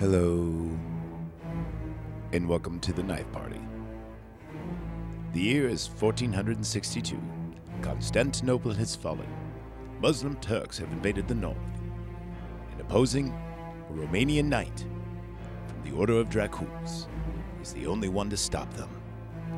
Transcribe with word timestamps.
Hello, 0.00 0.48
and 2.32 2.48
welcome 2.48 2.80
to 2.80 2.90
the 2.90 3.02
Knife 3.02 3.30
Party. 3.32 3.60
The 5.34 5.40
year 5.42 5.68
is 5.68 5.90
1462. 5.90 7.20
Constantinople 7.82 8.72
has 8.72 8.96
fallen. 8.96 9.28
Muslim 10.00 10.36
Turks 10.36 10.78
have 10.78 10.90
invaded 10.90 11.28
the 11.28 11.34
north. 11.34 11.58
And 12.72 12.80
opposing, 12.80 13.28
a 13.90 13.92
Romanian 13.92 14.46
knight 14.46 14.86
from 15.68 15.82
the 15.90 15.94
Order 15.94 16.14
of 16.14 16.30
Dracouls 16.30 17.06
is 17.60 17.74
the 17.74 17.86
only 17.86 18.08
one 18.08 18.30
to 18.30 18.38
stop 18.38 18.72
them. 18.72 18.88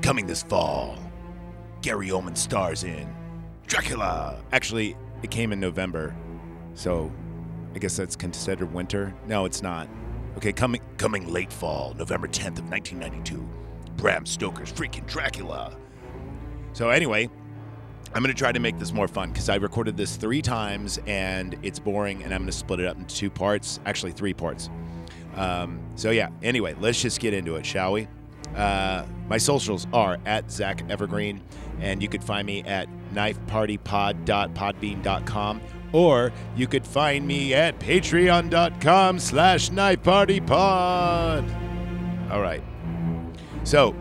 Coming 0.03 0.27
this 0.27 0.43
fall, 0.43 0.99
Gary 1.83 2.09
Oldman 2.09 2.37
stars 2.37 2.83
in 2.83 3.07
Dracula. 3.69 4.43
Actually, 4.51 4.97
it 5.23 5.31
came 5.31 5.53
in 5.53 5.61
November, 5.61 6.17
so 6.75 7.13
I 7.77 7.79
guess 7.79 7.97
that's 7.97 8.17
considered 8.17 8.75
winter. 8.75 9.15
No, 9.29 9.45
it's 9.45 9.63
not. 9.63 9.89
Okay, 10.43 10.53
coming 10.53 10.81
coming 10.97 11.33
late 11.33 11.53
fall, 11.53 11.95
November 11.97 12.27
10th 12.27 12.59
of 12.59 12.69
1992. 12.69 13.49
Bram 13.97 14.27
Stoker's 14.27 14.73
freaking 14.73 15.07
Dracula. 15.07 15.77
So 16.73 16.91
anyway, 16.91 17.31
I'm 18.13 18.25
gonna 18.25 18.35
try 18.35 18.51
to 18.51 18.59
make 18.59 18.77
this 18.77 18.93
more 18.93 19.07
fun 19.07 19.31
because 19.31 19.49
I 19.49 19.55
recorded 19.55 19.97
this 19.97 20.17
three 20.17 20.43
times 20.43 20.99
and 21.07 21.57
it's 21.63 21.79
boring, 21.79 22.25
and 22.25 22.35
I'm 22.35 22.41
gonna 22.41 22.51
split 22.51 22.81
it 22.81 22.87
up 22.87 22.97
into 22.97 23.15
two 23.15 23.31
parts, 23.31 23.79
actually 23.87 24.11
three 24.11 24.35
parts. 24.35 24.69
Um, 25.37 25.81
so 25.95 26.11
yeah. 26.11 26.31
Anyway, 26.43 26.75
let's 26.81 27.01
just 27.01 27.21
get 27.21 27.35
into 27.35 27.55
it, 27.55 27.65
shall 27.65 27.93
we? 27.93 28.09
Uh, 28.57 29.05
my 29.29 29.39
socials 29.39 29.87
are 29.93 30.19
at 30.27 30.51
Zach 30.51 30.83
Evergreen, 30.91 31.41
and 31.81 32.03
you 32.03 32.09
could 32.09 32.25
find 32.25 32.49
me 32.49 32.65
at 32.65 32.89
knifepartypod.podbean.com, 33.15 35.61
or 35.93 36.33
you 36.57 36.67
could 36.67 36.87
find 36.87 37.27
me 37.27 37.55
at 37.55 37.79
patreon.com 37.79 39.19
slash 39.19 39.71
knifepartypod. 39.71 42.31
All 42.31 42.41
right. 42.41 42.63
So, 43.65 43.95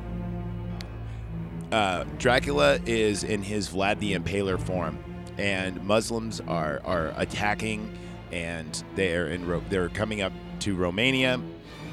uh, 1.71 2.03
Dracula 2.17 2.79
is 2.85 3.23
in 3.23 3.43
his 3.43 3.69
Vlad 3.69 3.99
the 3.99 4.13
Impaler 4.13 4.59
form, 4.59 4.97
and 5.37 5.83
Muslims 5.85 6.41
are, 6.41 6.81
are 6.83 7.13
attacking, 7.15 7.97
and 8.31 8.83
they're 8.95 9.27
in 9.27 9.47
Ro- 9.47 9.63
they're 9.69 9.89
coming 9.89 10.21
up 10.21 10.33
to 10.61 10.75
Romania, 10.75 11.39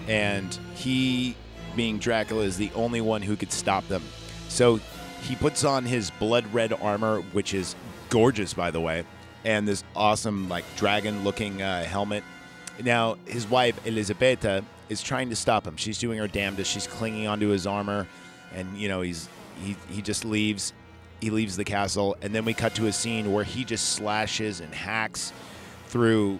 and 0.06 0.58
he, 0.74 1.36
being 1.76 1.98
Dracula, 1.98 2.44
is 2.44 2.56
the 2.56 2.70
only 2.74 3.00
one 3.00 3.22
who 3.22 3.36
could 3.36 3.52
stop 3.52 3.86
them. 3.88 4.02
So 4.48 4.80
he 5.22 5.36
puts 5.36 5.64
on 5.64 5.84
his 5.84 6.10
blood 6.12 6.52
red 6.52 6.72
armor, 6.72 7.20
which 7.32 7.54
is 7.54 7.76
gorgeous, 8.08 8.54
by 8.54 8.70
the 8.70 8.80
way, 8.80 9.04
and 9.44 9.66
this 9.66 9.84
awesome 9.94 10.48
like 10.48 10.64
dragon 10.76 11.24
looking 11.24 11.62
uh, 11.62 11.84
helmet. 11.84 12.24
Now 12.82 13.16
his 13.26 13.48
wife 13.48 13.82
Elisabeta 13.84 14.64
is 14.88 15.02
trying 15.02 15.30
to 15.30 15.36
stop 15.36 15.66
him. 15.66 15.76
She's 15.76 15.98
doing 15.98 16.18
her 16.18 16.28
damnedest. 16.28 16.70
She's 16.70 16.86
clinging 16.86 17.26
onto 17.26 17.48
his 17.48 17.66
armor, 17.66 18.06
and 18.54 18.76
you 18.76 18.88
know 18.88 19.00
he's 19.00 19.28
he 19.62 19.76
he 19.90 20.02
just 20.02 20.24
leaves. 20.24 20.72
He 21.20 21.30
leaves 21.30 21.56
the 21.56 21.64
castle, 21.64 22.16
and 22.22 22.32
then 22.32 22.44
we 22.44 22.54
cut 22.54 22.76
to 22.76 22.86
a 22.86 22.92
scene 22.92 23.32
where 23.32 23.42
he 23.42 23.64
just 23.64 23.90
slashes 23.94 24.60
and 24.60 24.72
hacks 24.72 25.32
through 25.88 26.38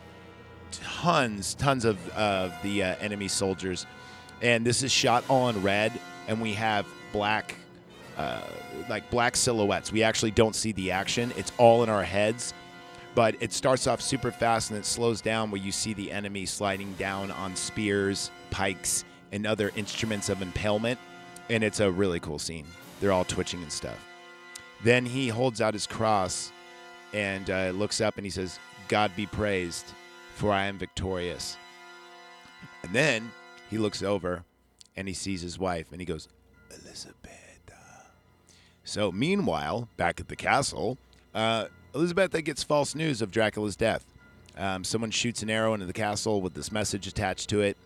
tons, 0.71 1.55
tons 1.55 1.85
of, 1.85 2.09
of 2.11 2.53
the 2.63 2.85
uh, 2.85 2.95
enemy 3.01 3.27
soldiers. 3.27 3.87
And 4.41 4.65
this 4.65 4.85
is 4.85 4.93
shot 4.93 5.25
all 5.29 5.49
in 5.49 5.61
red, 5.63 5.99
and 6.29 6.41
we 6.41 6.53
have 6.55 6.87
black, 7.13 7.57
uh, 8.17 8.41
like 8.89 9.11
black 9.11 9.37
silhouettes. 9.37 9.91
We 9.91 10.05
actually 10.05 10.31
don't 10.31 10.55
see 10.55 10.71
the 10.73 10.93
action. 10.93 11.33
It's 11.37 11.51
all 11.59 11.83
in 11.83 11.89
our 11.89 12.05
heads. 12.05 12.55
But 13.19 13.35
it 13.41 13.53
starts 13.53 13.89
off 13.89 14.01
super 14.01 14.31
fast 14.31 14.71
and 14.71 14.79
it 14.79 14.87
slows 14.87 15.21
down 15.21 15.51
where 15.51 15.61
you 15.61 15.73
see 15.73 15.93
the 15.93 16.13
enemy 16.13 16.47
sliding 16.47 16.93
down 16.93 17.33
on 17.33 17.57
spears, 17.57 18.31
pikes, 18.51 19.05
and 19.33 19.45
other 19.45 19.73
instruments 19.75 20.29
of 20.29 20.41
impalement. 20.41 21.01
And 21.51 21.65
it's 21.65 21.81
a 21.81 21.91
really 21.91 22.21
cool 22.21 22.39
scene. 22.39 22.65
They're 23.01 23.11
all 23.11 23.25
twitching 23.25 23.61
and 23.61 23.73
stuff. 23.73 23.99
Then 24.85 25.05
he 25.05 25.27
holds 25.27 25.61
out 25.61 25.75
his 25.75 25.85
cross 25.85 26.53
and 27.13 27.51
uh, 27.51 27.71
looks 27.71 28.01
up 28.01 28.19
and 28.19 28.25
he 28.25 28.31
says, 28.31 28.61
God 28.87 29.11
be 29.17 29.27
praised, 29.27 29.87
for 30.37 30.53
I 30.53 30.67
am 30.67 30.79
victorious. 30.79 31.57
And 32.85 32.93
then 32.93 33.33
he 33.69 33.79
looks 33.79 34.01
over 34.01 34.45
and 34.97 35.09
he 35.09 35.15
sees 35.15 35.43
his 35.43 35.59
wife 35.59 35.87
and 35.91 36.01
he 36.01 36.05
goes, 36.05 36.29
Elizabeth. 36.71 37.35
So, 38.85 39.11
meanwhile, 39.11 39.89
back 39.97 40.21
at 40.21 40.29
the 40.29 40.37
castle, 40.37 40.99
uh, 41.35 41.67
Elizabeth 41.99 42.45
gets 42.45 42.63
false 42.63 42.95
news 42.95 43.21
of 43.21 43.33
Dracula's 43.33 43.75
death. 43.75 44.05
Um, 44.57 44.85
someone 44.85 45.11
shoots 45.11 45.43
an 45.43 45.51
arrow 45.51 45.75
into 45.75 45.85
the 45.85 45.93
castle 45.93 46.41
with 46.41 46.55
this 46.55 46.71
message 46.71 47.09
attached 47.09 47.51
to 47.51 47.61
it, 47.61 47.77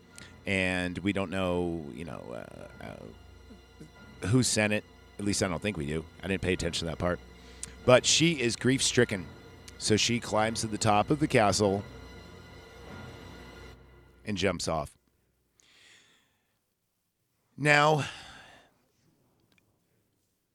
and 0.45 0.95
we 0.99 1.13
don't 1.13 1.31
know, 1.31 1.83
you 1.95 2.05
know, 2.05 2.21
uh, 2.31 2.85
uh, 2.85 4.27
who 4.27 4.43
sent 4.43 4.71
it. 4.71 4.83
At 5.17 5.25
least 5.25 5.41
I 5.41 5.47
don't 5.47 5.61
think 5.61 5.77
we 5.77 5.87
do. 5.87 6.05
I 6.23 6.27
didn't 6.27 6.43
pay 6.43 6.53
attention 6.53 6.85
to 6.85 6.91
that 6.91 6.99
part. 6.99 7.19
But 7.85 8.05
she 8.05 8.33
is 8.33 8.55
grief 8.55 8.83
stricken. 8.83 9.25
So 9.79 9.97
she 9.97 10.19
climbs 10.19 10.61
to 10.61 10.67
the 10.67 10.77
top 10.77 11.09
of 11.09 11.19
the 11.19 11.27
castle 11.27 11.83
and 14.27 14.37
jumps 14.37 14.67
off. 14.67 14.95
Now, 17.57 18.05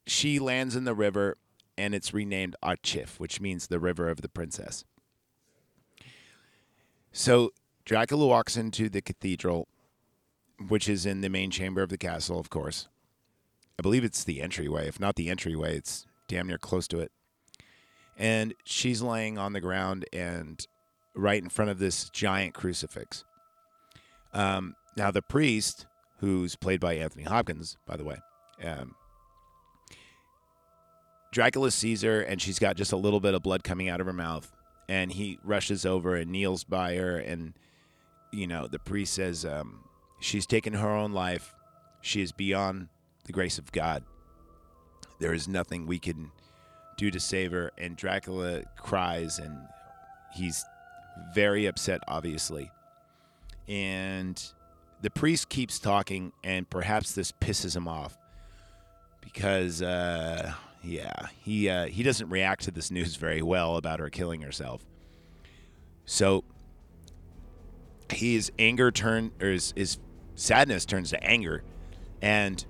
she 0.07 0.39
lands 0.39 0.77
in 0.77 0.85
the 0.85 0.95
river 0.95 1.37
and 1.79 1.95
it's 1.95 2.13
renamed 2.13 2.57
Archif, 2.63 3.19
which 3.19 3.41
means 3.41 3.69
the 3.69 3.79
river 3.79 4.09
of 4.09 4.21
the 4.21 4.29
princess. 4.29 4.85
So 7.13 7.53
Dracula 7.85 8.27
walks 8.27 8.57
into 8.57 8.89
the 8.89 9.01
cathedral, 9.01 9.69
which 10.67 10.89
is 10.89 11.07
in 11.07 11.21
the 11.21 11.31
main 11.31 11.51
chamber 11.51 11.81
of 11.81 11.89
the 11.89 11.97
castle, 11.97 12.39
of 12.39 12.51
course. 12.51 12.89
I 13.79 13.83
believe 13.83 14.03
it's 14.03 14.25
the 14.25 14.43
entryway. 14.43 14.89
If 14.89 14.99
not 14.99 15.15
the 15.15 15.31
entryway, 15.31 15.77
it's 15.77 16.07
damn 16.27 16.49
near 16.49 16.59
close 16.59 16.89
to 16.89 16.99
it. 16.99 17.13
And 18.19 18.53
she's 18.65 19.01
laying 19.01 19.39
on 19.39 19.53
the 19.53 19.61
ground 19.61 20.05
and 20.13 20.67
right 21.15 21.41
in 21.41 21.49
front 21.49 21.71
of 21.71 21.79
this 21.79 22.11
giant 22.11 22.55
crucifix. 22.55 23.25
Um, 24.35 24.75
now, 24.97 25.13
the 25.13 25.23
priest, 25.23 25.87
who's 26.19 26.57
played 26.57 26.81
by 26.81 26.95
Anthony 26.95 27.23
Hopkins, 27.23 27.77
by 27.87 27.97
the 27.97 28.05
way, 28.05 28.19
um, 28.65 28.97
Dracula 31.39 31.71
sees 31.71 32.03
her 32.03 32.21
and 32.21 32.43
she's 32.43 32.59
got 32.59 32.75
just 32.75 32.91
a 32.91 32.97
little 32.97 33.21
bit 33.21 33.33
of 33.33 33.45
blood 33.45 33.63
coming 33.63 33.89
out 33.89 34.01
of 34.01 34.09
her 34.09 34.13
mouth. 34.13 34.51
And 34.89 35.13
he 35.13 35.39
rushes 35.45 35.87
over 35.87 36.17
and 36.17 36.33
kneels 36.33 36.65
by 36.65 36.97
her. 36.97 37.17
And, 37.17 37.55
you 38.33 38.49
know, 38.49 38.67
the 38.67 38.81
priest 38.81 39.15
says, 39.15 39.45
um, 39.45 39.85
She's 40.19 40.47
taken 40.47 40.73
her 40.73 40.89
own 40.89 41.13
life. 41.13 41.55
She 42.01 42.23
is 42.23 42.33
beyond 42.33 42.89
the 43.23 43.33
grace 43.33 43.57
of 43.57 43.71
God. 43.71 44.03
There 45.21 45.33
is 45.33 45.47
nothing 45.47 45.87
we 45.87 46.01
can 46.01 46.33
do 46.97 47.09
to 47.09 47.21
save 47.21 47.53
her. 47.53 47.71
And 47.79 47.97
Dracula 47.97 48.65
cries 48.77 49.39
and 49.39 49.57
he's 50.35 50.65
very 51.37 51.67
upset, 51.67 52.01
obviously. 52.09 52.69
And 53.69 54.43
the 55.03 55.11
priest 55.11 55.49
keeps 55.51 55.79
talking, 55.79 56.33
and 56.43 56.69
perhaps 56.69 57.13
this 57.13 57.31
pisses 57.31 57.77
him 57.77 57.87
off 57.87 58.19
because, 59.21 59.83
uh, 59.83 60.55
yeah, 60.89 61.29
he 61.43 61.69
uh, 61.69 61.87
he 61.87 62.03
doesn't 62.03 62.31
react 62.31 62.65
to 62.65 62.71
this 62.71 62.91
news 62.91 63.17
very 63.17 63.43
well 63.43 63.77
about 63.77 64.01
her 64.01 64.09
killing 64.09 64.41
herself. 64.41 64.87
So 66.07 66.45
his 68.11 68.51
anger 68.59 68.91
turn 68.91 69.33
or 69.41 69.49
his, 69.49 69.75
his 69.77 69.99
sadness 70.35 70.87
turns 70.87 71.11
to 71.11 71.23
anger, 71.23 71.63
and 72.23 72.65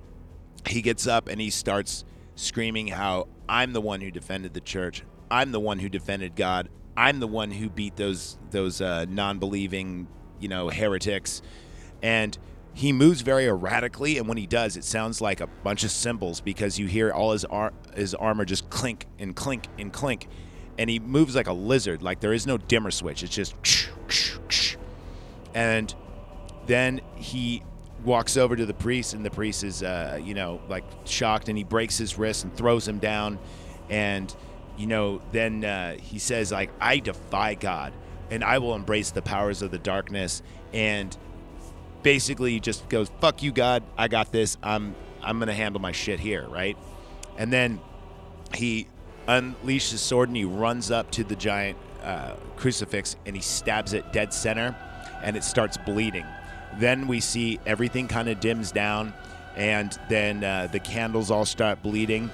he 0.67 0.83
gets 0.83 1.07
up 1.07 1.29
and 1.29 1.41
he 1.41 1.51
starts 1.51 2.05
screaming 2.35 2.89
how 2.89 3.29
I'm 3.49 3.73
the 3.73 3.81
one 3.81 4.01
who 4.01 4.11
defended 4.11 4.53
the 4.53 4.61
church. 4.61 5.05
I'm 5.31 5.53
the 5.53 5.61
one 5.61 5.79
who 5.79 5.89
defended 5.89 6.35
God. 6.35 6.69
I'm 6.97 7.21
the 7.21 7.29
one 7.29 7.53
who 7.53 7.71
beat 7.71 7.95
those 7.95 8.37
those 8.51 8.81
uh, 8.81 9.07
non-believing, 9.09 10.09
you 10.41 10.49
know, 10.49 10.69
heretics. 10.69 11.41
And 12.03 12.37
he 12.79 12.93
moves 12.93 13.23
very 13.23 13.47
erratically, 13.47 14.19
and 14.19 14.29
when 14.29 14.37
he 14.37 14.47
does, 14.47 14.77
it 14.77 14.85
sounds 14.85 15.21
like 15.21 15.41
a 15.41 15.49
bunch 15.49 15.83
of 15.83 15.91
cymbals 15.91 16.41
because 16.41 16.79
you 16.79 16.87
hear 16.87 17.11
all 17.11 17.33
his 17.33 17.45
ar- 17.47 17.73
his 17.97 18.15
armor 18.15 18.45
just 18.45 18.71
clink 18.71 19.07
and 19.19 19.35
clink 19.35 19.65
and 19.81 19.93
clink, 19.93 20.29
and 20.79 20.89
he 20.89 21.01
moves 21.01 21.35
like 21.35 21.49
a 21.49 21.53
lizard. 21.53 22.03
Like 22.03 22.21
there 22.21 22.33
is 22.33 22.47
no 22.47 22.57
dimmer 22.57 22.93
switch. 22.93 23.25
It's 23.25 23.35
just, 23.35 23.57
and 25.55 25.93
then 26.69 27.01
he 27.17 27.65
walks 28.05 28.37
over 28.37 28.55
to 28.55 28.65
the 28.65 28.75
priest, 28.75 29.13
and 29.13 29.25
the 29.25 29.31
priest 29.31 29.65
is, 29.65 29.83
uh, 29.83 30.21
you 30.23 30.35
know, 30.35 30.61
like 30.69 30.85
shocked, 31.05 31.49
and 31.49 31.59
he 31.59 31.65
breaks 31.65 31.99
his 31.99 32.17
wrist 32.17 32.45
and 32.45 32.57
throws 32.57 32.87
him 32.87 33.01
down, 33.01 33.41
and 33.91 34.33
you 34.77 34.87
know, 34.87 35.21
then 35.33 35.65
uh, 35.65 35.97
he 35.97 36.21
says 36.21 36.53
like, 36.53 36.71
"I 36.81 37.01
defy 37.01 37.55
God, 37.55 37.93
and 38.31 38.45
I 38.45 38.59
will 38.59 38.77
embrace 38.77 39.11
the 39.11 39.23
powers 39.23 39.63
of 39.63 39.73
the 39.73 39.79
darkness," 39.79 40.45
and 40.73 41.17
basically 42.03 42.53
he 42.53 42.61
just 42.61 42.89
goes, 42.89 43.11
"Fuck 43.21 43.43
you, 43.43 43.53
God, 43.53 43.83
I 43.97 44.09
got 44.09 44.33
this. 44.33 44.57
I'm 44.63 44.95
I'm 45.23 45.39
gonna 45.39 45.55
handle 45.55 45.81
my 45.81 45.93
shit 45.93 46.21
here, 46.21 46.47
right?" 46.49 46.77
And 47.37 47.53
then 47.53 47.81
he 48.55 48.89
unleashes 49.27 49.91
his 49.93 50.01
sword 50.01 50.29
and 50.29 50.37
he 50.37 50.45
runs 50.45 50.91
up 50.91 51.11
to 51.13 51.25
the 51.25 51.37
giant 51.37 51.77
uh, 52.03 52.35
crucifix 52.57 53.17
and 53.27 53.37
he 53.37 53.43
stabs 53.43 53.93
it 53.93 54.13
dead 54.13 54.33
center, 54.33 54.75
and 55.23 55.37
it 55.37 55.45
starts 55.45 55.77
bleeding. 55.77 56.25
then 56.79 57.07
we 57.09 57.21
see 57.21 57.59
everything 57.67 58.09
kind 58.09 58.29
of 58.29 58.41
dims 58.41 58.71
down, 58.73 59.13
and 59.57 59.99
then 60.09 60.45
uh, 60.45 60.69
the 60.71 60.79
candles 60.79 61.31
all 61.31 61.45
start 61.45 61.83
bleeding, 61.83 62.31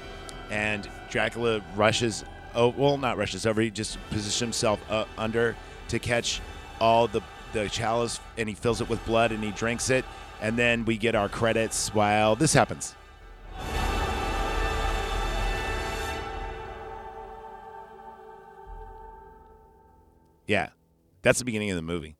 and 0.50 0.88
Dracula 1.10 1.62
rushes. 1.76 2.24
Oh, 2.54 2.68
well, 2.68 2.98
not 2.98 3.16
rushes 3.16 3.46
over. 3.46 3.60
He 3.60 3.70
just 3.70 3.98
positions 4.10 4.40
himself 4.40 4.80
uh, 4.90 5.04
under 5.18 5.56
to 5.88 5.98
catch 5.98 6.40
all 6.80 7.08
the 7.08 7.20
the 7.54 7.68
chalice, 7.70 8.20
and 8.36 8.48
he 8.48 8.54
fills 8.54 8.82
it 8.82 8.88
with 8.90 9.04
blood, 9.06 9.32
and 9.32 9.42
he 9.42 9.52
drinks 9.52 9.88
it, 9.88 10.04
and 10.42 10.58
then 10.58 10.84
we 10.84 10.98
get 10.98 11.14
our 11.14 11.30
credits 11.30 11.94
while 11.94 12.36
this 12.36 12.52
happens. 12.52 12.94
Yeah, 20.46 20.68
that's 21.22 21.38
the 21.38 21.44
beginning 21.46 21.70
of 21.70 21.76
the 21.76 21.82
movie. 21.82 22.16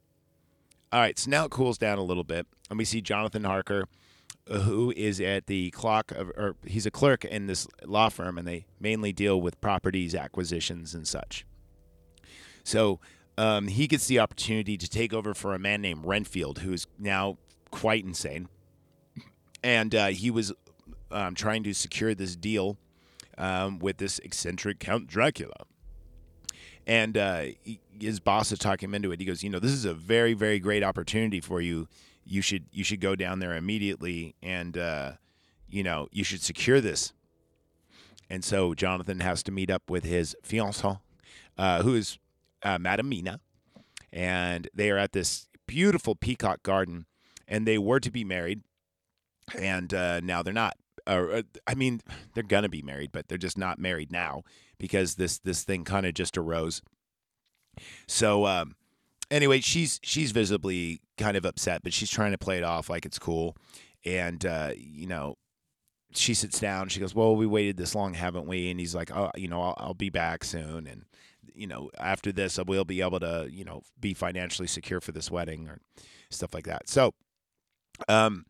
All 0.90 1.00
right, 1.00 1.18
so 1.18 1.30
now 1.30 1.44
it 1.44 1.50
cools 1.50 1.76
down 1.76 1.98
a 1.98 2.02
little 2.02 2.24
bit, 2.24 2.46
and 2.70 2.78
we 2.78 2.84
see 2.84 3.02
Jonathan 3.02 3.44
Harker, 3.44 3.84
uh, 4.48 4.60
who 4.60 4.92
is 4.96 5.20
at 5.20 5.46
the 5.46 5.70
clock 5.72 6.12
of, 6.12 6.28
or 6.36 6.56
he's 6.64 6.86
a 6.86 6.90
clerk 6.90 7.24
in 7.24 7.46
this 7.46 7.66
law 7.84 8.08
firm, 8.08 8.38
and 8.38 8.46
they 8.46 8.64
mainly 8.80 9.12
deal 9.12 9.40
with 9.40 9.60
properties 9.60 10.14
acquisitions 10.14 10.94
and 10.94 11.06
such. 11.06 11.44
So 12.62 13.00
um, 13.36 13.68
he 13.68 13.86
gets 13.86 14.06
the 14.06 14.18
opportunity 14.18 14.76
to 14.76 14.88
take 14.88 15.12
over 15.12 15.34
for 15.34 15.54
a 15.54 15.58
man 15.58 15.82
named 15.82 16.04
Renfield, 16.04 16.58
who 16.60 16.72
is 16.72 16.86
now 16.98 17.38
quite 17.70 18.04
insane, 18.04 18.48
and 19.62 19.94
uh, 19.94 20.08
he 20.08 20.30
was 20.30 20.52
um, 21.10 21.34
trying 21.34 21.62
to 21.64 21.72
secure 21.72 22.14
this 22.14 22.36
deal 22.36 22.76
um, 23.38 23.78
with 23.78 23.98
this 23.98 24.18
eccentric 24.20 24.78
Count 24.78 25.06
Dracula 25.06 25.66
and 26.86 27.16
uh, 27.16 27.44
he, 27.62 27.80
his 27.98 28.20
boss 28.20 28.52
is 28.52 28.58
talking 28.58 28.88
him 28.88 28.94
into 28.94 29.12
it. 29.12 29.20
He 29.20 29.26
goes, 29.26 29.42
you 29.42 29.50
know, 29.50 29.58
this 29.58 29.72
is 29.72 29.84
a 29.84 29.94
very, 29.94 30.34
very 30.34 30.58
great 30.58 30.82
opportunity 30.82 31.40
for 31.40 31.60
you. 31.60 31.88
You 32.26 32.42
should 32.42 32.64
you 32.72 32.84
should 32.84 33.00
go 33.00 33.14
down 33.14 33.38
there 33.38 33.54
immediately, 33.54 34.34
and 34.42 34.78
uh, 34.78 35.12
you 35.68 35.82
know, 35.82 36.08
you 36.10 36.24
should 36.24 36.42
secure 36.42 36.80
this. 36.80 37.12
And 38.30 38.42
so 38.42 38.72
Jonathan 38.74 39.20
has 39.20 39.42
to 39.44 39.52
meet 39.52 39.70
up 39.70 39.90
with 39.90 40.04
his 40.04 40.34
fiancée, 40.42 41.00
uh, 41.58 41.82
who 41.82 41.94
is 41.94 42.18
uh, 42.64 42.78
Mina, 42.78 43.40
and 44.12 44.68
they 44.74 44.90
are 44.90 44.98
at 44.98 45.12
this 45.12 45.48
beautiful 45.66 46.14
peacock 46.14 46.62
garden, 46.62 47.06
and 47.46 47.66
they 47.66 47.78
were 47.78 48.00
to 48.00 48.10
be 48.10 48.24
married, 48.24 48.62
and 49.56 49.92
uh, 49.92 50.20
now 50.20 50.42
they're 50.42 50.54
not. 50.54 50.76
Uh, 51.06 51.42
I 51.66 51.74
mean, 51.74 52.00
they're 52.34 52.42
gonna 52.42 52.68
be 52.68 52.82
married, 52.82 53.12
but 53.12 53.28
they're 53.28 53.38
just 53.38 53.58
not 53.58 53.78
married 53.78 54.10
now 54.10 54.42
because 54.78 55.16
this 55.16 55.38
this 55.38 55.62
thing 55.62 55.84
kind 55.84 56.06
of 56.06 56.14
just 56.14 56.38
arose. 56.38 56.82
So 58.06 58.46
um, 58.46 58.76
anyway, 59.30 59.60
she's 59.60 60.00
she's 60.02 60.32
visibly 60.32 61.00
kind 61.18 61.36
of 61.36 61.44
upset, 61.44 61.82
but 61.82 61.92
she's 61.92 62.10
trying 62.10 62.32
to 62.32 62.38
play 62.38 62.56
it 62.56 62.64
off 62.64 62.88
like 62.88 63.04
it's 63.04 63.18
cool, 63.18 63.56
and 64.04 64.44
uh, 64.44 64.72
you 64.76 65.06
know. 65.06 65.36
She 66.16 66.32
sits 66.34 66.60
down. 66.60 66.90
She 66.90 67.00
goes, 67.00 67.12
"Well, 67.12 67.34
we 67.34 67.44
waited 67.44 67.76
this 67.76 67.92
long, 67.92 68.14
haven't 68.14 68.46
we?" 68.46 68.70
And 68.70 68.78
he's 68.78 68.94
like, 68.94 69.10
"Oh, 69.10 69.32
you 69.34 69.48
know, 69.48 69.60
I'll, 69.60 69.74
I'll 69.78 69.94
be 69.94 70.10
back 70.10 70.44
soon." 70.44 70.86
And 70.86 71.06
you 71.54 71.66
know, 71.66 71.90
after 71.98 72.32
this, 72.32 72.58
we'll 72.66 72.84
be 72.84 73.00
able 73.00 73.20
to, 73.20 73.48
you 73.50 73.64
know, 73.64 73.82
be 74.00 74.14
financially 74.14 74.68
secure 74.68 75.00
for 75.00 75.12
this 75.12 75.30
wedding 75.30 75.68
or 75.68 75.78
stuff 76.30 76.54
like 76.54 76.64
that. 76.64 76.88
So, 76.88 77.14
um, 78.08 78.46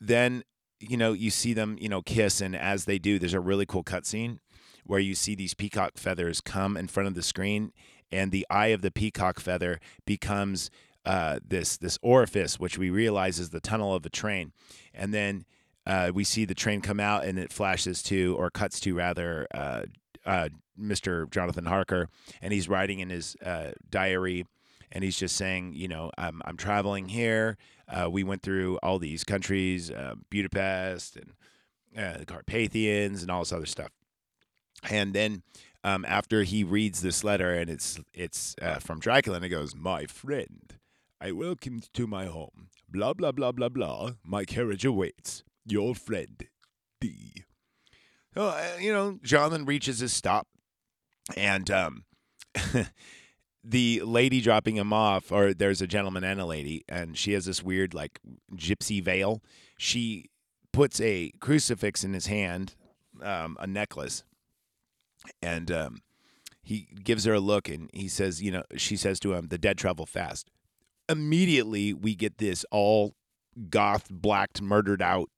then 0.00 0.44
you 0.80 0.96
know, 0.96 1.12
you 1.12 1.30
see 1.30 1.52
them, 1.52 1.76
you 1.80 1.88
know, 1.88 2.02
kiss, 2.02 2.40
and 2.40 2.54
as 2.54 2.84
they 2.84 2.98
do, 2.98 3.18
there's 3.18 3.34
a 3.34 3.40
really 3.40 3.66
cool 3.66 3.84
cutscene 3.84 4.38
where 4.84 5.00
you 5.00 5.14
see 5.14 5.34
these 5.34 5.54
peacock 5.54 5.96
feathers 5.96 6.40
come 6.40 6.76
in 6.76 6.88
front 6.88 7.06
of 7.06 7.14
the 7.14 7.22
screen, 7.22 7.72
and 8.12 8.30
the 8.30 8.46
eye 8.50 8.68
of 8.68 8.82
the 8.82 8.90
peacock 8.90 9.40
feather 9.40 9.80
becomes 10.06 10.70
uh, 11.04 11.38
this 11.46 11.76
this 11.76 11.98
orifice, 12.02 12.58
which 12.58 12.78
we 12.78 12.90
realize 12.90 13.38
is 13.38 13.50
the 13.50 13.60
tunnel 13.60 13.94
of 13.94 14.04
a 14.04 14.10
train, 14.10 14.52
and 14.92 15.14
then 15.14 15.44
uh, 15.86 16.10
we 16.14 16.24
see 16.24 16.44
the 16.44 16.54
train 16.54 16.80
come 16.80 17.00
out, 17.00 17.24
and 17.24 17.38
it 17.38 17.52
flashes 17.52 18.02
to 18.02 18.36
or 18.38 18.50
cuts 18.50 18.80
to 18.80 18.94
rather. 18.94 19.46
Uh, 19.54 19.82
uh 20.24 20.48
Mr. 20.80 21.30
Jonathan 21.30 21.66
Harker, 21.66 22.08
and 22.42 22.52
he's 22.52 22.68
writing 22.68 22.98
in 22.98 23.08
his 23.10 23.36
uh, 23.44 23.70
diary, 23.90 24.44
and 24.90 25.04
he's 25.04 25.16
just 25.16 25.36
saying, 25.36 25.72
you 25.74 25.86
know, 25.86 26.10
I'm, 26.18 26.42
I'm 26.44 26.56
traveling 26.56 27.08
here. 27.08 27.56
Uh, 27.88 28.10
we 28.10 28.24
went 28.24 28.42
through 28.42 28.78
all 28.82 28.98
these 28.98 29.22
countries, 29.22 29.92
Budapest 30.30 31.16
and 31.16 32.20
the 32.20 32.26
Carpathians, 32.26 33.22
and 33.22 33.30
all 33.30 33.42
this 33.42 33.52
other 33.52 33.66
stuff 33.66 33.92
and 34.90 35.14
then 35.14 35.42
um, 35.82 36.04
after 36.06 36.42
he 36.42 36.64
reads 36.64 37.02
this 37.02 37.24
letter 37.24 37.52
and 37.54 37.70
it's 37.70 38.00
it's 38.12 38.54
uh, 38.60 38.76
from 38.76 39.00
Dracula 39.00 39.36
and 39.36 39.44
it 39.44 39.50
goes, 39.50 39.74
"My 39.74 40.06
friend, 40.06 40.78
I 41.20 41.32
welcome 41.32 41.76
you 41.76 41.82
to 41.92 42.06
my 42.06 42.26
home. 42.26 42.68
Blah 42.88 43.14
blah 43.14 43.32
blah 43.32 43.52
blah 43.52 43.68
blah. 43.68 44.12
My 44.24 44.44
carriage 44.44 44.84
awaits. 44.84 45.44
Your 45.66 45.94
friend, 45.94 46.46
D." 47.00 47.33
So 48.34 48.48
uh, 48.48 48.76
you 48.80 48.92
know, 48.92 49.18
Jonathan 49.22 49.64
reaches 49.64 50.00
his 50.00 50.12
stop, 50.12 50.46
and 51.36 51.70
um, 51.70 52.04
the 53.64 54.02
lady 54.04 54.40
dropping 54.40 54.76
him 54.76 54.92
off, 54.92 55.30
or 55.32 55.54
there's 55.54 55.80
a 55.80 55.86
gentleman 55.86 56.24
and 56.24 56.40
a 56.40 56.46
lady, 56.46 56.84
and 56.88 57.16
she 57.16 57.32
has 57.32 57.46
this 57.46 57.62
weird 57.62 57.94
like 57.94 58.20
gypsy 58.54 59.02
veil. 59.02 59.42
She 59.78 60.30
puts 60.72 61.00
a 61.00 61.30
crucifix 61.40 62.02
in 62.04 62.12
his 62.14 62.26
hand, 62.26 62.74
um, 63.22 63.56
a 63.60 63.66
necklace 63.66 64.24
and 65.42 65.70
um, 65.70 65.98
he 66.62 66.88
gives 67.02 67.24
her 67.24 67.34
a 67.34 67.40
look 67.40 67.68
and 67.68 67.90
he 67.92 68.08
says, 68.08 68.42
you 68.42 68.50
know, 68.50 68.64
she 68.76 68.96
says 68.96 69.20
to 69.20 69.34
him, 69.34 69.48
"The 69.48 69.58
dead 69.58 69.78
travel 69.78 70.06
fast." 70.06 70.50
Immediately, 71.08 71.92
we 71.92 72.14
get 72.14 72.38
this 72.38 72.64
all 72.70 73.14
goth, 73.68 74.08
blacked, 74.10 74.62
murdered 74.62 75.02
out 75.02 75.30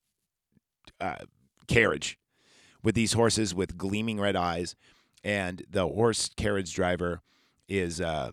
uh, 1.01 1.25
carriage 1.67 2.19
with 2.87 2.95
these 2.95 3.15
horses 3.15 3.53
with 3.53 3.77
gleaming 3.77 4.21
red 4.21 4.37
eyes, 4.37 4.77
and 5.25 5.65
the 5.69 5.89
horse 5.89 6.31
carriage 6.37 6.73
driver 6.73 7.21
is 7.69 8.01
uh, 8.01 8.31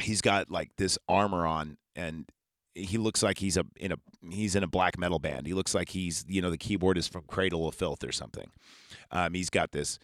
he's 0.00 0.20
got 0.20 0.48
like 0.52 0.70
this 0.76 0.96
armor 1.08 1.44
on 1.44 1.76
and 1.96 2.30
he 2.74 2.96
looks 2.96 3.24
like 3.24 3.38
he's 3.38 3.56
a 3.56 3.64
in 3.74 3.90
a 3.90 3.96
he's 4.30 4.54
in 4.54 4.62
a 4.62 4.68
black 4.68 4.96
metal 4.96 5.18
band. 5.18 5.48
He 5.48 5.52
looks 5.52 5.74
like 5.74 5.88
he's 5.88 6.24
you 6.28 6.40
know 6.40 6.48
the 6.48 6.56
keyboard 6.56 6.96
is 6.96 7.08
from 7.08 7.24
Cradle 7.26 7.66
of 7.66 7.74
Filth 7.74 8.04
or 8.04 8.12
something. 8.12 8.52
Um, 9.10 9.34
he's 9.34 9.50
got 9.50 9.72
this 9.72 9.98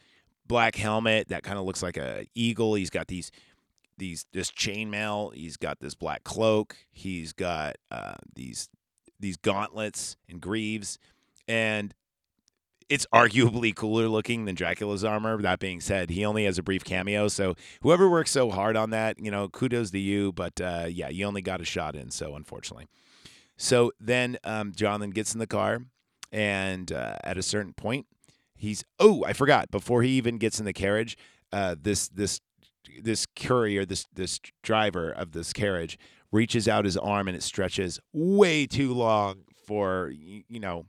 black 0.44 0.74
helmet 0.74 1.28
that 1.28 1.44
kind 1.44 1.56
of 1.56 1.64
looks 1.64 1.84
like 1.84 1.96
a 1.96 2.26
eagle. 2.34 2.74
He's 2.74 2.90
got 2.90 3.06
these 3.06 3.30
these 3.96 4.26
this 4.32 4.50
chainmail. 4.50 5.34
He's 5.34 5.56
got 5.56 5.78
this 5.78 5.94
black 5.94 6.24
cloak. 6.24 6.78
He's 6.90 7.32
got 7.32 7.76
uh, 7.92 8.14
these 8.34 8.68
these 9.20 9.36
gauntlets 9.36 10.16
and 10.28 10.40
greaves, 10.40 10.98
and 11.46 11.94
it's 12.92 13.06
arguably 13.10 13.74
cooler 13.74 14.06
looking 14.06 14.44
than 14.44 14.54
Dracula's 14.54 15.02
armor. 15.02 15.40
That 15.40 15.58
being 15.60 15.80
said, 15.80 16.10
he 16.10 16.26
only 16.26 16.44
has 16.44 16.58
a 16.58 16.62
brief 16.62 16.84
cameo, 16.84 17.28
so 17.28 17.54
whoever 17.80 18.06
worked 18.10 18.28
so 18.28 18.50
hard 18.50 18.76
on 18.76 18.90
that, 18.90 19.18
you 19.18 19.30
know, 19.30 19.48
kudos 19.48 19.90
to 19.92 19.98
you. 19.98 20.30
But 20.30 20.60
uh, 20.60 20.84
yeah, 20.90 21.08
you 21.08 21.24
only 21.24 21.40
got 21.40 21.62
a 21.62 21.64
shot 21.64 21.96
in, 21.96 22.10
so 22.10 22.36
unfortunately. 22.36 22.88
So 23.56 23.92
then 23.98 24.36
um, 24.44 24.72
Jonathan 24.76 25.08
gets 25.08 25.32
in 25.32 25.38
the 25.38 25.46
car, 25.46 25.78
and 26.30 26.92
uh, 26.92 27.16
at 27.24 27.38
a 27.38 27.42
certain 27.42 27.72
point, 27.72 28.06
he's 28.54 28.84
oh 28.98 29.24
I 29.24 29.32
forgot 29.32 29.70
before 29.70 30.02
he 30.02 30.10
even 30.10 30.36
gets 30.36 30.58
in 30.58 30.66
the 30.66 30.74
carriage, 30.74 31.16
uh, 31.50 31.76
this 31.80 32.08
this 32.08 32.40
this 33.02 33.26
courier 33.34 33.86
this 33.86 34.06
this 34.12 34.38
driver 34.62 35.10
of 35.10 35.32
this 35.32 35.54
carriage 35.54 35.98
reaches 36.30 36.68
out 36.68 36.84
his 36.84 36.98
arm 36.98 37.26
and 37.26 37.36
it 37.36 37.42
stretches 37.42 37.98
way 38.12 38.66
too 38.66 38.92
long 38.92 39.44
for 39.66 40.12
you 40.12 40.60
know 40.60 40.84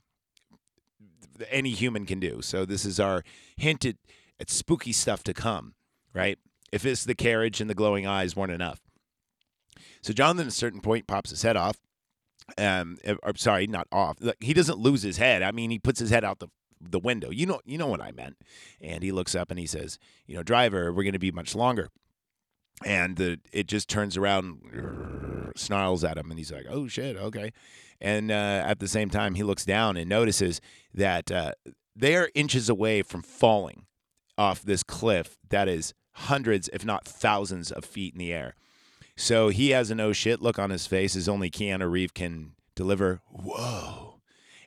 any 1.50 1.72
human 1.72 2.06
can 2.06 2.20
do. 2.20 2.42
So 2.42 2.66
this 2.66 2.86
is 2.86 3.00
our 3.00 3.24
hint 3.58 3.86
at, 3.86 3.96
at 4.40 4.50
spooky 4.50 4.92
stuff 4.92 5.24
to 5.24 5.34
come, 5.34 5.76
right? 6.14 6.38
If 6.72 6.86
it's 6.86 7.04
the 7.04 7.16
carriage 7.16 7.62
and 7.62 7.70
the 7.70 7.76
glowing 7.76 8.08
eyes 8.08 8.36
weren't 8.36 8.52
enough. 8.52 8.82
So 10.02 10.14
Jonathan 10.14 10.48
at 10.48 10.54
a 10.54 10.56
certain 10.56 10.82
point 10.82 11.08
pops 11.08 11.30
his 11.30 11.42
head 11.42 11.58
off. 11.58 11.78
Um, 12.58 12.98
or, 13.06 13.18
uh, 13.24 13.34
sorry, 13.38 13.68
not 13.68 13.88
off. 13.92 14.18
He 14.42 14.54
doesn't 14.54 14.78
lose 14.78 15.02
his 15.02 15.18
head. 15.18 15.42
I 15.44 15.52
mean, 15.52 15.72
he 15.72 15.80
puts 15.80 16.00
his 16.00 16.10
head 16.10 16.24
out 16.24 16.40
the 16.40 16.50
the 16.82 17.00
window. 17.00 17.32
You 17.32 17.46
know, 17.46 17.62
you 17.64 17.78
know 17.78 17.88
what 17.88 18.02
I 18.02 18.12
meant. 18.12 18.36
And 18.82 19.04
he 19.04 19.14
looks 19.14 19.36
up 19.36 19.50
and 19.50 19.60
he 19.60 19.66
says, 19.66 19.98
"You 20.28 20.36
know, 20.36 20.44
driver, 20.44 20.92
we're 20.92 21.04
going 21.04 21.14
to 21.14 21.20
be 21.20 21.32
much 21.32 21.56
longer." 21.56 21.90
And 22.86 23.16
the 23.16 23.40
it 23.52 23.68
just 23.68 23.90
turns 23.90 24.18
around, 24.18 25.52
snarls 25.56 26.04
at 26.04 26.18
him, 26.18 26.30
and 26.30 26.38
he's 26.38 26.52
like, 26.52 26.66
"Oh 26.70 26.88
shit, 26.88 27.16
okay." 27.18 27.52
And 28.02 28.32
uh, 28.32 28.64
at 28.66 28.80
the 28.80 28.88
same 28.88 29.10
time, 29.10 29.36
he 29.36 29.44
looks 29.44 29.66
down 29.66 29.96
and 29.96 30.10
notices 30.10 30.60
that 30.94 31.32
uh, 31.32 31.54
they 31.96 32.16
are 32.16 32.30
inches 32.36 32.70
away 32.70 33.02
from 33.02 33.22
falling 33.22 33.86
off 34.38 34.62
this 34.62 34.84
cliff 34.84 35.38
that 35.50 35.70
is 35.70 35.94
hundreds, 36.14 36.70
if 36.74 36.84
not 36.84 37.06
thousands, 37.06 37.72
of 37.72 37.86
feet 37.86 38.14
in 38.14 38.20
the 38.20 38.34
air. 38.34 38.56
So 39.16 39.50
he 39.50 39.70
has 39.70 39.92
an 39.92 40.00
oh 40.00 40.12
shit 40.12 40.42
look 40.42 40.60
on 40.60 40.70
his 40.70 40.88
face, 40.88 41.16
as 41.16 41.30
only 41.30 41.50
Keanu 41.50 41.90
Reeves 41.90 42.12
can 42.14 42.54
deliver. 42.76 43.22
Whoa 43.30 44.14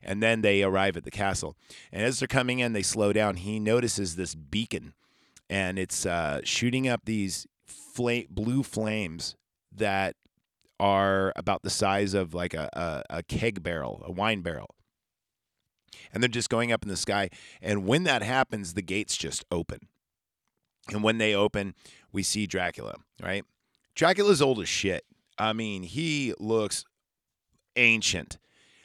and 0.07 0.23
then 0.23 0.41
they 0.41 0.63
arrive 0.63 0.97
at 0.97 1.05
the 1.05 1.11
castle. 1.11 1.57
And 1.93 2.03
as 2.03 2.21
they're 2.21 2.29
coming 2.29 2.61
in, 2.61 2.73
they 2.73 2.83
slow 2.83 3.13
down. 3.13 3.37
He 3.37 3.59
notices 3.59 4.15
this 4.15 4.35
beacon, 4.35 4.95
and 5.51 5.79
it's 5.79 6.07
uh, 6.07 6.41
shooting 6.45 6.89
up 6.89 7.03
these 7.05 7.47
flame, 7.97 8.27
blue 8.31 8.63
flames 8.63 9.37
that 9.75 10.17
are 10.79 11.33
about 11.35 11.63
the 11.63 11.71
size 11.71 12.13
of 12.13 12.35
like 12.35 12.53
a, 12.53 12.69
a, 12.75 13.19
a 13.19 13.23
keg 13.23 13.63
barrel, 13.63 14.03
a 14.05 14.13
wine 14.13 14.43
barrel. 14.43 14.75
And 16.13 16.23
they're 16.23 16.29
just 16.29 16.51
going 16.51 16.73
up 16.73 16.83
in 16.83 16.91
the 16.91 16.97
sky. 16.97 17.31
And 17.63 17.87
when 17.87 18.05
that 18.05 18.23
happens, 18.23 18.75
the 18.75 18.83
gates 18.83 19.17
just 19.17 19.45
open. 19.51 19.81
And 20.93 21.03
when 21.03 21.19
they 21.19 21.35
open, 21.35 21.75
we 22.13 22.23
see 22.23 22.47
Dracula, 22.47 22.97
right? 23.23 23.45
Dracula's 23.95 24.43
old 24.43 24.61
as 24.61 24.69
shit. 24.69 25.05
I 25.39 25.55
mean, 25.55 25.83
he 25.83 26.35
looks 26.39 26.85
ancient. 27.77 28.39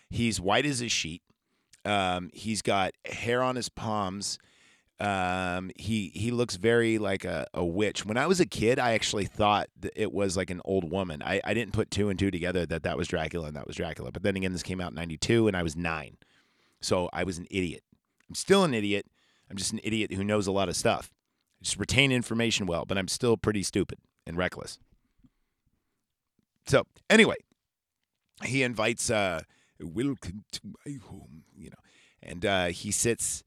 He's 0.10 0.40
white 0.40 0.66
as 0.66 0.82
a 0.82 0.88
sheet. 0.88 1.22
Um, 1.84 2.30
he's 2.34 2.62
got 2.62 2.94
hair 3.06 3.44
on 3.44 3.56
his 3.58 3.70
palms. 3.70 4.40
Um, 5.02 5.72
he 5.78 6.12
he 6.14 6.30
looks 6.30 6.58
very 6.58 7.00
like 7.00 7.26
a, 7.26 7.48
a 7.56 7.66
witch. 7.66 8.06
When 8.06 8.18
I 8.18 8.28
was 8.28 8.40
a 8.40 8.46
kid, 8.46 8.78
I 8.78 8.94
actually 8.94 9.26
thought 9.26 9.68
it 9.96 10.12
was 10.14 10.38
like 10.38 10.52
an 10.52 10.62
old 10.64 10.92
woman. 10.92 11.24
I, 11.24 11.42
I 11.44 11.56
didn't 11.56 11.74
put 11.74 11.90
two 11.90 12.10
and 12.10 12.20
two 12.20 12.30
together 12.30 12.68
that 12.68 12.84
that 12.84 12.98
was 12.98 13.08
Dracula 13.08 13.48
and 13.48 13.56
that 13.56 13.66
was 13.66 13.76
Dracula. 13.76 14.12
But 14.12 14.22
then 14.22 14.36
again, 14.36 14.52
this 14.52 14.62
came 14.62 14.80
out 14.80 14.92
in 14.92 14.96
'92 14.96 15.48
and 15.48 15.58
I 15.58 15.64
was 15.64 15.76
nine, 15.76 16.18
so 16.82 17.10
I 17.12 17.24
was 17.24 17.40
an 17.40 17.48
idiot. 17.50 17.82
I'm 18.30 18.36
still 18.36 18.64
an 18.64 18.76
idiot. 18.76 19.08
I'm 19.50 19.58
just 19.58 19.74
an 19.74 19.80
idiot 19.84 20.14
who 20.14 20.24
knows 20.24 20.46
a 20.46 20.52
lot 20.52 20.70
of 20.70 20.76
stuff. 20.76 21.12
I 21.60 21.64
just 21.64 21.80
retain 21.80 22.12
information 22.12 22.68
well, 22.68 22.86
but 22.86 23.00
I'm 23.00 23.08
still 23.08 23.38
pretty 23.38 23.64
stupid 23.64 23.98
and 24.28 24.38
reckless. 24.38 24.78
So 26.68 26.86
anyway, 27.10 27.38
he 28.44 28.62
invites 28.62 29.10
uh, 29.10 29.42
welcome 29.80 30.44
to 30.52 30.62
my 30.64 31.00
home, 31.10 31.44
you 31.56 31.72
know, 31.72 31.82
and 32.22 32.46
uh, 32.46 32.66
he 32.68 32.92
sits 32.92 33.44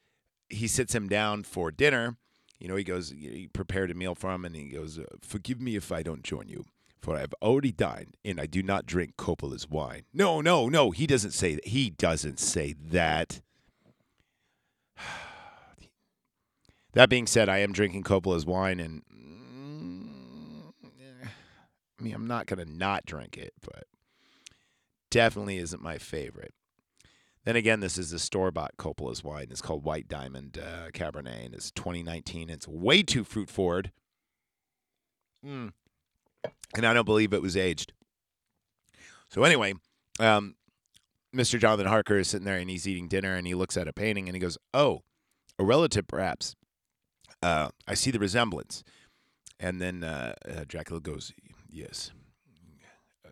he 0.55 0.69
sits 0.69 0.95
him 0.95 1.09
down 1.09 1.43
for 1.43 1.71
dinner. 1.71 2.17
You 2.59 2.69
know, 2.69 2.77
he 2.77 2.85
goes, 2.85 3.11
he 3.11 3.49
prepared 3.53 3.91
a 3.91 3.95
meal 3.95 4.15
for 4.15 4.33
him, 4.33 4.45
and 4.45 4.57
he 4.57 4.71
goes, 4.71 4.99
uh, 4.99 5.05
"Forgive 5.21 5.61
me 5.61 5.77
if 5.77 5.93
I 5.93 6.03
don't 6.03 6.23
join 6.23 6.49
you, 6.49 6.65
for 7.01 7.17
I 7.17 7.21
have 7.21 7.35
already 7.43 7.73
dined, 7.73 8.17
and 8.25 8.41
I 8.41 8.47
do 8.47 8.63
not 8.63 8.87
drink 8.87 9.17
Coppola's 9.17 9.69
wine." 9.69 10.05
No, 10.13 10.41
no, 10.41 10.69
no. 10.69 10.91
He 10.91 11.07
doesn't 11.07 11.33
say 11.33 11.57
that. 11.57 11.69
He 11.69 11.91
doesn't 11.91 12.39
say 12.39 12.75
that. 12.91 13.43
that 16.93 17.11
being 17.11 17.27
said, 17.27 17.49
I 17.49 17.59
am 17.59 17.73
drinking 17.73 18.05
Coppola's 18.05 18.47
wine, 18.47 18.81
and 18.81 19.03
mm, 19.13 20.73
I 21.99 22.03
mean, 22.03 22.15
I'm 22.15 22.27
not 22.27 22.47
gonna 22.47 22.65
not 22.65 23.05
drink 23.05 23.37
it, 23.37 23.53
but 23.61 23.85
definitely 25.11 25.59
isn't 25.59 25.83
my 25.83 25.99
favorite. 25.99 26.55
Then 27.45 27.57
again, 27.57 27.81
this 27.81 27.99
is 27.99 28.13
a 28.13 28.19
store 28.19 28.51
bought 28.51 28.77
Coppola's 28.79 29.23
wine. 29.23 29.49
It's 29.51 29.61
called 29.61 29.85
White 29.85 30.09
Diamond 30.09 30.59
uh, 30.59 30.91
Cabernet, 30.91 31.45
and 31.45 31.55
it's 31.55 31.71
2019. 31.73 32.49
It's 32.49 32.67
way 32.67 33.03
too 33.03 33.23
fruit 33.23 33.51
forward. 33.51 33.93
Mm. 35.45 35.73
And 36.75 36.87
I 36.87 36.95
don't 36.95 37.05
believe 37.05 37.35
it 37.35 37.43
was 37.43 37.57
aged. 37.57 37.93
So, 39.29 39.45
anyway, 39.45 39.75
um, 40.21 40.55
Mr. 41.35 41.59
Jonathan 41.59 41.87
Harker 41.87 42.17
is 42.17 42.29
sitting 42.29 42.47
there 42.47 42.57
and 42.57 42.71
he's 42.71 42.89
eating 42.89 43.09
dinner 43.09 43.35
and 43.35 43.47
he 43.47 43.55
looks 43.55 43.77
at 43.77 43.89
a 43.89 43.93
painting 43.93 44.29
and 44.29 44.37
he 44.37 44.41
goes, 44.41 44.57
Oh, 44.73 45.03
a 45.59 45.65
relative 45.65 46.07
perhaps. 46.07 46.55
Uh, 47.43 47.71
I 47.87 47.95
see 47.95 48.11
the 48.11 48.19
resemblance. 48.19 48.85
And 49.59 49.81
then 49.81 50.05
uh, 50.05 50.35
uh, 50.49 50.65
Dracula 50.67 51.01
goes, 51.01 51.33
Yes. 51.69 52.13
Uh, 53.27 53.31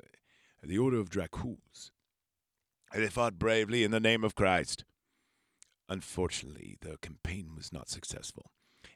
the 0.62 0.78
Order 0.78 0.98
of 0.98 1.08
Dracules. 1.08 1.91
They 2.94 3.08
fought 3.08 3.38
bravely 3.38 3.84
in 3.84 3.90
the 3.90 4.00
name 4.00 4.22
of 4.24 4.34
Christ. 4.34 4.84
Unfortunately, 5.88 6.76
the 6.80 6.98
campaign 6.98 7.50
was 7.56 7.72
not 7.72 7.88
successful. 7.88 8.50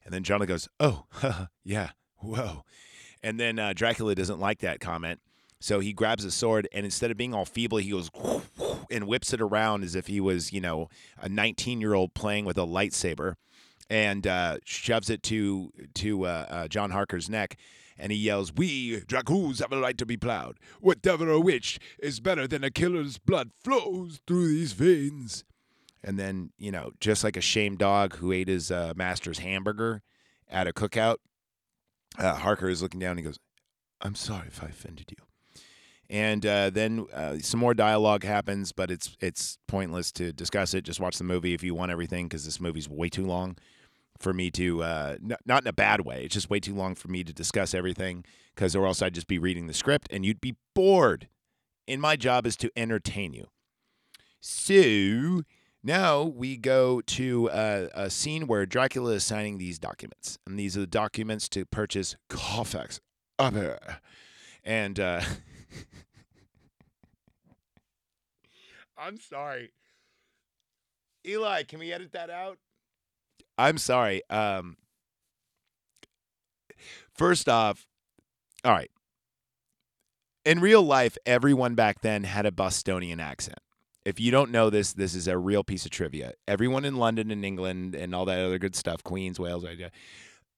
And 0.04 0.12
then 0.12 0.22
Jonah 0.22 0.46
goes, 0.46 0.68
Oh, 0.78 1.04
yeah, 1.64 1.90
whoa. 2.16 2.64
And 3.22 3.40
then 3.40 3.58
uh, 3.58 3.72
Dracula 3.74 4.14
doesn't 4.14 4.40
like 4.40 4.60
that 4.60 4.80
comment. 4.80 5.20
So 5.58 5.80
he 5.80 5.92
grabs 5.92 6.24
a 6.24 6.30
sword 6.30 6.68
and 6.72 6.84
instead 6.84 7.10
of 7.10 7.16
being 7.16 7.34
all 7.34 7.46
feeble, 7.46 7.78
he 7.78 7.90
goes 7.90 8.10
and 8.90 9.06
whips 9.06 9.32
it 9.32 9.40
around 9.40 9.82
as 9.82 9.94
if 9.94 10.06
he 10.06 10.20
was, 10.20 10.52
you 10.52 10.60
know, 10.60 10.88
a 11.18 11.28
19 11.28 11.80
year 11.80 11.94
old 11.94 12.14
playing 12.14 12.44
with 12.44 12.58
a 12.58 12.66
lightsaber 12.66 13.34
and 13.88 14.26
uh, 14.26 14.58
shoves 14.64 15.10
it 15.10 15.22
to, 15.24 15.72
to 15.94 16.26
uh, 16.26 16.46
uh 16.48 16.68
John 16.68 16.90
Harker's 16.90 17.30
neck 17.30 17.56
and 17.98 18.12
he 18.12 18.18
yells, 18.18 18.52
We, 18.52 19.00
Dracules, 19.00 19.60
have 19.60 19.72
a 19.72 19.80
right 19.80 19.96
to 19.98 20.06
be 20.06 20.16
proud. 20.16 20.58
Whatever 20.80 21.30
a 21.30 21.40
witch 21.40 21.78
is 21.98 22.20
better 22.20 22.46
than 22.46 22.64
a 22.64 22.70
killer's 22.70 23.18
blood 23.18 23.50
flows 23.62 24.20
through 24.26 24.48
these 24.48 24.72
veins. 24.72 25.44
And 26.02 26.18
then, 26.18 26.50
you 26.58 26.70
know, 26.70 26.92
just 27.00 27.24
like 27.24 27.36
a 27.36 27.40
shamed 27.40 27.78
dog 27.78 28.16
who 28.16 28.32
ate 28.32 28.48
his 28.48 28.70
uh, 28.70 28.92
master's 28.96 29.38
hamburger 29.38 30.02
at 30.48 30.68
a 30.68 30.72
cookout, 30.72 31.16
uh, 32.18 32.34
Harker 32.34 32.68
is 32.68 32.82
looking 32.82 33.00
down 33.00 33.12
and 33.12 33.20
he 33.20 33.24
goes, 33.24 33.40
I'm 34.00 34.14
sorry 34.14 34.46
if 34.46 34.62
I 34.62 34.66
offended 34.66 35.10
you. 35.10 35.24
And 36.08 36.46
uh, 36.46 36.70
then 36.70 37.06
uh, 37.12 37.38
some 37.40 37.58
more 37.58 37.74
dialogue 37.74 38.22
happens, 38.22 38.70
but 38.70 38.92
it's 38.92 39.16
it's 39.20 39.58
pointless 39.66 40.12
to 40.12 40.32
discuss 40.32 40.72
it. 40.72 40.84
Just 40.84 41.00
watch 41.00 41.18
the 41.18 41.24
movie 41.24 41.52
if 41.52 41.64
you 41.64 41.74
want 41.74 41.90
everything, 41.90 42.26
because 42.26 42.44
this 42.44 42.60
movie's 42.60 42.88
way 42.88 43.08
too 43.08 43.26
long 43.26 43.56
for 44.18 44.32
me 44.32 44.50
to 44.52 44.82
uh, 44.82 45.16
n- 45.22 45.36
not 45.44 45.62
in 45.62 45.68
a 45.68 45.72
bad 45.72 46.02
way. 46.02 46.24
It's 46.24 46.34
just 46.34 46.50
way 46.50 46.60
too 46.60 46.74
long 46.74 46.94
for 46.94 47.08
me 47.08 47.24
to 47.24 47.32
discuss 47.32 47.74
everything 47.74 48.24
because 48.54 48.74
or 48.74 48.86
else 48.86 49.02
I'd 49.02 49.14
just 49.14 49.26
be 49.26 49.38
reading 49.38 49.66
the 49.66 49.74
script 49.74 50.08
and 50.10 50.24
you'd 50.24 50.40
be 50.40 50.56
bored. 50.74 51.28
And 51.88 52.00
my 52.00 52.16
job 52.16 52.46
is 52.46 52.56
to 52.56 52.70
entertain 52.76 53.32
you. 53.32 53.48
So 54.40 55.42
now 55.82 56.22
we 56.24 56.56
go 56.56 57.00
to 57.00 57.48
a, 57.52 57.88
a 57.94 58.10
scene 58.10 58.46
where 58.46 58.66
Dracula 58.66 59.12
is 59.12 59.24
signing 59.24 59.58
these 59.58 59.78
documents, 59.78 60.38
and 60.46 60.58
these 60.58 60.76
are 60.76 60.80
the 60.80 60.86
documents 60.86 61.48
to 61.50 61.64
purchase 61.64 62.16
Carfax. 62.28 63.00
And 64.64 64.98
uh, 64.98 65.20
I'm 68.98 69.18
sorry. 69.20 69.70
Eli, 71.26 71.62
can 71.64 71.78
we 71.78 71.92
edit 71.92 72.12
that 72.12 72.30
out? 72.30 72.58
I'm 73.58 73.78
sorry. 73.78 74.22
Um, 74.28 74.76
first 77.14 77.48
off, 77.48 77.86
all 78.64 78.72
right. 78.72 78.90
In 80.44 80.60
real 80.60 80.82
life, 80.82 81.16
everyone 81.26 81.74
back 81.74 82.02
then 82.02 82.24
had 82.24 82.46
a 82.46 82.52
Bostonian 82.52 83.18
accent. 83.18 83.58
If 84.04 84.20
you 84.20 84.30
don't 84.30 84.52
know 84.52 84.70
this, 84.70 84.92
this 84.92 85.16
is 85.16 85.26
a 85.26 85.36
real 85.36 85.64
piece 85.64 85.84
of 85.84 85.90
trivia. 85.90 86.34
Everyone 86.46 86.84
in 86.84 86.96
London 86.96 87.32
and 87.32 87.44
England 87.44 87.96
and 87.96 88.14
all 88.14 88.24
that 88.26 88.38
other 88.38 88.58
good 88.58 88.76
stuff, 88.76 89.02
Queens, 89.02 89.40
Wales, 89.40 89.64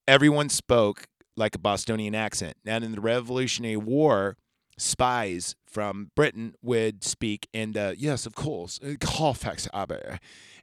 everyone 0.07 0.51
spoke 0.51 1.05
like 1.37 1.55
a 1.55 1.59
Bostonian 1.59 2.15
accent. 2.15 2.57
And 2.67 2.85
in 2.85 2.93
the 2.93 3.01
Revolutionary 3.01 3.79
War, 3.79 4.37
spies 4.79 5.57
from 5.67 6.11
Britain 6.15 6.55
would 6.63 7.05
speak 7.05 7.49
in 7.53 7.73
the 7.73 7.95
yes, 7.99 8.25
of 8.25 8.35
course, 8.35 8.81
Carfax 9.01 9.69
Abbey, 9.75 10.01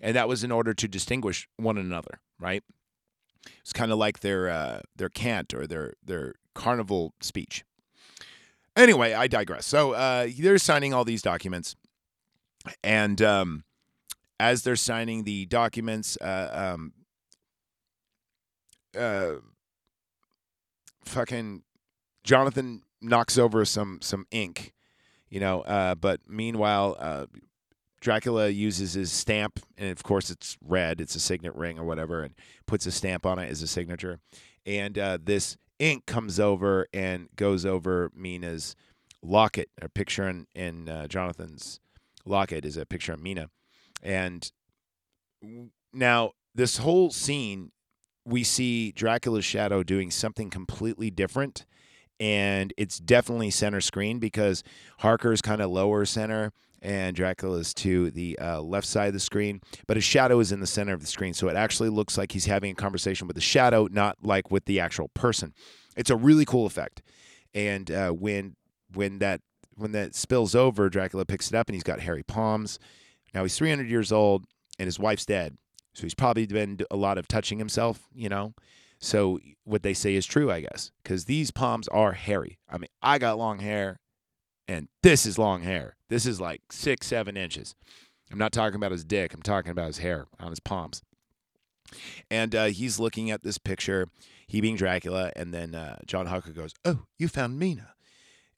and 0.01 0.15
that 0.15 0.27
was 0.27 0.43
in 0.43 0.51
order 0.51 0.73
to 0.73 0.87
distinguish 0.87 1.47
one 1.57 1.77
another, 1.77 2.19
right? 2.39 2.63
It's 3.61 3.73
kind 3.73 3.91
of 3.91 3.99
like 3.99 4.21
their 4.21 4.49
uh, 4.49 4.81
their 4.95 5.09
cant 5.09 5.53
or 5.53 5.67
their 5.67 5.93
their 6.03 6.35
carnival 6.55 7.13
speech. 7.21 7.63
Anyway, 8.75 9.13
I 9.13 9.27
digress. 9.27 9.65
So 9.65 9.91
uh, 9.91 10.27
they're 10.37 10.57
signing 10.57 10.93
all 10.93 11.05
these 11.05 11.21
documents, 11.21 11.75
and 12.83 13.21
um, 13.21 13.63
as 14.39 14.63
they're 14.63 14.75
signing 14.75 15.23
the 15.23 15.45
documents, 15.45 16.17
uh, 16.19 16.73
um, 16.73 16.93
uh, 18.97 19.35
fucking 21.05 21.63
Jonathan 22.23 22.81
knocks 23.01 23.37
over 23.37 23.65
some 23.65 23.99
some 24.01 24.25
ink, 24.31 24.73
you 25.29 25.39
know. 25.39 25.61
Uh, 25.61 25.95
but 25.95 26.21
meanwhile, 26.27 26.95
uh, 26.99 27.25
Dracula 28.01 28.49
uses 28.49 28.93
his 28.93 29.11
stamp, 29.11 29.59
and 29.77 29.91
of 29.91 30.03
course 30.03 30.29
it's 30.29 30.57
red. 30.63 31.01
It's 31.01 31.15
a 31.15 31.19
signet 31.19 31.55
ring 31.55 31.79
or 31.79 31.85
whatever, 31.85 32.23
and 32.23 32.35
puts 32.65 32.85
a 32.85 32.91
stamp 32.91 33.25
on 33.25 33.39
it 33.39 33.49
as 33.49 33.61
a 33.61 33.67
signature. 33.67 34.19
And 34.65 34.97
uh, 34.97 35.17
this 35.23 35.57
ink 35.79 36.05
comes 36.05 36.39
over 36.39 36.87
and 36.93 37.29
goes 37.35 37.65
over 37.65 38.11
Mina's 38.15 38.75
locket. 39.21 39.69
A 39.81 39.89
picture 39.89 40.27
in, 40.27 40.47
in 40.55 40.89
uh, 40.89 41.07
Jonathan's 41.07 41.79
locket 42.25 42.65
is 42.65 42.77
a 42.77 42.85
picture 42.85 43.13
of 43.13 43.21
Mina. 43.21 43.49
And 44.01 44.51
now 45.93 46.31
this 46.53 46.77
whole 46.77 47.11
scene, 47.11 47.71
we 48.25 48.43
see 48.43 48.91
Dracula's 48.91 49.45
shadow 49.45 49.83
doing 49.83 50.11
something 50.11 50.49
completely 50.49 51.09
different 51.11 51.65
and 52.19 52.73
it's 52.77 52.99
definitely 52.99 53.51
center 53.51 53.81
screen 53.81 54.19
because 54.19 54.63
Harker's 54.99 55.41
kind 55.41 55.61
of 55.61 55.69
lower 55.69 56.05
center 56.05 56.53
and 56.81 57.15
Dracula's 57.15 57.73
to 57.73 58.11
the 58.11 58.37
uh, 58.39 58.61
left 58.61 58.85
side 58.85 59.07
of 59.07 59.13
the 59.13 59.19
screen, 59.19 59.59
but 59.87 59.97
his 59.97 60.03
shadow 60.03 60.39
is 60.39 60.51
in 60.51 60.59
the 60.59 60.67
center 60.67 60.93
of 60.93 61.01
the 61.01 61.07
screen, 61.07 61.33
so 61.33 61.47
it 61.47 61.55
actually 61.55 61.89
looks 61.89 62.17
like 62.17 62.31
he's 62.31 62.45
having 62.45 62.71
a 62.71 62.75
conversation 62.75 63.27
with 63.27 63.35
the 63.35 63.41
shadow, 63.41 63.87
not 63.91 64.17
like 64.21 64.51
with 64.51 64.65
the 64.65 64.79
actual 64.79 65.07
person. 65.09 65.53
It's 65.97 66.11
a 66.11 66.15
really 66.15 66.45
cool 66.45 66.65
effect, 66.65 67.01
and 67.53 67.89
uh, 67.89 68.11
when 68.11 68.55
when 68.93 69.19
that 69.19 69.41
when 69.75 69.93
that 69.93 70.15
spills 70.15 70.53
over, 70.55 70.89
Dracula 70.89 71.25
picks 71.25 71.49
it 71.49 71.55
up 71.55 71.67
and 71.67 71.73
he's 71.73 71.83
got 71.83 71.99
hairy 71.99 72.23
palms. 72.23 72.79
Now 73.33 73.43
he's 73.43 73.57
300 73.57 73.89
years 73.89 74.11
old 74.11 74.45
and 74.79 74.85
his 74.85 74.99
wife's 74.99 75.25
dead, 75.25 75.57
so 75.93 76.03
he's 76.03 76.13
probably 76.13 76.45
been 76.45 76.79
a 76.91 76.95
lot 76.95 77.17
of 77.17 77.27
touching 77.27 77.57
himself, 77.57 78.07
you 78.13 78.29
know. 78.29 78.53
So 78.99 79.39
what 79.63 79.83
they 79.83 79.93
say 79.93 80.15
is 80.15 80.25
true, 80.25 80.51
I 80.51 80.61
guess, 80.61 80.91
because 81.03 81.25
these 81.25 81.51
palms 81.51 81.87
are 81.89 82.13
hairy. 82.13 82.59
I 82.69 82.77
mean, 82.77 82.89
I 83.01 83.17
got 83.17 83.37
long 83.37 83.59
hair. 83.59 83.99
And 84.67 84.87
this 85.03 85.27
is 85.27 85.37
long 85.37 85.61
hair. 85.61 85.95
This 86.09 86.25
is 86.25 86.41
like 86.41 86.61
six, 86.71 87.05
seven 87.07 87.37
inches. 87.37 87.75
I'm 88.31 88.39
not 88.39 88.51
talking 88.51 88.75
about 88.75 88.91
his 88.91 89.03
dick. 89.03 89.33
I'm 89.33 89.43
talking 89.43 89.71
about 89.71 89.87
his 89.87 89.99
hair 89.99 90.25
on 90.39 90.49
his 90.49 90.59
palms. 90.59 91.03
And 92.31 92.55
uh, 92.55 92.65
he's 92.65 92.99
looking 92.99 93.29
at 93.29 93.43
this 93.43 93.57
picture, 93.57 94.07
he 94.47 94.61
being 94.61 94.75
Dracula, 94.75 95.31
and 95.35 95.53
then 95.53 95.75
uh, 95.75 95.97
John 96.07 96.25
Harker 96.25 96.51
goes, 96.51 96.73
"Oh, 96.83 97.05
you 97.19 97.27
found 97.27 97.59
Mina," 97.59 97.93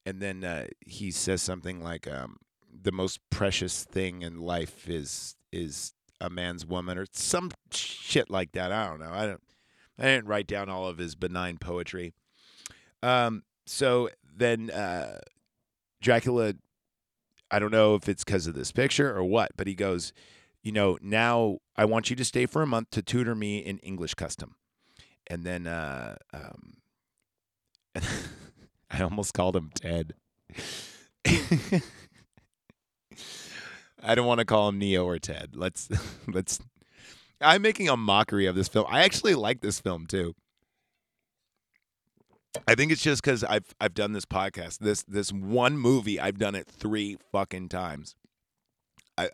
and 0.05 0.21
then 0.21 0.43
uh, 0.43 0.67
he 0.85 1.11
says 1.11 1.41
something 1.41 1.83
like, 1.83 2.07
um, 2.07 2.37
"The 2.71 2.93
most 2.93 3.19
precious 3.29 3.83
thing 3.83 4.21
in 4.21 4.39
life 4.39 4.89
is 4.89 5.35
is 5.51 5.93
a 6.21 6.29
man's 6.29 6.65
woman," 6.65 6.97
or 6.97 7.05
some 7.11 7.51
shit 7.71 8.29
like 8.29 8.53
that. 8.53 8.71
I 8.71 8.87
don't 8.87 9.01
know. 9.01 9.11
I 9.11 9.25
don't. 9.25 9.41
I 9.99 10.03
didn't 10.03 10.27
write 10.27 10.47
down 10.47 10.69
all 10.69 10.87
of 10.87 10.97
his 10.97 11.15
benign 11.15 11.57
poetry. 11.57 12.13
Um, 13.01 13.43
so 13.65 14.09
then 14.35 14.69
uh, 14.69 15.19
Dracula, 16.01 16.53
I 17.49 17.59
don't 17.59 17.71
know 17.71 17.95
if 17.95 18.07
it's 18.07 18.23
because 18.23 18.47
of 18.47 18.53
this 18.53 18.71
picture 18.71 19.15
or 19.15 19.23
what, 19.23 19.51
but 19.57 19.67
he 19.67 19.75
goes, 19.75 20.13
you 20.61 20.71
know, 20.71 20.97
now 21.01 21.59
I 21.75 21.85
want 21.85 22.09
you 22.09 22.15
to 22.15 22.25
stay 22.25 22.45
for 22.45 22.61
a 22.61 22.67
month 22.67 22.91
to 22.91 23.01
tutor 23.01 23.35
me 23.35 23.59
in 23.59 23.79
English 23.79 24.13
custom. 24.15 24.55
And 25.27 25.43
then 25.43 25.67
uh, 25.67 26.17
um, 26.33 26.77
I 28.91 29.01
almost 29.01 29.33
called 29.33 29.55
him 29.55 29.71
Ted. 29.73 30.13
I 34.03 34.15
don't 34.15 34.27
want 34.27 34.39
to 34.39 34.45
call 34.45 34.69
him 34.69 34.77
Neo 34.77 35.05
or 35.05 35.19
Ted. 35.19 35.55
Let's 35.55 35.89
let's 36.27 36.59
I'm 37.41 37.61
making 37.61 37.89
a 37.89 37.97
mockery 37.97 38.45
of 38.45 38.55
this 38.55 38.67
film. 38.67 38.85
I 38.89 39.03
actually 39.03 39.35
like 39.35 39.61
this 39.61 39.79
film 39.79 40.07
too. 40.07 40.33
I 42.67 42.75
think 42.75 42.91
it's 42.91 43.03
just 43.03 43.21
because 43.21 43.43
I've 43.43 43.75
I've 43.79 43.93
done 43.93 44.13
this 44.13 44.25
podcast. 44.25 44.79
This 44.79 45.03
this 45.03 45.31
one 45.31 45.77
movie 45.77 46.19
I've 46.19 46.39
done 46.39 46.55
it 46.55 46.67
three 46.67 47.17
fucking 47.31 47.69
times. 47.69 48.15
I 49.17 49.29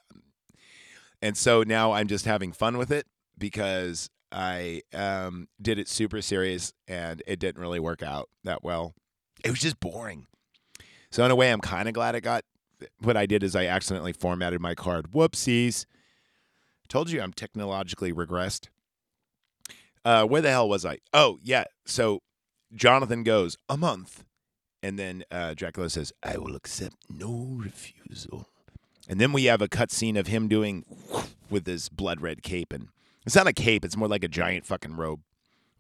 and 1.22 1.38
so 1.38 1.64
now 1.64 1.94
I'm 1.94 2.08
just 2.08 2.26
having 2.26 2.52
fun 2.52 2.78
with 2.78 2.92
it 2.92 3.06
because 3.38 4.10
I 4.32 4.82
um, 4.94 5.48
did 5.62 5.80
it 5.80 5.88
super 5.88 6.22
serious 6.22 6.74
and 6.88 7.22
it 7.28 7.40
didn't 7.40 7.62
really 7.62 7.80
work 7.80 8.02
out 8.02 8.30
that 8.44 8.64
well. 8.64 8.94
It 9.46 9.52
was 9.52 9.60
just 9.60 9.80
boring. 9.80 10.28
So 11.12 11.24
in 11.24 11.32
a 11.32 11.36
way, 11.36 11.52
I'm 11.52 11.62
kind 11.62 11.88
of 11.88 11.94
glad 11.94 12.16
it 12.16 12.22
got. 12.22 12.44
What 13.00 13.16
I 13.16 13.26
did 13.26 13.44
is 13.44 13.56
I 13.56 13.68
accidentally 13.68 14.12
formatted 14.12 14.60
my 14.60 14.76
card. 14.76 15.12
Whoopsies. 15.12 15.86
Told 16.94 17.10
you 17.10 17.24
I'm 17.24 17.34
technologically 17.34 18.14
regressed. 18.14 18.68
Uh, 20.06 20.26
where 20.26 20.44
the 20.44 20.52
hell 20.52 20.70
was 20.70 20.86
I? 20.86 21.00
Oh 21.12 21.40
yeah. 21.42 21.64
So 21.88 22.22
Jonathan 22.72 23.24
goes 23.24 23.58
a 23.68 23.78
month, 23.78 24.24
and 24.84 25.00
then 25.00 25.24
uh, 25.32 25.56
Dracula 25.56 25.90
says, 25.90 26.14
"I 26.22 26.38
will 26.38 26.56
accept 26.56 26.98
no 27.10 27.56
refusal." 27.58 28.48
And 29.10 29.20
then 29.20 29.34
we 29.34 29.46
have 29.46 29.60
a 29.60 29.68
cutscene 29.68 30.20
of 30.20 30.28
him 30.28 30.48
doing 30.48 30.86
with 31.50 31.66
his 31.66 31.90
blood 31.90 32.22
red 32.22 32.44
cape, 32.44 32.72
and 32.72 32.90
it's 33.26 33.36
not 33.36 33.48
a 33.48 33.54
cape; 33.54 33.84
it's 33.84 33.98
more 33.98 34.08
like 34.08 34.24
a 34.24 34.28
giant 34.28 34.68
fucking 34.68 34.96
robe 34.96 35.22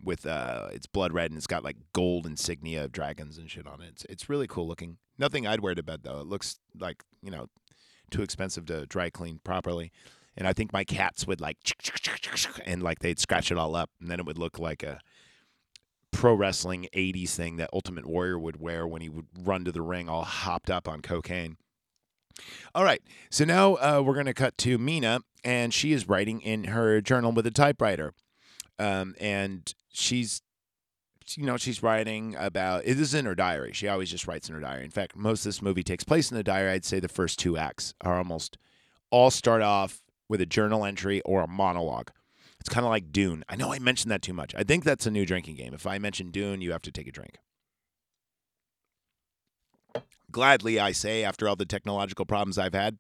with 0.03 0.25
uh, 0.25 0.69
it's 0.71 0.87
blood 0.87 1.13
red 1.13 1.29
and 1.29 1.37
it's 1.37 1.45
got 1.45 1.63
like 1.63 1.77
gold 1.93 2.25
insignia 2.25 2.85
of 2.85 2.91
dragons 2.91 3.37
and 3.37 3.51
shit 3.51 3.67
on 3.67 3.83
it. 3.83 3.89
It's 3.89 4.05
it's 4.05 4.29
really 4.29 4.47
cool 4.47 4.67
looking. 4.67 4.97
Nothing 5.19 5.45
I'd 5.45 5.59
wear 5.59 5.75
to 5.75 5.83
bed 5.83 5.99
though. 6.01 6.21
It 6.21 6.25
looks 6.25 6.57
like 6.75 7.03
you 7.21 7.29
know 7.29 7.49
too 8.09 8.23
expensive 8.23 8.65
to 8.65 8.87
dry 8.87 9.11
clean 9.11 9.41
properly. 9.43 9.91
And 10.35 10.47
I 10.47 10.53
think 10.53 10.73
my 10.73 10.83
cats 10.83 11.27
would 11.27 11.39
like 11.39 11.57
and 12.65 12.81
like 12.81 12.99
they'd 12.99 13.19
scratch 13.19 13.51
it 13.51 13.57
all 13.57 13.75
up, 13.75 13.89
and 14.01 14.09
then 14.09 14.19
it 14.19 14.25
would 14.25 14.37
look 14.37 14.59
like 14.59 14.81
a 14.83 14.99
pro 16.11 16.33
wrestling 16.33 16.87
80s 16.95 17.35
thing 17.35 17.57
that 17.57 17.69
Ultimate 17.73 18.05
Warrior 18.05 18.39
would 18.39 18.59
wear 18.59 18.87
when 18.87 19.01
he 19.01 19.09
would 19.09 19.27
run 19.37 19.65
to 19.65 19.71
the 19.71 19.81
ring 19.81 20.07
all 20.07 20.23
hopped 20.23 20.69
up 20.69 20.87
on 20.87 21.01
cocaine. 21.01 21.57
All 22.73 22.83
right, 22.83 23.01
so 23.29 23.45
now 23.45 23.75
uh, 23.75 24.01
we're 24.03 24.13
going 24.13 24.25
to 24.25 24.33
cut 24.33 24.57
to 24.59 24.77
Mina, 24.77 25.19
and 25.43 25.73
she 25.73 25.93
is 25.93 26.07
writing 26.07 26.41
in 26.41 26.65
her 26.65 27.01
journal 27.01 27.31
with 27.31 27.45
a 27.45 27.51
typewriter. 27.51 28.13
Um, 28.79 29.13
and 29.19 29.71
she's, 29.91 30.41
you 31.35 31.45
know, 31.45 31.57
she's 31.57 31.83
writing 31.83 32.35
about, 32.37 32.85
it 32.85 32.99
is 32.99 33.13
in 33.13 33.25
her 33.25 33.35
diary. 33.35 33.71
She 33.73 33.87
always 33.87 34.09
just 34.09 34.27
writes 34.27 34.49
in 34.49 34.55
her 34.55 34.61
diary. 34.61 34.83
In 34.83 34.91
fact, 34.91 35.15
most 35.15 35.41
of 35.41 35.45
this 35.45 35.61
movie 35.61 35.83
takes 35.83 36.03
place 36.03 36.31
in 36.31 36.37
the 36.37 36.43
diary. 36.43 36.71
I'd 36.71 36.85
say 36.85 36.99
the 36.99 37.07
first 37.07 37.37
two 37.37 37.55
acts 37.55 37.93
are 38.01 38.17
almost 38.17 38.57
all 39.11 39.29
start 39.29 39.61
off 39.61 40.01
with 40.33 40.41
a 40.41 40.47
journal 40.47 40.83
entry 40.83 41.21
or 41.21 41.43
a 41.43 41.47
monologue. 41.47 42.09
It's 42.59 42.67
kind 42.67 42.83
of 42.83 42.89
like 42.89 43.11
Dune. 43.11 43.43
I 43.47 43.55
know 43.55 43.71
I 43.71 43.77
mentioned 43.77 44.09
that 44.09 44.23
too 44.23 44.33
much. 44.33 44.55
I 44.55 44.63
think 44.63 44.83
that's 44.83 45.05
a 45.05 45.11
new 45.11 45.27
drinking 45.27 45.57
game. 45.57 45.75
If 45.75 45.85
I 45.85 45.99
mention 45.99 46.31
Dune, 46.31 46.59
you 46.59 46.71
have 46.71 46.81
to 46.81 46.91
take 46.91 47.07
a 47.07 47.11
drink. 47.11 47.37
Gladly, 50.31 50.79
I 50.79 50.91
say, 50.91 51.23
after 51.23 51.47
all 51.47 51.55
the 51.55 51.67
technological 51.67 52.25
problems 52.25 52.57
I've 52.57 52.73
had. 52.73 52.97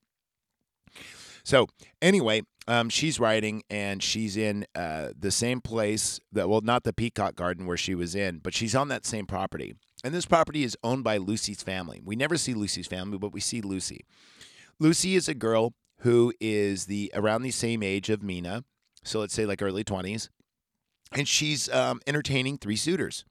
So, 1.43 1.65
anyway, 2.03 2.43
um, 2.67 2.87
she's 2.89 3.19
writing 3.19 3.63
and 3.67 4.03
she's 4.03 4.37
in 4.37 4.67
uh, 4.75 5.09
the 5.17 5.31
same 5.31 5.59
place 5.59 6.19
that, 6.33 6.47
well, 6.47 6.61
not 6.61 6.83
the 6.83 6.93
Peacock 6.93 7.33
Garden 7.33 7.65
where 7.65 7.77
she 7.77 7.95
was 7.95 8.13
in, 8.13 8.41
but 8.43 8.53
she's 8.53 8.75
on 8.75 8.89
that 8.89 9.07
same 9.07 9.25
property. 9.25 9.73
And 10.03 10.13
this 10.13 10.27
property 10.27 10.63
is 10.63 10.77
owned 10.83 11.03
by 11.03 11.17
Lucy's 11.17 11.63
family. 11.63 11.99
We 12.05 12.15
never 12.15 12.37
see 12.37 12.53
Lucy's 12.53 12.85
family, 12.85 13.17
but 13.17 13.33
we 13.33 13.39
see 13.39 13.59
Lucy. 13.59 14.05
Lucy 14.79 15.15
is 15.15 15.27
a 15.27 15.33
girl 15.33 15.73
who 16.03 16.33
is 16.39 16.85
the 16.85 17.11
around 17.13 17.41
the 17.41 17.51
same 17.51 17.83
age 17.83 18.09
of 18.09 18.23
Mina, 18.23 18.63
so 19.03 19.19
let's 19.19 19.33
say 19.33 19.45
like 19.45 19.61
early 19.61 19.83
20s, 19.83 20.29
and 21.11 21.27
she's 21.27 21.69
um, 21.69 21.99
entertaining 22.07 22.57
three 22.57 22.77
suitors. 22.77 23.25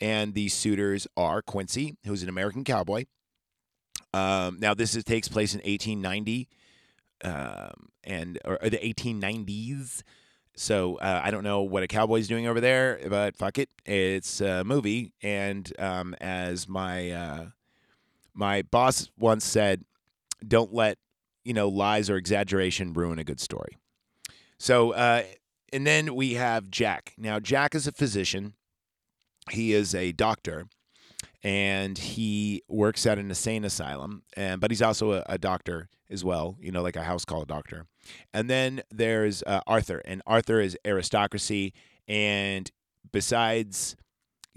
And 0.00 0.34
these 0.34 0.52
suitors 0.52 1.06
are 1.16 1.42
Quincy, 1.42 1.96
who's 2.04 2.24
an 2.24 2.28
American 2.28 2.64
cowboy, 2.64 3.04
um, 4.14 4.58
now, 4.60 4.74
this 4.74 4.94
is, 4.94 5.04
takes 5.04 5.28
place 5.28 5.54
in 5.54 5.60
1890 5.60 6.48
um, 7.24 7.88
and 8.04 8.38
or, 8.44 8.58
or, 8.62 8.68
the 8.68 8.78
1890s. 8.78 10.02
So 10.54 10.96
uh, 10.96 11.20
I 11.24 11.30
don't 11.30 11.44
know 11.44 11.62
what 11.62 11.82
a 11.82 11.86
cowboy's 11.86 12.28
doing 12.28 12.46
over 12.46 12.60
there, 12.60 13.00
but 13.08 13.36
fuck 13.36 13.58
it, 13.58 13.70
it's 13.86 14.42
a 14.42 14.64
movie. 14.64 15.14
And 15.22 15.72
um, 15.78 16.14
as 16.20 16.68
my 16.68 17.10
uh, 17.10 17.46
my 18.34 18.62
boss 18.62 19.10
once 19.18 19.46
said, 19.46 19.84
"Don't 20.46 20.74
let 20.74 20.98
you 21.44 21.54
know 21.54 21.68
lies 21.68 22.10
or 22.10 22.16
exaggeration 22.16 22.92
ruin 22.92 23.18
a 23.18 23.24
good 23.24 23.40
story." 23.40 23.76
So, 24.58 24.92
uh, 24.92 25.24
and 25.72 25.86
then 25.86 26.14
we 26.14 26.34
have 26.34 26.70
Jack. 26.70 27.14
Now, 27.18 27.40
Jack 27.40 27.74
is 27.74 27.86
a 27.86 27.92
physician. 27.92 28.54
He 29.50 29.72
is 29.72 29.94
a 29.94 30.12
doctor 30.12 30.66
and 31.42 31.98
he 31.98 32.62
works 32.68 33.06
at 33.06 33.18
an 33.18 33.28
insane 33.28 33.64
asylum 33.64 34.22
and 34.36 34.60
but 34.60 34.70
he's 34.70 34.82
also 34.82 35.12
a, 35.12 35.22
a, 35.26 35.38
doctor 35.38 35.88
as 36.10 36.24
well 36.24 36.56
you 36.60 36.70
know 36.70 36.82
like 36.82 36.96
a 36.96 37.02
house 37.02 37.24
call 37.24 37.44
doctor 37.44 37.86
and 38.32 38.48
then 38.48 38.82
there's 38.90 39.42
uh, 39.44 39.60
arthur 39.66 40.00
and 40.04 40.22
arthur 40.26 40.60
is 40.60 40.76
aristocracy 40.84 41.72
and 42.06 42.70
besides 43.10 43.96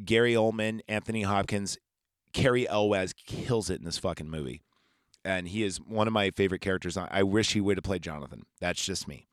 gary 0.04 0.34
oldman 0.34 0.82
anthony 0.88 1.24
hopkins 1.24 1.78
cary 2.34 2.67
elwes 2.67 3.13
kills 3.13 3.69
it 3.69 3.80
in 3.80 3.86
this 3.86 3.98
fucking 3.98 4.30
movie 4.30 4.62
and 5.25 5.47
he 5.49 5.63
is 5.63 5.77
one 5.77 6.07
of 6.07 6.13
my 6.13 6.29
favorite 6.31 6.61
characters 6.61 6.95
i 6.97 7.23
wish 7.23 7.53
he 7.53 7.61
would 7.61 7.77
have 7.77 7.83
played 7.83 8.01
jonathan 8.01 8.45
that's 8.61 8.83
just 8.85 9.07
me 9.07 9.27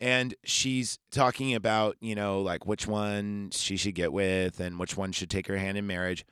and 0.00 0.34
she's 0.44 0.98
talking 1.10 1.54
about 1.54 1.96
you 2.00 2.14
know 2.14 2.40
like 2.40 2.66
which 2.66 2.86
one 2.86 3.50
she 3.52 3.76
should 3.76 3.94
get 3.94 4.12
with 4.12 4.58
and 4.58 4.78
which 4.78 4.96
one 4.96 5.12
should 5.12 5.30
take 5.30 5.46
her 5.46 5.56
hand 5.56 5.78
in 5.78 5.86
marriage 5.86 6.24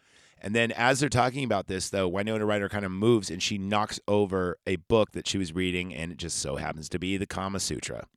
and 0.44 0.56
then 0.56 0.72
as 0.72 0.98
they're 0.98 1.08
talking 1.08 1.44
about 1.44 1.68
this, 1.68 1.88
though, 1.88 2.08
Winona 2.08 2.44
Ryder 2.44 2.68
kind 2.68 2.85
of 2.85 2.90
moves 2.90 3.30
and 3.30 3.40
she 3.40 3.58
knocks 3.58 4.00
over 4.08 4.58
a 4.66 4.74
book 4.74 5.12
that 5.12 5.28
she 5.28 5.38
was 5.38 5.54
reading, 5.54 5.94
and 5.94 6.11
it 6.11 6.18
just 6.18 6.38
so 6.38 6.56
happens 6.56 6.88
to 6.88 6.98
be 6.98 7.16
the 7.16 7.26
Kama 7.26 7.61
Sutra. 7.61 8.08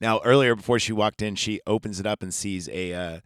Now, 0.00 0.20
earlier 0.24 0.56
before 0.56 0.80
she 0.80 0.92
walked 0.92 1.22
in, 1.22 1.36
she 1.36 1.60
opens 1.64 2.00
it 2.00 2.06
up 2.06 2.24
and 2.24 2.34
sees 2.34 2.68
a, 2.68 2.92
uh, 2.92 3.20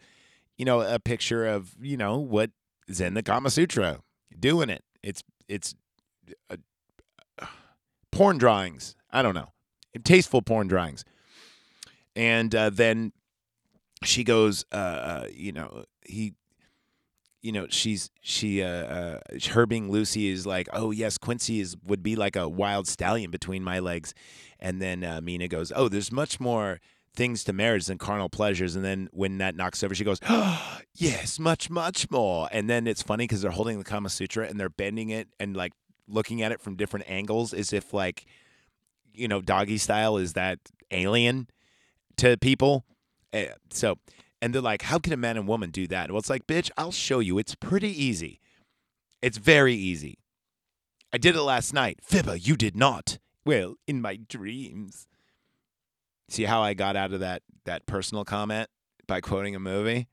you 0.58 0.66
know, 0.66 0.82
a 0.82 0.98
picture 0.98 1.46
of 1.46 1.74
you 1.80 1.96
know 1.96 2.18
what 2.18 2.50
is 2.86 3.00
in 3.00 3.14
the 3.14 3.22
Kama 3.22 3.48
Sutra, 3.48 4.00
doing 4.38 4.68
it. 4.68 4.84
It's 5.02 5.24
it's 5.48 5.74
uh, 6.50 7.46
porn 8.12 8.38
drawings. 8.38 8.96
I 9.10 9.22
don't 9.22 9.34
know, 9.34 9.52
tasteful 10.04 10.42
porn 10.42 10.68
drawings. 10.68 11.04
And 12.14 12.54
uh, 12.54 12.70
then 12.70 13.12
she 14.04 14.24
goes, 14.24 14.64
uh, 14.72 14.76
uh 14.76 15.26
you 15.32 15.52
know, 15.52 15.84
he 16.04 16.34
you 17.42 17.52
know 17.52 17.66
she's 17.70 18.10
she 18.20 18.58
her 18.58 19.66
being 19.66 19.90
lucy 19.90 20.28
is 20.28 20.46
like 20.46 20.68
oh 20.74 20.90
yes 20.90 21.16
quincy 21.16 21.58
is 21.60 21.74
would 21.86 22.02
be 22.02 22.14
like 22.14 22.36
a 22.36 22.46
wild 22.46 22.86
stallion 22.86 23.30
between 23.30 23.64
my 23.64 23.78
legs 23.78 24.12
and 24.58 24.82
then 24.82 25.00
mina 25.24 25.48
goes 25.48 25.72
oh 25.74 25.88
there's 25.88 26.12
much 26.12 26.38
more 26.38 26.80
things 27.14 27.42
to 27.44 27.52
marriage 27.52 27.86
than 27.86 27.98
carnal 27.98 28.28
pleasures 28.28 28.76
and 28.76 28.84
then 28.84 29.08
when 29.12 29.38
that 29.38 29.56
knocks 29.56 29.82
over 29.82 29.94
she 29.94 30.04
goes 30.04 30.20
oh, 30.28 30.78
yes 30.94 31.38
much 31.38 31.70
much 31.70 32.10
more 32.10 32.48
and 32.52 32.68
then 32.70 32.86
it's 32.86 33.02
funny 33.02 33.24
because 33.24 33.42
they're 33.42 33.50
holding 33.50 33.78
the 33.78 33.84
kama 33.84 34.08
sutra 34.08 34.46
and 34.46 34.60
they're 34.60 34.68
bending 34.68 35.08
it 35.10 35.28
and 35.38 35.56
like 35.56 35.72
looking 36.10 36.42
at 36.42 36.52
it 36.52 36.60
from 36.60 36.76
different 36.76 37.08
angles 37.08 37.52
as 37.52 37.72
if 37.72 37.94
like 37.94 38.26
you 39.14 39.28
know 39.28 39.40
doggy 39.40 39.78
style 39.78 40.16
is 40.16 40.34
that 40.34 40.58
alien 40.90 41.48
to 42.16 42.36
people 42.36 42.84
uh, 43.32 43.44
so 43.70 43.96
and 44.42 44.54
they're 44.54 44.62
like, 44.62 44.82
how 44.82 44.98
can 44.98 45.12
a 45.12 45.16
man 45.16 45.36
and 45.36 45.46
woman 45.46 45.70
do 45.70 45.86
that? 45.88 46.10
Well, 46.10 46.18
it's 46.18 46.30
like, 46.30 46.46
bitch, 46.46 46.70
I'll 46.76 46.92
show 46.92 47.18
you. 47.18 47.38
It's 47.38 47.54
pretty 47.54 47.90
easy. 47.90 48.40
It's 49.20 49.36
very 49.36 49.74
easy. 49.74 50.18
I 51.12 51.18
did 51.18 51.36
it 51.36 51.42
last 51.42 51.74
night. 51.74 51.98
Fibber, 52.02 52.36
you 52.36 52.56
did 52.56 52.76
not. 52.76 53.18
Well, 53.44 53.74
in 53.86 54.00
my 54.00 54.16
dreams. 54.16 55.06
See 56.28 56.44
how 56.44 56.62
I 56.62 56.74
got 56.74 56.96
out 56.96 57.12
of 57.12 57.20
that 57.20 57.42
that 57.64 57.86
personal 57.86 58.24
comment 58.24 58.68
by 59.06 59.20
quoting 59.20 59.56
a 59.56 59.60
movie? 59.60 60.08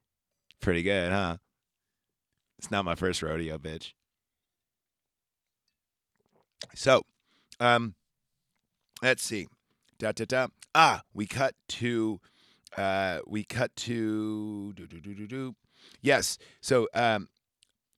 Pretty 0.60 0.82
good, 0.82 1.12
huh? 1.12 1.38
It's 2.58 2.72
not 2.72 2.84
my 2.84 2.96
first 2.96 3.22
rodeo, 3.22 3.58
bitch. 3.60 3.94
So, 6.76 7.04
um, 7.60 7.96
let's 9.02 9.24
see. 9.24 9.48
Da 10.00 10.12
da 10.12 10.26
da. 10.26 10.48
Ah, 10.76 11.02
we 11.14 11.26
cut 11.26 11.56
to, 11.70 12.20
uh, 12.78 13.20
we 13.26 13.44
cut 13.44 13.76
to. 13.78 14.74
Do, 14.74 14.86
do, 14.86 15.00
do, 15.00 15.16
do, 15.16 15.28
do. 15.28 15.56
Yes. 16.02 16.38
So, 16.62 16.88
um, 16.94 17.30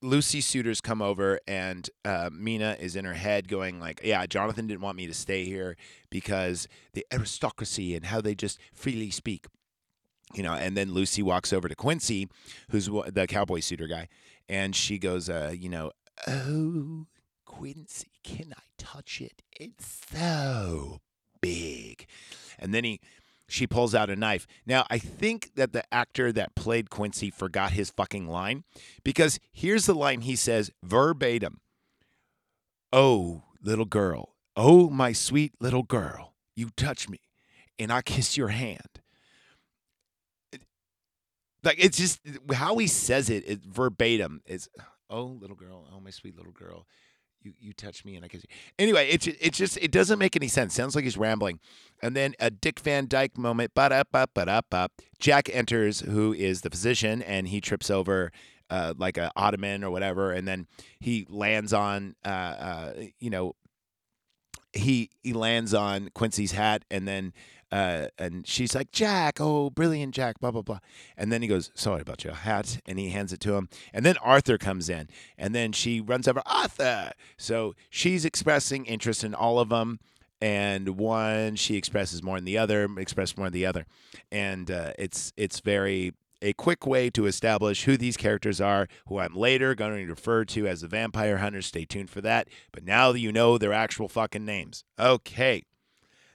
Lucy 0.01 0.39
suitors 0.39 0.79
come 0.79 1.01
over 1.01 1.39
and 1.45 1.89
uh, 2.05 2.29
Mina 2.31 2.77
is 2.79 2.95
in 2.95 3.03
her 3.03 3.15
head 3.15 3.49
going 3.49 3.79
like, 3.79 3.99
"Yeah, 4.03 4.25
Jonathan 4.27 4.67
didn't 4.67 4.81
want 4.81 4.97
me 4.97 5.07
to 5.07 5.13
stay 5.13 5.43
here 5.43 5.75
because 6.09 6.67
the 6.93 7.05
aristocracy 7.11 7.95
and 7.95 8.05
how 8.05 8.21
they 8.21 8.35
just 8.35 8.59
freely 8.73 9.11
speak." 9.11 9.47
You 10.33 10.43
know, 10.43 10.53
and 10.53 10.77
then 10.77 10.93
Lucy 10.93 11.23
walks 11.23 11.51
over 11.51 11.67
to 11.67 11.75
Quincy, 11.75 12.29
who's 12.69 12.85
the 12.85 13.25
cowboy 13.27 13.59
suitor 13.61 13.87
guy, 13.87 14.07
and 14.47 14.75
she 14.75 14.99
goes, 14.99 15.29
uh, 15.29 15.53
"You 15.57 15.69
know, 15.69 15.91
oh, 16.27 17.07
Quincy, 17.59 18.11
can 18.23 18.53
I 18.55 18.61
touch 18.77 19.19
it? 19.19 19.41
It's 19.51 20.01
so 20.11 21.01
big." 21.41 22.05
And 22.57 22.73
then 22.73 22.85
he 22.85 23.01
she 23.49 23.67
pulls 23.67 23.93
out 23.93 24.09
a 24.09 24.15
knife. 24.15 24.47
Now, 24.65 24.85
I 24.89 24.99
think 24.99 25.55
that 25.55 25.73
the 25.73 25.83
actor 25.93 26.31
that 26.31 26.55
played 26.55 26.89
Quincy 26.89 27.29
forgot 27.29 27.71
his 27.71 27.89
fucking 27.89 28.27
line 28.27 28.63
because 29.03 29.39
here's 29.51 29.87
the 29.87 29.95
line 29.95 30.21
he 30.21 30.35
says 30.35 30.71
verbatim 30.83 31.59
Oh, 32.93 33.43
little 33.61 33.85
girl. 33.85 34.35
Oh, 34.55 34.89
my 34.89 35.11
sweet 35.11 35.53
little 35.59 35.83
girl. 35.83 36.33
You 36.55 36.69
touch 36.77 37.09
me 37.09 37.19
and 37.77 37.91
I 37.91 38.01
kiss 38.01 38.37
your 38.37 38.49
hand. 38.49 39.01
Like, 41.63 41.83
it's 41.83 41.97
just 41.97 42.21
how 42.53 42.77
he 42.77 42.87
says 42.87 43.29
it, 43.29 43.43
it 43.45 43.65
verbatim 43.65 44.41
is, 44.45 44.69
Oh, 45.09 45.25
little 45.41 45.55
girl. 45.55 45.87
Oh, 45.93 45.99
my 45.99 46.11
sweet 46.11 46.37
little 46.37 46.53
girl 46.53 46.85
you 47.41 47.53
you 47.59 47.73
touch 47.73 48.05
me 48.05 48.15
and 48.15 48.25
I 48.25 48.27
kiss 48.27 48.43
you. 48.43 48.49
Anyway, 48.77 49.07
it's 49.09 49.27
it's 49.27 49.57
just 49.57 49.77
it 49.77 49.91
doesn't 49.91 50.19
make 50.19 50.35
any 50.35 50.47
sense. 50.47 50.73
Sounds 50.73 50.95
like 50.95 51.03
he's 51.03 51.17
rambling. 51.17 51.59
And 52.01 52.15
then 52.15 52.33
a 52.39 52.49
Dick 52.49 52.79
Van 52.79 53.07
Dyke 53.07 53.37
moment. 53.37 53.71
But 53.73 53.91
up 53.91 54.09
up 54.13 54.31
but 54.33 54.49
up 54.49 54.73
up. 54.73 54.91
Jack 55.19 55.49
enters, 55.51 56.01
who 56.01 56.33
is 56.33 56.61
the 56.61 56.69
physician, 56.69 57.21
and 57.21 57.47
he 57.47 57.61
trips 57.61 57.89
over. 57.89 58.31
Uh, 58.71 58.93
like 58.99 59.17
a 59.17 59.31
ottoman 59.35 59.83
or 59.83 59.89
whatever, 59.89 60.31
and 60.31 60.47
then 60.47 60.67
he 60.99 61.25
lands 61.27 61.73
on, 61.73 62.15
uh, 62.23 62.27
uh, 62.29 62.93
you 63.17 63.31
know, 63.31 63.55
he 64.73 65.09
he 65.23 65.33
lands 65.33 65.73
on 65.73 66.09
Quincy's 66.13 66.51
hat, 66.51 66.85
and 66.91 67.07
then 67.07 67.33
uh, 67.71 68.07
and 68.17 68.47
she's 68.47 68.73
like, 68.73 68.91
Jack, 68.91 69.39
oh, 69.39 69.69
brilliant, 69.69 70.13
Jack, 70.13 70.39
blah, 70.39 70.51
blah, 70.51 70.61
blah. 70.61 70.79
And 71.15 71.31
then 71.31 71.41
he 71.41 71.47
goes, 71.47 71.71
Sorry 71.75 72.01
about 72.01 72.23
your 72.23 72.33
hat. 72.33 72.79
And 72.85 72.97
he 72.97 73.09
hands 73.09 73.31
it 73.31 73.39
to 73.41 73.53
him. 73.53 73.69
And 73.93 74.05
then 74.05 74.17
Arthur 74.17 74.57
comes 74.57 74.89
in. 74.89 75.07
And 75.37 75.53
then 75.53 75.71
she 75.71 76.01
runs 76.01 76.27
over, 76.27 76.41
Arthur. 76.45 77.11
So 77.37 77.75
she's 77.89 78.25
expressing 78.25 78.85
interest 78.85 79.23
in 79.23 79.33
all 79.33 79.59
of 79.59 79.69
them. 79.69 79.99
And 80.41 80.97
one 80.97 81.57
she 81.57 81.75
expresses 81.75 82.23
more 82.23 82.37
than 82.37 82.45
the 82.45 82.57
other, 82.57 82.87
expresses 82.97 83.37
more 83.37 83.47
than 83.47 83.53
the 83.53 83.65
other. 83.65 83.85
And 84.31 84.71
uh, 84.71 84.93
it's 84.97 85.33
it's 85.35 85.59
very 85.59 86.13
a 86.41 86.53
quick 86.53 86.87
way 86.87 87.09
to 87.09 87.25
establish 87.25 87.83
who 87.83 87.97
these 87.97 88.15
characters 88.15 88.61
are, 88.61 88.87
who 89.07 89.19
I'm 89.19 89.35
later 89.35 89.75
going 89.75 90.05
to 90.05 90.09
refer 90.09 90.45
to 90.45 90.67
as 90.67 90.79
the 90.79 90.87
vampire 90.87 91.37
hunters. 91.39 91.65
Stay 91.65 91.83
tuned 91.83 92.09
for 92.09 92.21
that. 92.21 92.47
But 92.71 92.85
now 92.85 93.11
that 93.11 93.19
you 93.19 93.33
know 93.33 93.57
their 93.57 93.73
actual 93.73 94.07
fucking 94.07 94.45
names. 94.45 94.85
Okay. 94.97 95.63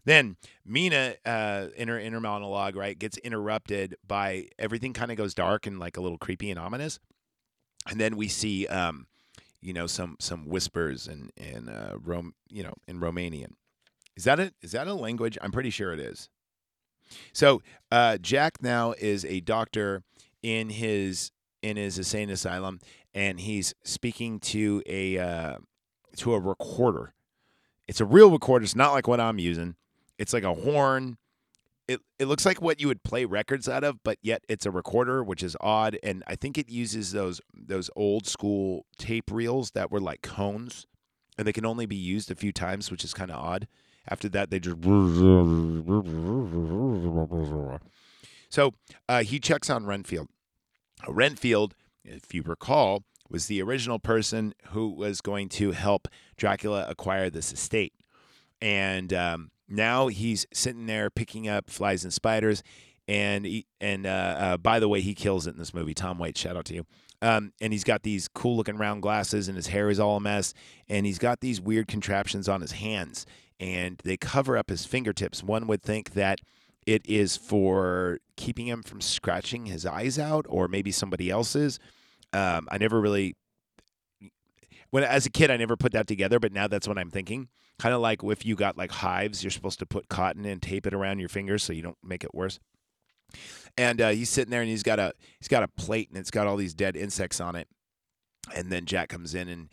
Then 0.04 0.36
Mina, 0.64 1.14
uh, 1.24 1.68
in 1.76 1.88
her 1.88 1.98
inner 1.98 2.20
monologue, 2.20 2.76
right, 2.76 2.98
gets 2.98 3.16
interrupted 3.18 3.96
by 4.06 4.48
everything 4.58 4.92
kind 4.92 5.10
of 5.10 5.16
goes 5.16 5.34
dark 5.34 5.66
and 5.66 5.78
like 5.78 5.96
a 5.96 6.00
little 6.00 6.18
creepy 6.18 6.50
and 6.50 6.58
ominous. 6.58 6.98
And 7.88 8.00
then 8.00 8.16
we 8.16 8.28
see, 8.28 8.66
um, 8.66 9.06
you 9.60 9.72
know, 9.72 9.86
some 9.86 10.16
some 10.20 10.46
whispers 10.46 11.08
in 11.08 11.30
in 11.36 11.68
uh, 11.68 11.94
Rome, 12.02 12.34
you 12.50 12.62
know, 12.62 12.74
in 12.86 13.00
Romanian. 13.00 13.52
Is 14.16 14.24
that 14.24 14.38
a 14.38 14.52
is 14.62 14.72
that 14.72 14.86
a 14.86 14.94
language? 14.94 15.38
I'm 15.40 15.52
pretty 15.52 15.70
sure 15.70 15.92
it 15.92 16.00
is. 16.00 16.28
So 17.32 17.62
uh, 17.90 18.18
Jack 18.18 18.62
now 18.62 18.94
is 18.98 19.24
a 19.24 19.40
doctor 19.40 20.02
in 20.42 20.70
his 20.70 21.30
in 21.62 21.76
his 21.76 21.98
insane 21.98 22.30
asylum, 22.30 22.80
and 23.14 23.40
he's 23.40 23.74
speaking 23.84 24.38
to 24.40 24.82
a 24.86 25.18
uh, 25.18 25.56
to 26.16 26.34
a 26.34 26.40
recorder. 26.40 27.14
It's 27.88 28.00
a 28.00 28.04
real 28.04 28.30
recorder. 28.30 28.64
It's 28.64 28.76
not 28.76 28.92
like 28.92 29.08
what 29.08 29.20
I'm 29.20 29.38
using. 29.38 29.76
It's 30.18 30.32
like 30.32 30.44
a 30.44 30.54
horn. 30.54 31.18
It 31.86 32.00
it 32.18 32.26
looks 32.26 32.46
like 32.46 32.62
what 32.62 32.80
you 32.80 32.86
would 32.88 33.02
play 33.02 33.24
records 33.24 33.68
out 33.68 33.84
of, 33.84 34.02
but 34.02 34.18
yet 34.22 34.42
it's 34.48 34.64
a 34.64 34.70
recorder, 34.70 35.22
which 35.22 35.42
is 35.42 35.56
odd. 35.60 35.98
And 36.02 36.22
I 36.26 36.36
think 36.36 36.56
it 36.56 36.68
uses 36.70 37.12
those 37.12 37.40
those 37.54 37.90
old 37.94 38.26
school 38.26 38.86
tape 38.98 39.30
reels 39.30 39.72
that 39.72 39.90
were 39.90 40.00
like 40.00 40.22
cones, 40.22 40.86
and 41.36 41.46
they 41.46 41.52
can 41.52 41.66
only 41.66 41.86
be 41.86 41.96
used 41.96 42.30
a 42.30 42.34
few 42.34 42.52
times, 42.52 42.90
which 42.90 43.04
is 43.04 43.12
kind 43.12 43.30
of 43.30 43.38
odd. 43.38 43.68
After 44.08 44.28
that, 44.30 44.50
they 44.50 44.60
just 44.60 44.76
so 48.48 48.72
uh, 49.08 49.22
he 49.22 49.38
checks 49.38 49.68
on 49.68 49.86
Renfield. 49.86 50.28
Renfield, 51.08 51.74
if 52.04 52.32
you 52.32 52.42
recall, 52.42 53.04
was 53.28 53.46
the 53.46 53.60
original 53.62 53.98
person 53.98 54.54
who 54.68 54.90
was 54.90 55.20
going 55.20 55.48
to 55.50 55.72
help 55.72 56.08
Dracula 56.36 56.86
acquire 56.88 57.30
this 57.30 57.52
estate, 57.52 57.94
and 58.60 59.12
um, 59.12 59.50
now 59.68 60.08
he's 60.08 60.46
sitting 60.52 60.86
there 60.86 61.10
picking 61.10 61.48
up 61.48 61.70
flies 61.70 62.04
and 62.04 62.12
spiders. 62.12 62.62
And 63.06 63.44
he, 63.44 63.66
and 63.80 64.06
uh, 64.06 64.08
uh, 64.38 64.56
by 64.56 64.80
the 64.80 64.88
way, 64.88 65.02
he 65.02 65.14
kills 65.14 65.46
it 65.46 65.50
in 65.50 65.58
this 65.58 65.74
movie. 65.74 65.92
Tom 65.92 66.18
Waits, 66.18 66.40
shout 66.40 66.56
out 66.56 66.64
to 66.66 66.74
you. 66.74 66.86
Um, 67.20 67.52
and 67.60 67.72
he's 67.72 67.84
got 67.84 68.02
these 68.02 68.28
cool 68.28 68.56
looking 68.56 68.76
round 68.76 69.02
glasses, 69.02 69.46
and 69.48 69.56
his 69.56 69.68
hair 69.68 69.90
is 69.90 70.00
all 70.00 70.16
a 70.16 70.20
mess. 70.20 70.54
And 70.88 71.04
he's 71.06 71.18
got 71.18 71.40
these 71.40 71.60
weird 71.60 71.86
contraptions 71.86 72.48
on 72.48 72.60
his 72.60 72.72
hands, 72.72 73.26
and 73.60 74.00
they 74.04 74.16
cover 74.16 74.56
up 74.56 74.70
his 74.70 74.86
fingertips. 74.86 75.42
One 75.42 75.66
would 75.66 75.82
think 75.82 76.14
that 76.14 76.40
it 76.86 77.02
is 77.06 77.36
for 77.36 78.18
keeping 78.36 78.66
him 78.66 78.82
from 78.82 79.00
scratching 79.00 79.66
his 79.66 79.86
eyes 79.86 80.18
out, 80.18 80.46
or 80.48 80.68
maybe 80.68 80.90
somebody 80.90 81.30
else's. 81.30 81.78
Um, 82.32 82.68
I 82.70 82.78
never 82.78 83.00
really 83.00 83.36
when 84.90 85.02
as 85.02 85.26
a 85.26 85.30
kid 85.30 85.50
I 85.50 85.56
never 85.56 85.76
put 85.76 85.92
that 85.92 86.06
together, 86.06 86.38
but 86.38 86.52
now 86.52 86.68
that's 86.68 86.86
what 86.86 86.98
I'm 86.98 87.10
thinking. 87.10 87.48
Kind 87.78 87.94
of 87.94 88.00
like 88.00 88.22
if 88.22 88.46
you 88.46 88.54
got 88.54 88.78
like 88.78 88.90
hives, 88.90 89.42
you're 89.42 89.50
supposed 89.50 89.80
to 89.80 89.86
put 89.86 90.08
cotton 90.08 90.44
and 90.44 90.62
tape 90.62 90.86
it 90.86 90.94
around 90.94 91.18
your 91.18 91.28
fingers 91.28 91.62
so 91.62 91.72
you 91.72 91.82
don't 91.82 91.98
make 92.02 92.24
it 92.24 92.34
worse. 92.34 92.60
And 93.76 94.00
uh, 94.00 94.10
he's 94.10 94.30
sitting 94.30 94.50
there 94.50 94.60
and 94.60 94.70
he's 94.70 94.84
got 94.84 94.98
a 94.98 95.12
he's 95.40 95.48
got 95.48 95.64
a 95.64 95.68
plate 95.68 96.08
and 96.08 96.18
it's 96.18 96.30
got 96.30 96.46
all 96.46 96.56
these 96.56 96.74
dead 96.74 96.96
insects 96.96 97.40
on 97.40 97.56
it. 97.56 97.68
And 98.54 98.70
then 98.70 98.84
Jack 98.84 99.08
comes 99.08 99.34
in 99.34 99.48
and 99.48 99.68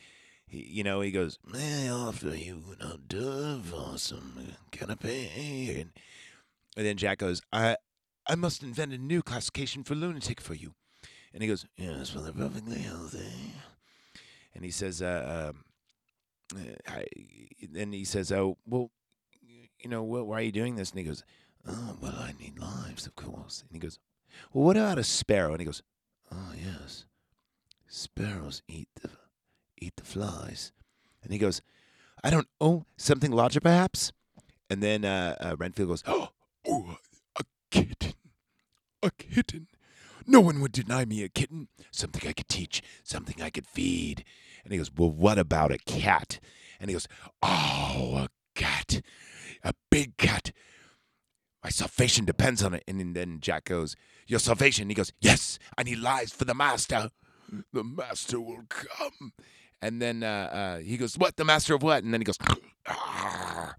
he, 0.47 0.63
you 0.63 0.83
know 0.83 1.01
he 1.01 1.11
goes, 1.11 1.37
"May 1.45 1.87
I 1.87 1.91
offer 1.91 2.29
you 2.29 2.63
hors 2.81 2.97
d'oeuvre 3.07 3.77
or 3.77 3.97
some 3.97 4.55
canapé?" 4.71 5.81
And, 5.81 5.91
and 6.75 6.85
then 6.85 6.97
Jack 6.97 7.19
goes, 7.19 7.41
"I 7.53 7.77
I 8.27 8.35
must 8.35 8.63
invent 8.63 8.93
a 8.93 8.97
new 8.97 9.21
classification 9.21 9.83
for 9.83 9.93
lunatic 9.93 10.41
for 10.41 10.55
you." 10.55 10.73
And 11.33 11.43
he 11.43 11.49
goes, 11.49 11.67
"Yes, 11.77 12.11
they're 12.11 12.31
perfectly 12.31 12.79
healthy." 12.79 13.53
and 14.53 14.63
he 14.63 14.71
says, 14.71 15.01
uh, 15.01 15.51
um, 15.51 15.63
I, 16.87 17.05
and 17.75 17.93
he 17.93 18.03
says, 18.03 18.31
oh, 18.31 18.57
well, 18.65 18.91
you 19.79 19.89
know, 19.89 20.03
well, 20.03 20.25
why 20.25 20.39
are 20.39 20.43
you 20.43 20.51
doing 20.51 20.75
this? 20.75 20.91
And 20.91 20.99
he 20.99 21.05
goes, 21.05 21.23
oh, 21.67 21.97
well, 22.01 22.15
I 22.17 22.33
need 22.39 22.59
lives, 22.59 23.05
of 23.05 23.15
course. 23.15 23.63
And 23.67 23.75
he 23.75 23.79
goes, 23.79 23.99
well, 24.53 24.65
what 24.65 24.77
about 24.77 24.99
a 24.99 25.03
sparrow? 25.03 25.51
And 25.51 25.59
he 25.59 25.65
goes, 25.65 25.83
oh, 26.31 26.53
yes, 26.55 27.05
sparrows 27.87 28.61
eat 28.67 28.89
the 29.01 29.09
eat 29.79 29.95
the 29.95 30.03
flies. 30.03 30.71
And 31.23 31.33
he 31.33 31.39
goes, 31.39 31.61
I 32.23 32.29
don't, 32.29 32.47
oh, 32.59 32.85
something 32.97 33.31
larger 33.31 33.59
perhaps? 33.59 34.11
And 34.69 34.81
then 34.81 35.03
uh, 35.03 35.35
uh, 35.39 35.55
Renfield 35.57 35.89
goes, 35.89 36.03
oh, 36.05 36.29
a 37.37 37.43
kitten, 37.71 38.13
a 39.01 39.11
kitten. 39.11 39.67
No 40.27 40.39
one 40.39 40.61
would 40.61 40.71
deny 40.71 41.03
me 41.03 41.23
a 41.23 41.29
kitten, 41.29 41.67
something 41.91 42.27
I 42.27 42.33
could 42.33 42.47
teach, 42.47 42.83
something 43.03 43.41
I 43.41 43.49
could 43.49 43.65
feed. 43.65 44.23
And 44.63 44.71
he 44.71 44.77
goes, 44.77 44.91
Well, 44.95 45.11
what 45.11 45.37
about 45.37 45.71
a 45.71 45.77
cat? 45.77 46.39
And 46.79 46.89
he 46.89 46.93
goes, 46.93 47.07
Oh, 47.41 48.25
a 48.25 48.29
cat, 48.55 49.01
a 49.63 49.73
big 49.89 50.17
cat. 50.17 50.51
My 51.63 51.69
salvation 51.69 52.25
depends 52.25 52.63
on 52.63 52.73
it. 52.73 52.83
And 52.87 53.15
then 53.15 53.39
Jack 53.39 53.65
goes, 53.65 53.95
Your 54.27 54.39
salvation? 54.39 54.89
He 54.89 54.95
goes, 54.95 55.11
Yes, 55.19 55.59
and 55.77 55.87
he 55.87 55.95
lies 55.95 56.31
for 56.31 56.45
the 56.45 56.55
master. 56.55 57.09
The 57.73 57.83
master 57.83 58.39
will 58.39 58.63
come. 58.69 59.33
And 59.81 60.01
then 60.01 60.23
uh, 60.23 60.27
uh, 60.27 60.77
he 60.79 60.97
goes, 60.97 61.17
What? 61.17 61.37
The 61.37 61.45
master 61.45 61.75
of 61.75 61.83
what? 61.83 62.03
And 62.03 62.13
then 62.13 62.21
he 62.21 62.25
goes, 62.25 62.37
Arr 62.87 63.77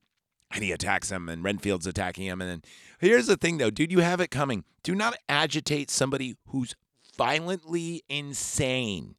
and 0.55 0.63
he 0.63 0.73
attacks 0.73 1.11
him 1.11 1.29
and 1.29 1.43
renfield's 1.43 1.87
attacking 1.87 2.27
him 2.27 2.41
and 2.41 2.51
then 2.51 2.63
here's 2.99 3.27
the 3.27 3.37
thing 3.37 3.59
though 3.59 3.71
dude 3.71 3.91
you 3.91 4.01
have 4.01 4.21
it 4.21 4.31
coming 4.31 4.65
do 4.83 4.95
not 4.95 5.17
agitate 5.29 5.91
somebody 5.91 6.37
who's 6.49 6.75
violently 7.17 8.03
insane 8.09 9.15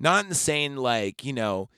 Not 0.00 0.26
insane 0.26 0.76
like, 0.76 1.24
you 1.24 1.32
know, 1.32 1.68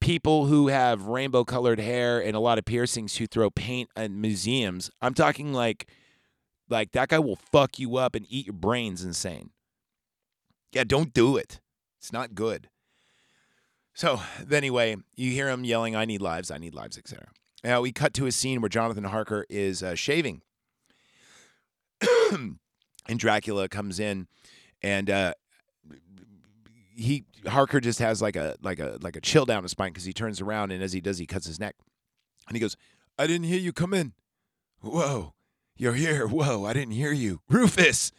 people 0.00 0.46
who 0.46 0.68
have 0.68 1.06
rainbow 1.06 1.44
colored 1.44 1.78
hair 1.78 2.20
and 2.20 2.34
a 2.34 2.40
lot 2.40 2.58
of 2.58 2.64
piercings 2.64 3.16
who 3.16 3.26
throw 3.26 3.50
paint 3.50 3.90
at 3.94 4.10
museums. 4.10 4.90
I'm 5.00 5.14
talking 5.14 5.52
like 5.52 5.88
like 6.68 6.92
that 6.92 7.08
guy 7.08 7.18
will 7.18 7.36
fuck 7.36 7.78
you 7.78 7.96
up 7.96 8.14
and 8.14 8.26
eat 8.28 8.46
your 8.46 8.54
brains 8.54 9.04
insane. 9.04 9.50
Yeah, 10.72 10.84
don't 10.84 11.12
do 11.12 11.36
it. 11.36 11.60
It's 11.98 12.12
not 12.12 12.34
good. 12.34 12.68
So 13.92 14.20
anyway, 14.50 14.96
you 15.16 15.32
hear 15.32 15.48
him 15.48 15.64
yelling, 15.64 15.94
"I 15.96 16.04
need 16.04 16.22
lives, 16.22 16.50
I 16.50 16.58
need 16.58 16.74
lives," 16.74 16.96
etc. 16.96 17.28
Now 17.62 17.82
we 17.82 17.92
cut 17.92 18.14
to 18.14 18.26
a 18.26 18.32
scene 18.32 18.60
where 18.62 18.68
Jonathan 18.68 19.04
Harker 19.04 19.44
is 19.50 19.82
uh, 19.82 19.94
shaving, 19.94 20.42
and 22.32 22.58
Dracula 23.16 23.68
comes 23.68 24.00
in, 24.00 24.28
and 24.80 25.10
uh, 25.10 25.34
he 27.00 27.24
Harker 27.46 27.80
just 27.80 27.98
has 27.98 28.20
like 28.20 28.36
a 28.36 28.56
like 28.62 28.78
a 28.78 28.98
like 29.00 29.16
a 29.16 29.20
chill 29.20 29.46
down 29.46 29.62
his 29.62 29.72
spine 29.72 29.92
because 29.92 30.04
he 30.04 30.12
turns 30.12 30.40
around 30.40 30.70
and 30.70 30.82
as 30.82 30.92
he 30.92 31.00
does, 31.00 31.18
he 31.18 31.26
cuts 31.26 31.46
his 31.46 31.58
neck, 31.58 31.76
and 32.46 32.56
he 32.56 32.60
goes, 32.60 32.76
"I 33.18 33.26
didn't 33.26 33.46
hear 33.46 33.58
you 33.58 33.72
come 33.72 33.94
in." 33.94 34.12
Whoa, 34.80 35.34
you're 35.76 35.94
here. 35.94 36.26
Whoa, 36.26 36.64
I 36.64 36.72
didn't 36.72 36.94
hear 36.94 37.12
you, 37.12 37.40
Rufus. 37.48 38.12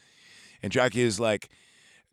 And 0.64 0.72
Jackie 0.72 1.02
is 1.02 1.20
like, 1.20 1.50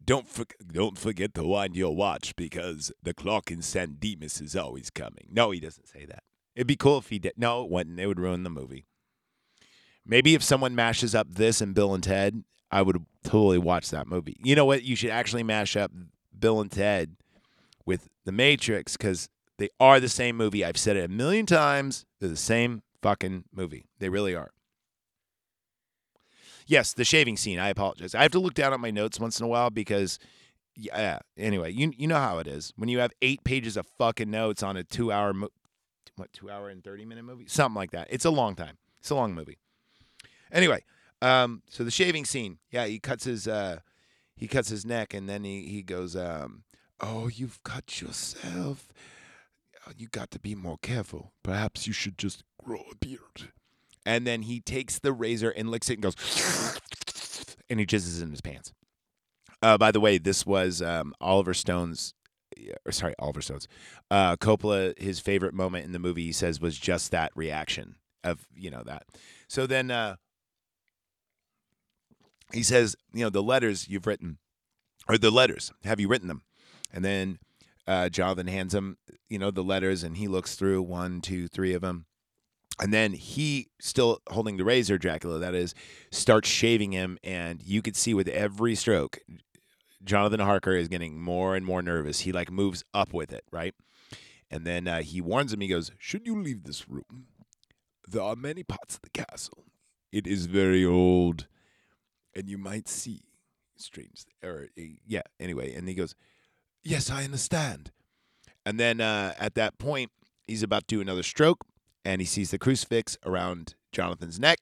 don't 0.03 0.27
for, 0.27 0.47
don't 0.73 0.97
forget 0.97 1.35
to 1.35 1.45
wind 1.45 1.77
your 1.77 1.95
watch 1.95 2.35
because 2.35 2.91
the 3.03 3.13
clock 3.13 3.51
in 3.51 3.61
San 3.61 3.97
Dimas 3.99 4.41
is 4.41 4.57
always 4.57 4.89
coming. 4.89 5.29
No, 5.31 5.51
he 5.51 5.61
doesn't 5.61 5.89
say 5.89 6.07
that. 6.07 6.23
It'd 6.57 6.67
be 6.67 6.77
cool 6.77 6.99
if 6.99 7.11
he 7.11 7.19
did. 7.19 7.35
No, 7.37 7.63
it 7.63 7.71
wouldn't. 7.71 8.01
It 8.01 8.07
would 8.07 8.19
ruin 8.19 8.43
the 8.43 8.51
movie. 8.51 8.87
Maybe 10.07 10.35
if 10.35 10.43
someone 10.43 10.75
mashes 10.75 11.15
up 11.15 11.29
this 11.29 11.61
and 11.61 11.75
Bill 11.75 11.93
and 11.93 12.03
Ted, 12.03 12.43
I 12.71 12.81
would 12.81 13.05
totally 13.23 13.59
watch 13.59 13.91
that 13.91 14.07
movie. 14.07 14.39
You 14.43 14.57
know 14.57 14.65
what? 14.65 14.83
You 14.83 14.97
should 14.97 15.11
actually 15.11 15.43
mash 15.43 15.77
up 15.77 15.93
Bill 16.39 16.61
and 16.61 16.71
Ted 16.71 17.17
with 17.85 18.09
The 18.25 18.33
Matrix 18.33 18.97
because 18.97 19.29
they 19.59 19.69
are 19.81 19.99
the 20.01 20.09
same 20.09 20.37
movie. 20.37 20.65
I've 20.65 20.77
said 20.77 20.97
it 20.97 21.05
a 21.05 21.09
million 21.09 21.47
times. 21.47 22.05
They're 22.21 22.29
the 22.29 22.37
same 22.37 22.83
fucking 23.03 23.45
movie. 23.53 23.87
They 23.99 24.09
really 24.09 24.35
are. 24.35 24.51
Yes, 26.67 26.93
the 26.93 27.05
shaving 27.05 27.37
scene. 27.39 27.59
I 27.59 27.71
apologize. 27.71 28.15
I 28.15 28.23
have 28.23 28.33
to 28.33 28.39
look 28.39 28.55
down 28.55 28.75
at 28.75 28.81
my 28.81 28.91
notes 28.91 29.19
once 29.19 29.41
in 29.41 29.45
a 29.45 29.49
while 29.49 29.71
because, 29.71 30.19
yeah. 30.77 31.21
Anyway, 31.39 31.73
you 31.73 31.93
you 31.97 32.07
know 32.07 32.19
how 32.19 32.39
it 32.39 32.47
is 32.47 32.73
when 32.77 32.91
you 32.91 32.99
have 32.99 33.13
eight 33.23 33.43
pages 33.43 33.77
of 33.77 33.87
fucking 33.99 34.31
notes 34.31 34.63
on 34.63 34.77
a 34.77 34.85
two 34.85 35.11
hour, 35.11 35.33
mo- 35.33 35.49
what 36.17 36.31
two 36.33 36.51
hour 36.51 36.69
and 36.69 36.85
thirty 36.85 37.07
minute 37.07 37.25
movie, 37.25 37.47
something 37.49 37.75
like 37.75 37.93
that. 37.93 38.07
It's 38.11 38.27
a 38.27 38.31
long 38.31 38.55
time. 38.55 38.77
It's 39.01 39.09
a 39.09 39.15
long 39.15 39.35
movie. 39.35 39.57
Anyway, 40.53 40.85
um, 41.23 41.63
so 41.71 41.85
the 41.85 41.91
shaving 41.91 42.27
scene. 42.27 42.59
Yeah, 42.71 42.85
he 42.85 42.99
cuts 42.99 43.25
his 43.25 43.49
uh, 43.49 43.79
he 44.39 44.49
cuts 44.49 44.69
his 44.69 44.87
neck 44.87 45.13
and 45.15 45.29
then 45.29 45.45
he 45.45 45.67
he 45.67 45.83
goes, 45.83 46.17
um, 46.17 46.65
"Oh, 47.01 47.29
you've 47.29 47.63
cut 47.63 48.01
yourself. 48.01 48.89
You 49.97 50.09
got 50.09 50.31
to 50.33 50.39
be 50.39 50.55
more 50.55 50.79
careful. 50.83 51.33
Perhaps 51.43 51.87
you 51.87 51.93
should 51.93 52.19
just 52.19 52.45
grow 52.63 52.85
a 52.93 52.97
beard." 52.97 53.53
and 54.09 54.27
then 54.27 54.41
he 54.43 54.59
takes 54.59 54.99
the 54.99 55.13
razor 55.13 55.51
and 55.51 55.71
licks 55.71 55.91
it 55.91 55.95
and 55.95 56.03
goes, 56.03 56.17
and 57.69 57.79
he 57.79 57.85
jizzes 57.85 58.23
in 58.23 58.31
his 58.31 58.41
pants. 58.41 58.73
Uh, 59.61 59.77
by 59.77 59.93
the 59.93 60.01
way, 60.01 60.17
this 60.17 60.47
was 60.47 60.81
um, 60.81 61.13
Oliver 61.21 61.53
Stone's, 61.53 62.15
or 62.87 62.93
sorry, 62.93 63.15
Oliver 63.19 63.43
Stone's, 63.43 63.69
uh, 64.11 64.35
Coppola. 64.37 64.99
His 64.99 65.21
favorite 65.21 65.53
moment 65.53 65.85
in 65.85 65.93
the 65.93 65.99
movie, 65.99 66.25
he 66.25 66.33
says, 66.33 66.59
was 66.59 66.79
just 66.79 67.11
that 67.11 67.33
reaction 67.35 67.97
of 68.25 68.47
you 68.55 68.71
know 68.71 68.83
that. 68.87 69.03
So 69.47 69.67
then 69.67 69.91
uh, 69.91 70.17
he 72.53 72.63
says, 72.63 72.97
you 73.13 73.25
know, 73.25 73.31
the 73.31 73.43
letters 73.43 73.89
you've 73.89 74.07
written, 74.07 74.39
or 75.09 75.19
the 75.19 75.31
letters, 75.31 75.73
have 75.85 76.01
you 76.01 76.09
written 76.09 76.29
them? 76.29 76.43
And 76.93 77.05
then 77.05 77.39
uh, 77.87 78.09
Jonathan 78.09 78.47
hands 78.47 78.75
him, 78.75 78.99
you 79.29 79.39
know, 79.39 79.51
the 79.51 79.63
letters, 79.63 80.03
and 80.03 80.17
he 80.17 80.29
looks 80.29 80.55
through 80.55 80.83
one, 80.83 81.21
two, 81.21 81.49
three 81.49 81.75
of 81.75 81.83
them 81.83 82.07
and 82.81 82.93
then 82.93 83.13
he, 83.13 83.69
still 83.81 84.21
holding 84.31 84.57
the 84.57 84.65
razor, 84.65 84.99
Dracula, 84.99 85.39
that 85.39 85.55
is, 85.55 85.75
starts 86.13 86.49
shaving 86.49 86.93
him. 86.93 87.19
And 87.25 87.61
you 87.63 87.83
could 87.83 87.97
see 87.97 88.15
with 88.15 88.29
every 88.29 88.75
stroke, 88.75 89.19
Jonathan 90.05 90.41
Harker 90.41 90.77
is 90.77 90.89
getting 90.89 91.21
more 91.21 91.57
and 91.57 91.67
more 91.67 91.83
nervous. 91.83 92.21
He 92.21 92.33
like 92.33 92.51
moves 92.51 92.85
up 92.95 93.13
with 93.13 93.33
it, 93.33 93.45
right? 93.51 93.75
And 94.51 94.65
then 94.65 94.87
uh, 94.87 95.03
he 95.03 95.21
warns 95.21 95.53
him, 95.53 95.61
he 95.61 95.69
goes, 95.69 95.91
Should 95.99 96.27
you 96.27 96.41
leave 96.41 96.65
this 96.65 96.89
room? 96.89 97.27
There 98.07 98.23
are 98.23 98.37
many 98.37 98.63
parts 98.63 98.95
of 98.95 99.03
the 99.03 99.11
castle. 99.11 99.65
It 100.13 100.27
is 100.27 100.47
very 100.47 100.85
old, 100.85 101.49
and 102.35 102.49
you 102.49 102.59
might 102.59 102.89
see 102.89 103.23
strange, 103.77 104.25
or 104.43 104.69
uh, 104.79 104.83
yeah, 105.07 105.23
anyway. 105.39 105.75
And 105.75 105.89
he 105.89 105.95
goes, 105.95 106.15
Yes, 106.83 107.11
I 107.11 107.25
understand. 107.25 107.91
And 108.65 108.79
then 108.79 109.01
uh, 109.01 109.35
at 109.39 109.55
that 109.55 109.79
point, 109.79 110.11
he's 110.47 110.63
about 110.63 110.89
to 110.89 110.97
do 110.97 111.01
another 111.01 111.23
stroke 111.23 111.65
and 112.09 112.23
he 112.23 112.27
sees 112.27 112.51
the 112.51 112.59
crucifix 112.59 113.19
around 113.27 113.75
Jonathan's 113.93 114.41
neck, 114.41 114.61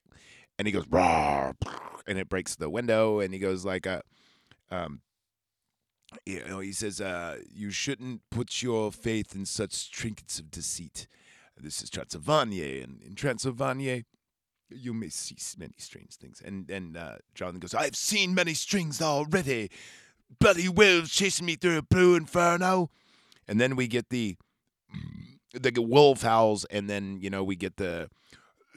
and 0.59 0.66
he 0.66 0.72
goes, 0.72 0.87
Rawr, 0.87 1.55
and 2.05 2.18
it 2.18 2.29
breaks 2.29 2.57
the 2.57 2.68
window, 2.68 3.20
and 3.20 3.33
he 3.33 3.38
goes 3.38 3.64
like, 3.64 3.87
uh, 3.87 4.00
um, 4.68 5.00
you 6.24 6.42
know, 6.48 6.59
he 6.59 6.72
says, 6.72 7.00
uh, 7.00 7.38
you 7.48 7.70
shouldn't 7.70 8.22
put 8.33 8.62
your 8.62 8.90
faith 8.90 9.35
in 9.35 9.46
such 9.46 9.92
trinkets 9.92 10.40
of 10.40 10.50
deceit. 10.50 11.07
This 11.57 11.83
is 11.83 11.88
Transylvania, 11.88 12.83
and 12.83 13.00
in 13.00 13.14
Transylvania, 13.14 14.02
you 14.70 14.92
may 14.92 15.09
see 15.09 15.37
many 15.59 15.74
strange 15.79 16.16
things. 16.16 16.42
And 16.44 16.70
and 16.70 16.96
uh, 16.96 17.16
Jonathan 17.35 17.61
goes, 17.61 17.74
I've 17.74 17.96
seen 17.96 18.35
many 18.35 18.55
strings 18.55 19.00
already. 19.00 19.70
Bloody 20.40 20.68
wolves 20.68 21.11
chasing 21.11 21.46
me 21.46 21.57
through 21.57 21.79
a 21.79 21.83
blue 21.83 22.16
inferno. 22.16 22.90
And 23.48 23.61
then 23.61 23.76
we 23.76 23.87
get 23.87 24.11
the 24.11 24.37
the 25.52 25.81
wolf 25.81 26.22
howls, 26.22 26.64
and 26.66 26.90
then 26.90 27.18
you 27.20 27.31
know 27.31 27.44
we 27.44 27.57
get 27.57 27.76
the 27.76 28.11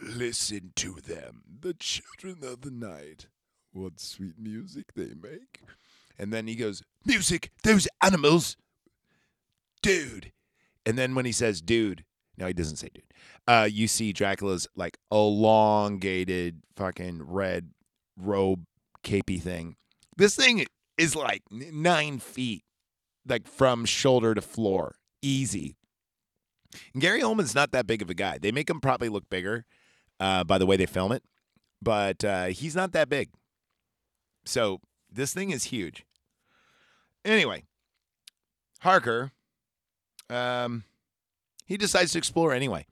listen 0.01 0.71
to 0.75 0.93
them, 0.93 1.41
the 1.61 1.73
children 1.73 2.37
of 2.43 2.61
the 2.61 2.71
night. 2.71 3.27
What 3.71 3.99
sweet 3.99 4.39
music 4.39 4.93
they 4.95 5.13
make. 5.13 5.61
And 6.17 6.33
then 6.33 6.47
he 6.47 6.55
goes, 6.55 6.83
Music, 7.05 7.51
those 7.63 7.87
animals. 8.01 8.57
Dude. 9.81 10.31
And 10.85 10.97
then 10.97 11.15
when 11.15 11.25
he 11.25 11.31
says 11.31 11.61
dude, 11.61 12.03
no, 12.39 12.47
he 12.47 12.53
doesn't 12.53 12.77
say 12.77 12.89
dude. 12.93 13.03
Uh, 13.47 13.67
you 13.69 13.87
see 13.87 14.13
Dracula's 14.13 14.67
like 14.75 14.97
elongated 15.11 16.61
fucking 16.75 17.23
red 17.23 17.71
robe 18.17 18.65
capey 19.03 19.41
thing. 19.41 19.75
This 20.17 20.35
thing 20.35 20.65
is 20.97 21.15
like 21.15 21.43
nine 21.51 22.19
feet, 22.19 22.63
like 23.27 23.47
from 23.47 23.85
shoulder 23.85 24.33
to 24.33 24.41
floor. 24.41 24.95
Easy. 25.21 25.75
And 26.93 27.01
Gary 27.01 27.21
Oldman's 27.21 27.55
not 27.55 27.71
that 27.71 27.87
big 27.87 28.01
of 28.01 28.09
a 28.09 28.13
guy. 28.13 28.37
They 28.37 28.51
make 28.51 28.69
him 28.69 28.79
probably 28.79 29.09
look 29.09 29.29
bigger 29.29 29.65
uh, 30.19 30.43
by 30.43 30.57
the 30.57 30.65
way 30.65 30.77
they 30.77 30.85
film 30.85 31.11
it, 31.11 31.23
but 31.81 32.23
uh, 32.23 32.45
he's 32.47 32.75
not 32.75 32.91
that 32.93 33.09
big. 33.09 33.29
So 34.45 34.79
this 35.11 35.33
thing 35.33 35.51
is 35.51 35.65
huge. 35.65 36.05
Anyway, 37.25 37.63
Harker, 38.81 39.31
um, 40.29 40.83
he 41.69 41.77
decides 41.77 42.11
to 42.13 42.17
explore 42.17 42.51
anyway. 42.51 42.85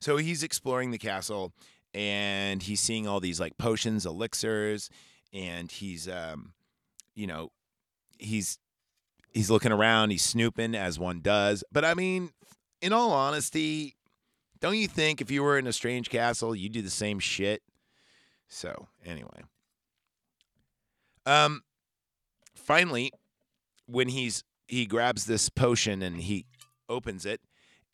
So 0.00 0.16
he's 0.16 0.44
exploring 0.44 0.92
the 0.92 0.98
castle 0.98 1.52
and 1.92 2.62
he's 2.62 2.80
seeing 2.80 3.08
all 3.08 3.18
these 3.18 3.40
like 3.40 3.58
potions, 3.58 4.06
elixirs, 4.06 4.88
and 5.32 5.70
he's, 5.70 6.08
um, 6.08 6.52
you 7.16 7.26
know, 7.26 7.50
he's 8.18 8.58
he's 9.32 9.50
looking 9.50 9.72
around, 9.72 10.10
he's 10.10 10.22
snooping 10.22 10.76
as 10.76 11.00
one 11.00 11.20
does. 11.20 11.64
But 11.72 11.84
I 11.84 11.94
mean, 11.94 12.30
in 12.80 12.92
all 12.92 13.10
honesty, 13.10 13.96
don't 14.60 14.76
you 14.76 14.86
think 14.86 15.20
if 15.20 15.28
you 15.28 15.42
were 15.42 15.58
in 15.58 15.66
a 15.66 15.72
strange 15.72 16.08
castle, 16.08 16.54
you'd 16.54 16.72
do 16.72 16.80
the 16.80 16.90
same 16.90 17.18
shit? 17.18 17.60
So, 18.48 18.86
anyway. 19.04 19.42
Um 21.26 21.64
finally, 22.54 23.10
when 23.86 24.06
he's 24.06 24.44
he 24.68 24.86
grabs 24.86 25.24
this 25.24 25.48
potion 25.48 26.02
and 26.02 26.18
he 26.18 26.46
opens 26.88 27.26
it 27.26 27.40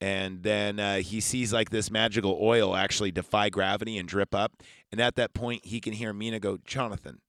and 0.00 0.42
then 0.42 0.80
uh, 0.80 0.96
he 0.96 1.20
sees 1.20 1.52
like 1.52 1.70
this 1.70 1.90
magical 1.90 2.38
oil 2.40 2.74
actually 2.74 3.12
defy 3.12 3.48
gravity 3.48 3.98
and 3.98 4.08
drip 4.08 4.34
up 4.34 4.62
and 4.90 5.00
at 5.00 5.14
that 5.14 5.32
point 5.34 5.64
he 5.64 5.80
can 5.80 5.92
hear 5.92 6.12
mina 6.12 6.38
go 6.38 6.58
jonathan 6.64 7.20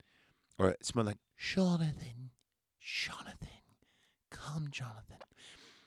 or 0.57 0.75
more 0.95 1.03
like 1.03 1.17
jonathan 1.37 2.31
jonathan 2.79 3.47
come, 4.43 4.67
Jonathan. 4.71 5.17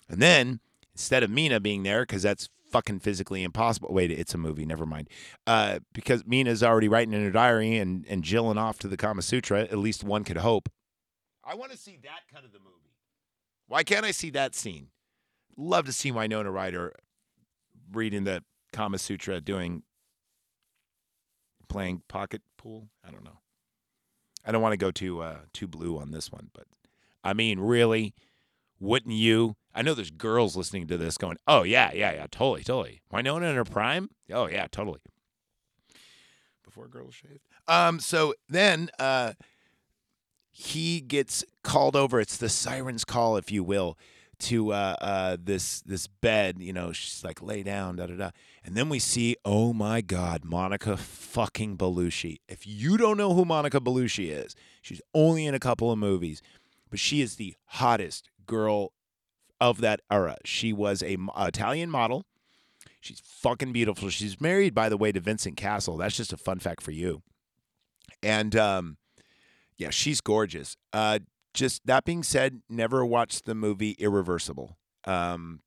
And 0.08 0.20
then 0.20 0.60
instead 0.94 1.22
of 1.22 1.30
Mina 1.30 1.60
being 1.60 1.82
there, 1.82 2.02
because 2.02 2.22
that's 2.22 2.48
fucking 2.70 3.00
physically 3.00 3.42
impossible. 3.42 3.92
Wait, 3.92 4.10
it's 4.10 4.34
a 4.34 4.38
movie. 4.38 4.66
Never 4.66 4.86
mind. 4.86 5.08
Uh, 5.46 5.80
because 5.92 6.26
Mina's 6.26 6.62
already 6.62 6.88
writing 6.88 7.14
in 7.14 7.22
her 7.22 7.30
diary 7.30 7.76
and 7.76 8.04
and 8.08 8.22
jilling 8.22 8.58
off 8.58 8.78
to 8.80 8.88
the 8.88 8.96
Kama 8.96 9.22
Sutra. 9.22 9.62
At 9.62 9.78
least 9.78 10.04
one 10.04 10.24
could 10.24 10.38
hope. 10.38 10.68
I 11.44 11.54
want 11.54 11.72
to 11.72 11.78
see 11.78 11.98
that 12.02 12.20
cut 12.32 12.44
of 12.44 12.52
the 12.52 12.58
movie. 12.58 12.72
Why 13.68 13.82
can't 13.82 14.04
I 14.04 14.10
see 14.10 14.30
that 14.30 14.54
scene? 14.54 14.88
Love 15.56 15.86
to 15.86 15.92
see 15.92 16.10
Winona 16.10 16.50
Ryder 16.50 16.94
reading 17.92 18.24
the 18.24 18.42
Kama 18.72 18.98
Sutra, 18.98 19.40
doing 19.40 19.82
playing 21.68 22.02
pocket 22.08 22.42
pool. 22.56 22.88
I 23.06 23.10
don't 23.10 23.24
know. 23.24 23.38
I 24.44 24.52
don't 24.52 24.62
want 24.62 24.72
to 24.74 24.76
go 24.78 24.90
too 24.90 25.20
uh, 25.20 25.38
too 25.52 25.66
blue 25.66 25.98
on 25.98 26.10
this 26.10 26.30
one, 26.30 26.50
but 26.52 26.66
I 27.24 27.32
mean, 27.32 27.58
really? 27.58 28.14
Wouldn't 28.78 29.14
you? 29.14 29.56
I 29.74 29.82
know 29.82 29.94
there's 29.94 30.10
girls 30.10 30.56
listening 30.56 30.86
to 30.88 30.98
this 30.98 31.16
going, 31.16 31.38
"Oh 31.46 31.62
yeah, 31.62 31.90
yeah, 31.92 32.12
yeah, 32.12 32.26
totally, 32.30 32.62
totally." 32.62 33.00
Winona 33.10 33.46
in 33.46 33.56
her 33.56 33.64
prime? 33.64 34.10
Oh 34.30 34.46
yeah, 34.48 34.66
totally. 34.70 35.00
Before 36.62 36.86
girls 36.86 37.14
shaved. 37.14 37.40
Um. 37.66 37.98
So 37.98 38.34
then, 38.48 38.90
uh, 38.98 39.32
he 40.50 41.00
gets 41.00 41.44
called 41.62 41.96
over. 41.96 42.20
It's 42.20 42.36
the 42.36 42.48
siren's 42.48 43.04
call, 43.04 43.36
if 43.36 43.50
you 43.50 43.64
will, 43.64 43.98
to 44.38 44.72
uh, 44.72 44.96
uh, 45.00 45.36
this 45.42 45.80
this 45.82 46.06
bed. 46.06 46.56
You 46.58 46.72
know, 46.72 46.92
she's 46.92 47.24
like, 47.24 47.42
"Lay 47.42 47.62
down," 47.62 47.96
da 47.96 48.06
da 48.06 48.14
da. 48.14 48.30
And 48.64 48.74
then 48.74 48.88
we 48.88 48.98
see, 48.98 49.36
oh 49.44 49.72
my 49.72 50.00
God, 50.00 50.44
Monica 50.44 50.96
fucking 50.96 51.76
Bellucci. 51.76 52.38
If 52.48 52.66
you 52.66 52.96
don't 52.96 53.16
know 53.16 53.34
who 53.34 53.44
Monica 53.44 53.80
Bellucci 53.80 54.30
is, 54.30 54.54
she's 54.82 55.00
only 55.14 55.46
in 55.46 55.54
a 55.54 55.60
couple 55.60 55.92
of 55.92 55.98
movies, 55.98 56.42
but 56.90 56.98
she 56.98 57.20
is 57.20 57.36
the 57.36 57.54
hottest 57.66 58.28
girl 58.46 58.92
of 59.60 59.80
that 59.80 60.00
era. 60.10 60.36
She 60.44 60.72
was 60.72 61.02
a 61.02 61.16
Italian 61.38 61.90
model. 61.90 62.26
She's 63.00 63.20
fucking 63.20 63.72
beautiful. 63.72 64.08
She's 64.08 64.40
married, 64.40 64.74
by 64.74 64.88
the 64.88 64.96
way, 64.96 65.12
to 65.12 65.20
Vincent 65.20 65.56
Cassel. 65.56 65.96
That's 65.96 66.16
just 66.16 66.32
a 66.32 66.36
fun 66.36 66.58
fact 66.58 66.82
for 66.82 66.90
you. 66.90 67.22
And 68.22 68.56
um, 68.56 68.96
yeah, 69.76 69.90
she's 69.90 70.20
gorgeous. 70.20 70.76
Uh, 70.92 71.20
just 71.56 71.84
that 71.86 72.04
being 72.04 72.22
said, 72.22 72.60
never 72.68 73.04
watched 73.04 73.46
the 73.46 73.54
movie 73.54 73.92
Irreversible. 73.92 74.76
Um, 75.04 75.62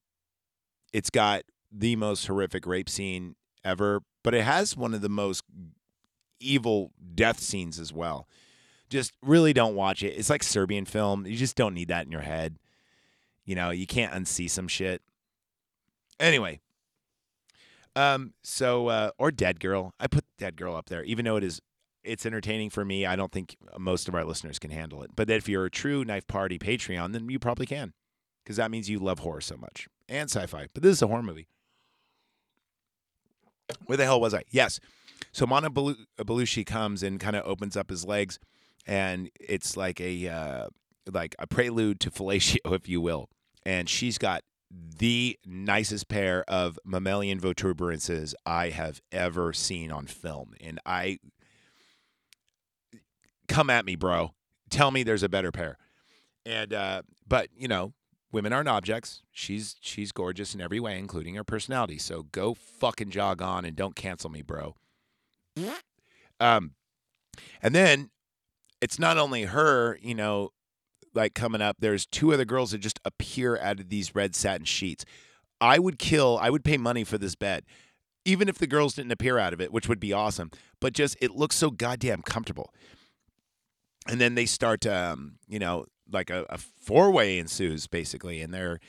it's 0.94 1.10
got 1.10 1.44
the 1.72 1.96
most 1.96 2.28
horrific 2.28 2.66
rape 2.66 2.90
scene 2.90 3.36
ever, 3.66 4.02
but 4.24 4.34
it 4.34 4.44
has 4.44 4.78
one 4.78 4.94
of 4.94 5.02
the 5.02 5.10
most 5.10 5.44
evil 6.40 6.92
death 7.16 7.40
scenes 7.40 7.80
as 7.80 7.92
well. 7.92 8.28
Just 8.90 9.14
really 9.22 9.52
don't 9.52 9.76
watch 9.76 10.02
it. 10.04 10.14
It's 10.18 10.30
like 10.30 10.44
Serbian 10.44 10.86
film. 10.86 11.26
You 11.26 11.36
just 11.36 11.56
don't 11.56 11.74
need 11.74 11.90
that 11.90 12.06
in 12.06 12.12
your 12.12 12.22
head. 12.22 12.58
You 13.46 13.56
know, 13.56 13.72
you 13.72 13.88
can't 13.88 14.14
unsee 14.14 14.50
some 14.50 14.68
shit. 14.68 15.02
Anyway, 16.20 16.60
um, 17.96 18.34
so 18.44 18.88
uh, 18.88 19.12
or 19.18 19.32
Dead 19.32 19.60
Girl. 19.60 19.94
I 20.00 20.08
put 20.08 20.26
Dead 20.38 20.56
Girl 20.56 20.76
up 20.76 20.90
there, 20.90 21.04
even 21.04 21.26
though 21.26 21.36
it 21.36 21.44
is 21.44 21.62
it's 22.04 22.26
entertaining 22.26 22.70
for 22.70 22.86
me. 22.86 23.06
I 23.06 23.16
don't 23.16 23.32
think 23.32 23.58
most 23.78 24.08
of 24.08 24.16
our 24.16 24.24
listeners 24.24 24.60
can 24.60 24.72
handle 24.72 25.04
it. 25.04 25.12
But 25.16 25.30
if 25.30 25.50
you're 25.50 25.66
a 25.66 25.72
true 25.72 26.04
Knife 26.06 26.28
Party 26.28 26.58
Patreon, 26.58 27.14
then 27.14 27.30
you 27.30 27.40
probably 27.40 27.66
can, 27.66 27.94
because 28.44 28.58
that 28.58 28.72
means 28.72 28.90
you 28.90 29.00
love 29.00 29.20
horror 29.20 29.42
so 29.42 29.58
much 29.58 29.88
and 30.08 30.30
sci-fi. 30.30 30.68
But 30.74 30.84
this 30.84 30.94
is 30.94 31.02
a 31.02 31.08
horror 31.08 31.24
movie. 31.24 31.48
Where 33.86 33.98
the 33.98 34.06
hell 34.06 34.20
was 34.20 34.34
I? 34.34 34.44
Yes. 34.50 34.80
So 35.32 35.46
Belu- 35.46 36.06
Bellucci 36.18 36.66
comes 36.66 37.04
and 37.04 37.20
kind 37.20 37.36
of 37.36 37.46
opens 37.46 37.78
up 37.78 37.90
his 37.90 38.06
legs, 38.06 38.40
and 38.88 39.30
it's 39.40 39.78
like 39.78 40.02
a 40.02 40.28
uh, 40.28 40.68
like 41.12 41.36
a 41.38 41.46
prelude 41.46 42.00
to 42.02 42.12
fellatio, 42.12 42.58
if 42.66 42.90
you 42.90 43.02
will. 43.02 43.30
And 43.66 43.88
she's 43.88 44.18
got 44.18 44.42
the 44.72 45.38
nicest 45.46 46.08
pair 46.08 46.44
of 46.48 46.80
mammalian 46.86 47.40
protuberances 47.40 48.34
I 48.46 48.70
have 48.70 49.02
ever 49.12 49.54
seen 49.54 49.92
on 49.92 50.08
film, 50.08 50.54
and 50.62 50.80
I 50.86 51.20
come 53.50 53.70
at 53.70 53.86
me, 53.86 53.96
bro. 53.96 54.34
Tell 54.70 54.92
me 54.92 55.04
there's 55.04 55.24
a 55.24 55.30
better 55.30 55.52
pair. 55.52 55.78
And 56.46 56.74
uh, 56.74 57.02
but 57.28 57.50
you 57.58 57.68
know, 57.68 57.94
women 58.32 58.54
aren't 58.54 58.70
objects. 58.70 59.24
She's 59.32 59.76
she's 59.82 60.12
gorgeous 60.12 60.56
in 60.56 60.62
every 60.62 60.80
way, 60.80 60.98
including 60.98 61.36
her 61.36 61.44
personality. 61.44 61.98
So 61.98 62.24
go 62.32 62.54
fucking 62.54 63.10
jog 63.10 63.42
on 63.42 63.66
and 63.66 63.76
don't 63.76 63.96
cancel 63.96 64.30
me, 64.30 64.42
bro. 64.42 64.76
Um, 66.40 66.72
and 67.62 67.76
then 67.76 68.10
it's 68.82 69.00
not 69.00 69.18
only 69.18 69.44
her, 69.44 70.00
you 70.02 70.16
know, 70.16 70.52
like 71.14 71.34
coming 71.34 71.62
up. 71.62 71.78
There's 71.80 72.06
two 72.06 72.34
other 72.34 72.46
girls 72.46 72.72
that 72.72 72.78
just 72.78 73.00
appear 73.04 73.58
out 73.58 73.80
of 73.80 73.90
these 73.90 74.16
red 74.16 74.36
satin 74.36 74.66
sheets. 74.66 75.04
I 75.60 75.80
would 75.80 76.00
kill. 76.00 76.40
I 76.42 76.50
would 76.50 76.64
pay 76.64 76.78
money 76.78 77.04
for 77.04 77.18
this 77.18 77.36
bed, 77.36 77.66
even 78.24 78.48
if 78.48 78.58
the 78.58 78.68
girls 78.68 78.96
didn't 78.96 79.12
appear 79.12 79.38
out 79.38 79.54
of 79.54 79.60
it, 79.60 79.74
which 79.74 79.90
would 79.90 80.00
be 80.00 80.14
awesome. 80.14 80.52
But 80.80 80.94
just 80.94 81.18
it 81.20 81.32
looks 81.32 81.56
so 81.56 81.72
goddamn 81.72 82.22
comfortable. 82.22 82.74
And 84.10 84.20
then 84.20 84.36
they 84.36 84.46
start, 84.46 84.86
um, 84.86 85.36
you 85.48 85.60
know, 85.60 85.86
like 86.12 86.30
a, 86.30 86.46
a 86.50 86.58
four 86.58 87.12
way 87.12 87.38
ensues 87.38 87.88
basically, 87.88 88.42
and 88.42 88.54
they're 88.54 88.80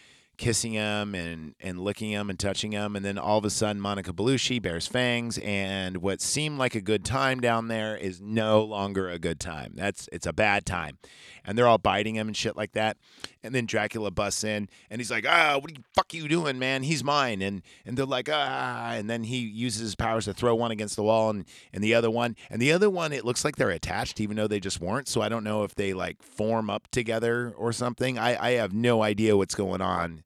kissing 0.40 0.72
him 0.72 1.14
and 1.14 1.55
and 1.61 1.79
licking 1.79 2.11
him 2.11 2.31
and 2.31 2.38
touching 2.38 2.72
him, 2.72 2.96
and 2.96 3.05
then 3.05 3.18
all 3.18 3.37
of 3.37 3.44
a 3.44 3.50
sudden 3.50 3.81
Monica 3.81 4.11
Bellucci 4.11 4.61
bears 4.61 4.87
fangs, 4.87 5.38
and 5.38 5.98
what 5.98 6.22
seemed 6.22 6.59
like 6.59 6.74
a 6.74 6.81
good 6.81 7.05
time 7.05 7.40
down 7.40 7.68
there 7.68 7.94
is 7.94 8.22
no 8.22 8.64
longer 8.64 9.11
a 9.11 9.18
good 9.18 9.38
time. 9.38 9.72
That's 9.74 10.09
it's 10.11 10.26
a 10.26 10.33
bad 10.33 10.64
time, 10.64 10.96
and 11.44 11.59
they're 11.59 11.68
all 11.68 11.76
biting 11.79 12.16
him 12.16 12.26
and 12.26 12.37
shit 12.37 12.57
like 12.57 12.72
that. 12.72 12.96
And 13.42 13.55
then 13.55 13.66
Dracula 13.66 14.11
busts 14.11 14.42
in, 14.42 14.68
and 14.88 14.98
he's 14.98 15.11
like, 15.11 15.26
"Ah, 15.29 15.59
what 15.61 15.74
the 15.74 15.83
fuck 15.94 16.07
are 16.12 16.16
you 16.16 16.26
doing, 16.26 16.59
man? 16.59 16.85
He's 16.85 17.05
mine." 17.05 17.42
And 17.42 17.61
and 17.85 17.98
they're 17.98 18.07
like, 18.07 18.31
"Ah," 18.33 18.92
and 18.92 19.11
then 19.11 19.24
he 19.24 19.40
uses 19.40 19.83
his 19.83 19.94
powers 19.94 20.24
to 20.24 20.33
throw 20.33 20.55
one 20.55 20.70
against 20.70 20.96
the 20.96 21.03
wall, 21.03 21.29
and 21.29 21.44
and 21.70 21.85
the 21.85 21.94
other 21.94 22.11
one, 22.11 22.35
and 22.48 22.62
the 22.62 22.72
other 22.72 22.88
one, 22.88 23.12
it 23.12 23.26
looks 23.26 23.44
like 23.44 23.57
they're 23.57 23.68
attached, 23.68 24.20
even 24.20 24.38
though 24.38 24.48
they 24.48 24.61
just 24.61 24.81
weren't. 24.81 25.07
So 25.07 25.20
I 25.20 25.29
don't 25.29 25.44
know 25.44 25.64
if 25.64 25.74
they 25.74 25.92
like 25.92 26.22
form 26.22 26.70
up 26.70 26.88
together 26.90 27.53
or 27.59 27.74
something. 27.74 28.18
I 28.18 28.42
I 28.42 28.50
have 28.53 28.72
no 28.72 29.03
idea 29.03 29.37
what's 29.37 29.55
going 29.55 29.83
on 29.83 30.24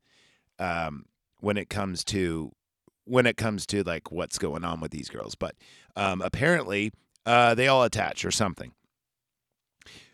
um, 0.58 1.06
when 1.40 1.56
it 1.56 1.68
comes 1.68 2.04
to 2.04 2.52
when 3.04 3.26
it 3.26 3.36
comes 3.36 3.66
to 3.66 3.82
like 3.82 4.10
what's 4.10 4.38
going 4.38 4.64
on 4.64 4.80
with 4.80 4.90
these 4.90 5.08
girls. 5.08 5.34
But 5.34 5.54
um, 5.96 6.22
apparently, 6.22 6.92
uh, 7.26 7.54
they 7.54 7.68
all 7.68 7.82
attach 7.82 8.24
or 8.24 8.30
something. 8.30 8.72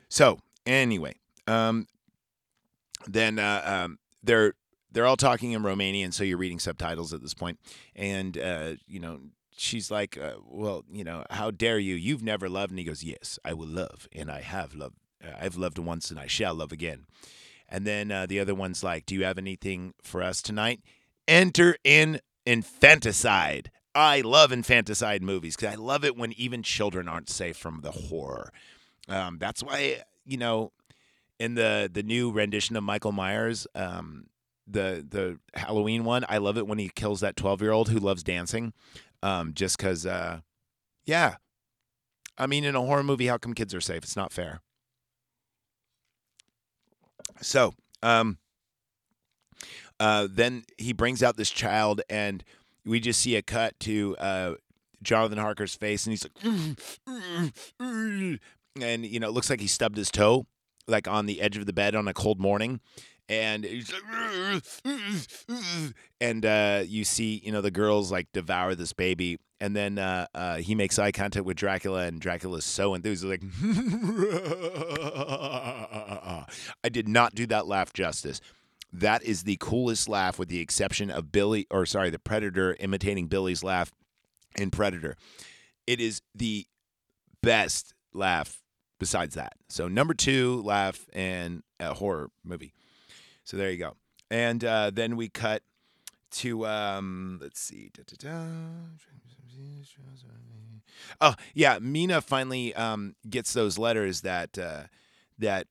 So 0.08 0.38
anyway, 0.66 1.14
um, 1.46 1.86
then 3.06 3.38
uh, 3.38 3.62
um, 3.64 3.98
they're 4.22 4.54
they're 4.92 5.06
all 5.06 5.16
talking 5.16 5.52
in 5.52 5.62
Romanian, 5.62 6.12
so 6.12 6.24
you're 6.24 6.36
reading 6.38 6.58
subtitles 6.58 7.12
at 7.12 7.22
this 7.22 7.34
point, 7.34 7.58
and 7.94 8.36
uh, 8.38 8.74
you 8.86 9.00
know. 9.00 9.20
She's 9.62 9.90
like, 9.90 10.16
uh, 10.16 10.36
well, 10.48 10.86
you 10.90 11.04
know, 11.04 11.22
how 11.28 11.50
dare 11.50 11.78
you? 11.78 11.94
You've 11.94 12.22
never 12.22 12.48
loved, 12.48 12.70
and 12.70 12.78
he 12.78 12.84
goes, 12.86 13.04
"Yes, 13.04 13.38
I 13.44 13.52
will 13.52 13.66
love, 13.66 14.08
and 14.10 14.30
I 14.30 14.40
have 14.40 14.74
loved. 14.74 14.96
Uh, 15.22 15.32
I've 15.38 15.58
loved 15.58 15.78
once, 15.78 16.10
and 16.10 16.18
I 16.18 16.26
shall 16.28 16.54
love 16.54 16.72
again." 16.72 17.04
And 17.70 17.86
then 17.86 18.10
uh, 18.10 18.26
the 18.26 18.40
other 18.40 18.54
one's 18.54 18.82
like, 18.82 19.06
Do 19.06 19.14
you 19.14 19.24
have 19.24 19.38
anything 19.38 19.94
for 20.02 20.22
us 20.22 20.42
tonight? 20.42 20.80
Enter 21.28 21.76
in 21.84 22.20
infanticide. 22.44 23.70
I 23.94 24.20
love 24.20 24.52
infanticide 24.52 25.22
movies 25.22 25.56
because 25.56 25.72
I 25.72 25.76
love 25.76 26.04
it 26.04 26.16
when 26.16 26.32
even 26.32 26.62
children 26.62 27.08
aren't 27.08 27.28
safe 27.28 27.56
from 27.56 27.80
the 27.82 27.90
horror. 27.90 28.52
Um, 29.08 29.38
that's 29.38 29.62
why, 29.62 30.02
you 30.24 30.36
know, 30.36 30.72
in 31.38 31.54
the 31.54 31.90
the 31.92 32.02
new 32.02 32.30
rendition 32.30 32.76
of 32.76 32.84
Michael 32.84 33.12
Myers, 33.12 33.66
um, 33.74 34.26
the 34.66 35.04
the 35.08 35.38
Halloween 35.58 36.04
one, 36.04 36.24
I 36.28 36.38
love 36.38 36.58
it 36.58 36.66
when 36.66 36.78
he 36.78 36.88
kills 36.88 37.20
that 37.20 37.36
twelve 37.36 37.60
year 37.62 37.72
old 37.72 37.88
who 37.88 37.98
loves 37.98 38.22
dancing, 38.22 38.72
um, 39.22 39.54
just 39.54 39.76
because, 39.76 40.06
uh, 40.06 40.40
yeah. 41.04 41.36
I 42.38 42.46
mean, 42.46 42.64
in 42.64 42.74
a 42.74 42.80
horror 42.80 43.02
movie, 43.02 43.26
how 43.26 43.36
come 43.38 43.52
kids 43.52 43.74
are 43.74 43.80
safe? 43.80 44.02
It's 44.02 44.16
not 44.16 44.32
fair. 44.32 44.62
So, 47.40 47.74
um, 48.02 48.38
uh, 49.98 50.28
then 50.30 50.64
he 50.78 50.92
brings 50.92 51.22
out 51.22 51.36
this 51.36 51.50
child, 51.50 52.00
and 52.08 52.42
we 52.84 53.00
just 53.00 53.20
see 53.20 53.36
a 53.36 53.42
cut 53.42 53.78
to 53.80 54.16
uh, 54.18 54.54
Jonathan 55.02 55.38
Harker's 55.38 55.74
face, 55.74 56.06
and 56.06 56.12
he's 56.12 56.24
like, 56.24 56.32
and 58.80 59.04
you 59.06 59.20
know, 59.20 59.28
it 59.28 59.32
looks 59.32 59.50
like 59.50 59.60
he 59.60 59.66
stubbed 59.66 59.96
his 59.96 60.10
toe, 60.10 60.46
like 60.86 61.06
on 61.08 61.26
the 61.26 61.40
edge 61.40 61.56
of 61.56 61.66
the 61.66 61.72
bed 61.72 61.94
on 61.94 62.08
a 62.08 62.14
cold 62.14 62.40
morning, 62.40 62.80
and 63.28 63.64
he's 63.64 63.92
like, 63.92 64.62
and 66.20 66.46
uh, 66.46 66.82
you 66.86 67.04
see, 67.04 67.40
you 67.44 67.52
know, 67.52 67.60
the 67.60 67.70
girls 67.70 68.10
like 68.10 68.26
devour 68.32 68.74
this 68.74 68.92
baby, 68.92 69.38
and 69.60 69.76
then 69.76 69.98
uh, 69.98 70.26
uh, 70.34 70.56
he 70.56 70.74
makes 70.74 70.98
eye 70.98 71.12
contact 71.12 71.44
with 71.44 71.56
Dracula, 71.56 72.06
and 72.06 72.20
Dracula's 72.20 72.64
so 72.64 72.94
enthused, 72.94 73.24
like, 73.24 73.42
I 76.82 76.88
did 76.90 77.06
not 77.08 77.34
do 77.34 77.46
that 77.46 77.66
laugh 77.66 77.92
justice. 77.92 78.40
That 78.92 79.22
is 79.22 79.44
the 79.44 79.56
coolest 79.60 80.08
laugh, 80.08 80.38
with 80.38 80.48
the 80.48 80.60
exception 80.60 81.10
of 81.10 81.30
Billy, 81.30 81.66
or 81.70 81.84
sorry, 81.86 82.10
the 82.10 82.18
Predator 82.18 82.76
imitating 82.80 83.26
Billy's 83.28 83.62
laugh 83.62 83.92
in 84.56 84.70
Predator. 84.70 85.16
It 85.86 86.00
is 86.00 86.22
the 86.34 86.66
best 87.42 87.94
laugh 88.12 88.60
besides 88.98 89.34
that. 89.34 89.52
So 89.68 89.88
number 89.88 90.14
two 90.14 90.62
laugh 90.62 91.06
in 91.12 91.62
a 91.78 91.94
horror 91.94 92.30
movie. 92.44 92.72
So 93.44 93.56
there 93.56 93.70
you 93.70 93.78
go. 93.78 93.96
And 94.30 94.64
uh, 94.64 94.90
then 94.92 95.16
we 95.16 95.28
cut 95.28 95.62
to 96.32 96.66
um, 96.66 97.38
let's 97.42 97.60
see. 97.60 97.90
Da-da-da. 97.92 98.46
Oh 101.20 101.34
yeah, 101.54 101.78
Mina 101.80 102.20
finally 102.20 102.74
um, 102.74 103.14
gets 103.28 103.52
those 103.52 103.78
letters 103.78 104.22
that 104.22 104.58
uh, 104.58 104.84
that 105.38 105.66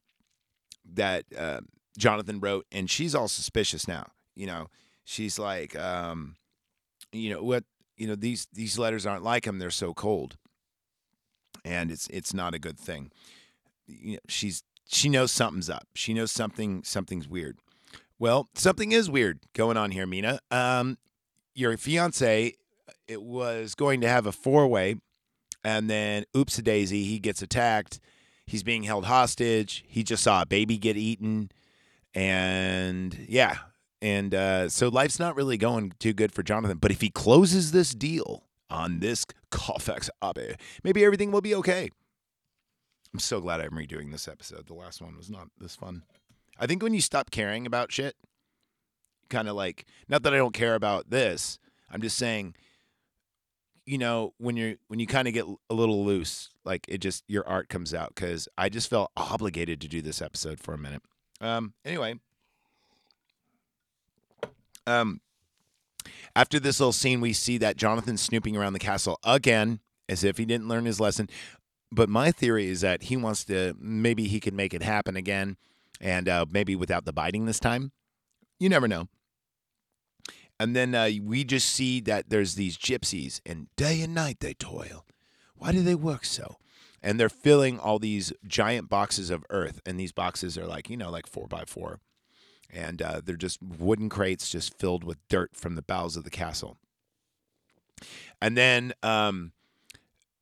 that 0.94 1.26
uh, 1.38 1.62
Jonathan 1.98 2.40
wrote, 2.40 2.66
and 2.72 2.90
she's 2.90 3.16
all 3.16 3.28
suspicious 3.28 3.88
now. 3.88 4.08
You 4.36 4.48
know, 4.48 4.68
she's 5.04 5.40
like, 5.40 5.78
um, 5.78 6.36
you 7.12 7.30
know 7.30 7.44
what? 7.44 7.64
You 7.98 8.08
know 8.08 8.16
these 8.16 8.48
these 8.54 8.78
letters 8.80 9.06
aren't 9.06 9.24
like 9.24 9.46
him; 9.46 9.60
they're 9.60 9.72
so 9.72 9.94
cold, 9.94 10.38
and 11.66 11.92
it's 11.92 12.08
it's 12.08 12.34
not 12.34 12.54
a 12.54 12.60
good 12.60 12.80
thing. 12.80 13.12
You 13.88 14.14
know, 14.14 14.20
she's 14.28 14.64
she 14.88 15.10
knows 15.10 15.32
something's 15.32 15.70
up. 15.70 15.88
She 15.96 16.14
knows 16.14 16.32
something 16.32 16.84
something's 16.84 17.28
weird. 17.28 17.60
Well, 18.18 18.50
something 18.54 18.92
is 18.92 19.10
weird 19.10 19.40
going 19.54 19.78
on 19.78 19.92
here, 19.92 20.06
Mina. 20.06 20.40
Um, 20.52 20.98
your 21.56 21.76
fiance 21.78 22.54
it 23.10 23.24
was 23.24 23.76
going 23.76 24.02
to 24.02 24.08
have 24.08 24.26
a 24.26 24.32
four 24.32 24.68
way, 24.68 24.96
and 25.64 25.90
then 25.90 26.26
oops 26.38 26.58
a 26.60 26.62
daisy, 26.62 27.04
he 27.04 27.20
gets 27.20 27.42
attacked. 27.42 28.00
He's 28.46 28.64
being 28.64 28.84
held 28.84 29.06
hostage. 29.06 29.84
He 29.88 30.04
just 30.04 30.24
saw 30.24 30.44
a 30.44 30.46
baby 30.46 30.78
get 30.78 30.96
eaten, 30.96 31.52
and 32.14 33.18
yeah, 33.28 33.58
and 34.02 34.34
uh, 34.34 34.70
so 34.70 34.88
life's 34.88 35.20
not 35.20 35.36
really 35.36 35.58
going 35.58 35.94
too 36.00 36.14
good 36.14 36.32
for 36.32 36.44
Jonathan. 36.44 36.78
But 36.78 36.92
if 36.92 37.02
he 37.02 37.10
closes 37.10 37.72
this 37.72 37.94
deal 37.94 38.44
on 38.70 39.00
this 39.00 39.26
Colfax 39.52 40.10
Abe, 40.24 40.56
maybe 40.84 41.04
everything 41.04 41.32
will 41.32 41.42
be 41.42 41.56
okay. 41.56 41.90
I'm 43.14 43.20
so 43.20 43.42
glad 43.42 43.60
I'm 43.60 43.72
redoing 43.72 44.12
this 44.12 44.28
episode. 44.28 44.68
The 44.68 44.76
last 44.76 45.02
one 45.02 45.18
was 45.18 45.30
not 45.32 45.48
this 45.58 45.76
fun. 45.76 46.04
I 46.60 46.68
think 46.68 46.84
when 46.84 46.94
you 46.94 47.02
stop 47.02 47.32
caring 47.32 47.66
about 47.66 47.92
shit, 47.92 48.16
kind 49.30 49.48
of 49.48 49.56
like, 49.56 49.86
not 50.08 50.24
that 50.24 50.34
I 50.34 50.38
don't 50.38 50.54
care 50.54 50.76
about 50.76 51.10
this, 51.10 51.58
I'm 51.90 52.02
just 52.02 52.18
saying, 52.18 52.56
you 53.90 53.98
know, 53.98 54.36
when 54.38 54.56
you're 54.56 54.76
when 54.88 55.00
you 55.00 55.08
kind 55.08 55.28
of 55.28 55.34
get 55.34 55.46
a 55.68 55.74
little 55.74 56.06
loose, 56.06 56.52
like 56.64 56.86
it 56.88 57.00
just 57.00 57.24
your 57.28 57.48
art 57.48 57.70
comes 57.70 57.92
out 57.92 58.14
because 58.14 58.48
I 58.56 58.70
just 58.70 58.88
felt 58.88 59.12
obligated 59.18 59.82
to 59.82 59.88
do 59.88 60.04
this 60.04 60.22
episode 60.22 60.60
for 60.60 60.76
a 60.76 60.78
minute. 60.78 61.02
Um, 61.42 61.74
anyway, 61.84 62.20
um, 64.86 65.22
after 66.36 66.60
this 66.60 66.80
little 66.80 66.94
scene, 66.94 67.20
we 67.20 67.34
see 67.34 67.58
that 67.58 67.78
Jonathan 67.78 68.16
snooping 68.16 68.56
around 68.56 68.74
the 68.74 68.80
castle 68.80 69.18
again, 69.24 69.80
as 70.08 70.24
if 70.24 70.38
he 70.38 70.46
didn't 70.46 70.68
learn 70.68 70.86
his 70.86 71.00
lesson. 71.00 71.28
But 71.92 72.10
my 72.10 72.32
theory 72.32 72.68
is 72.68 72.82
that 72.82 73.02
he 73.04 73.18
wants 73.18 73.44
to 73.46 73.74
maybe 73.80 74.28
he 74.28 74.40
can 74.40 74.56
make 74.56 74.76
it 74.76 74.84
happen 74.84 75.16
again, 75.16 75.58
and 76.00 76.30
uh, 76.30 76.46
maybe 76.48 76.76
without 76.76 77.06
the 77.06 77.14
biting 77.14 77.48
this 77.48 77.60
time. 77.60 77.92
You 78.60 78.70
never 78.70 78.88
know. 78.88 79.08
And 80.60 80.76
then 80.76 80.94
uh, 80.94 81.10
we 81.24 81.44
just 81.44 81.70
see 81.70 82.02
that 82.02 82.30
there's 82.30 82.56
these 82.56 82.78
gypsies, 82.78 83.40
and 83.46 83.68
day 83.78 84.02
and 84.02 84.14
night 84.14 84.42
they 84.42 84.54
toil. 84.54 85.06
Why 85.56 85.72
do 85.72 85.82
they 85.82 85.96
work 85.96 86.26
so? 86.26 86.58
And 87.02 87.18
they're 87.18 87.30
filling 87.30 87.80
all 87.80 87.98
these 87.98 88.34
giant 88.46 88.90
boxes 88.90 89.30
of 89.30 89.46
earth, 89.50 89.80
and 89.86 89.98
these 89.98 90.12
boxes 90.12 90.58
are 90.58 90.68
like 90.68 90.90
you 90.90 90.98
know 90.98 91.10
like 91.10 91.28
four 91.28 91.48
by 91.48 91.64
four, 91.66 92.02
and 92.70 93.02
uh, 93.02 93.22
they're 93.24 93.38
just 93.38 93.60
wooden 93.62 94.10
crates 94.10 94.50
just 94.50 94.78
filled 94.78 95.06
with 95.06 95.18
dirt 95.30 95.56
from 95.56 95.76
the 95.76 95.82
bowels 95.82 96.18
of 96.18 96.26
the 96.26 96.30
castle. 96.30 96.78
And 98.42 98.58
then 98.58 98.94
um, 99.02 99.54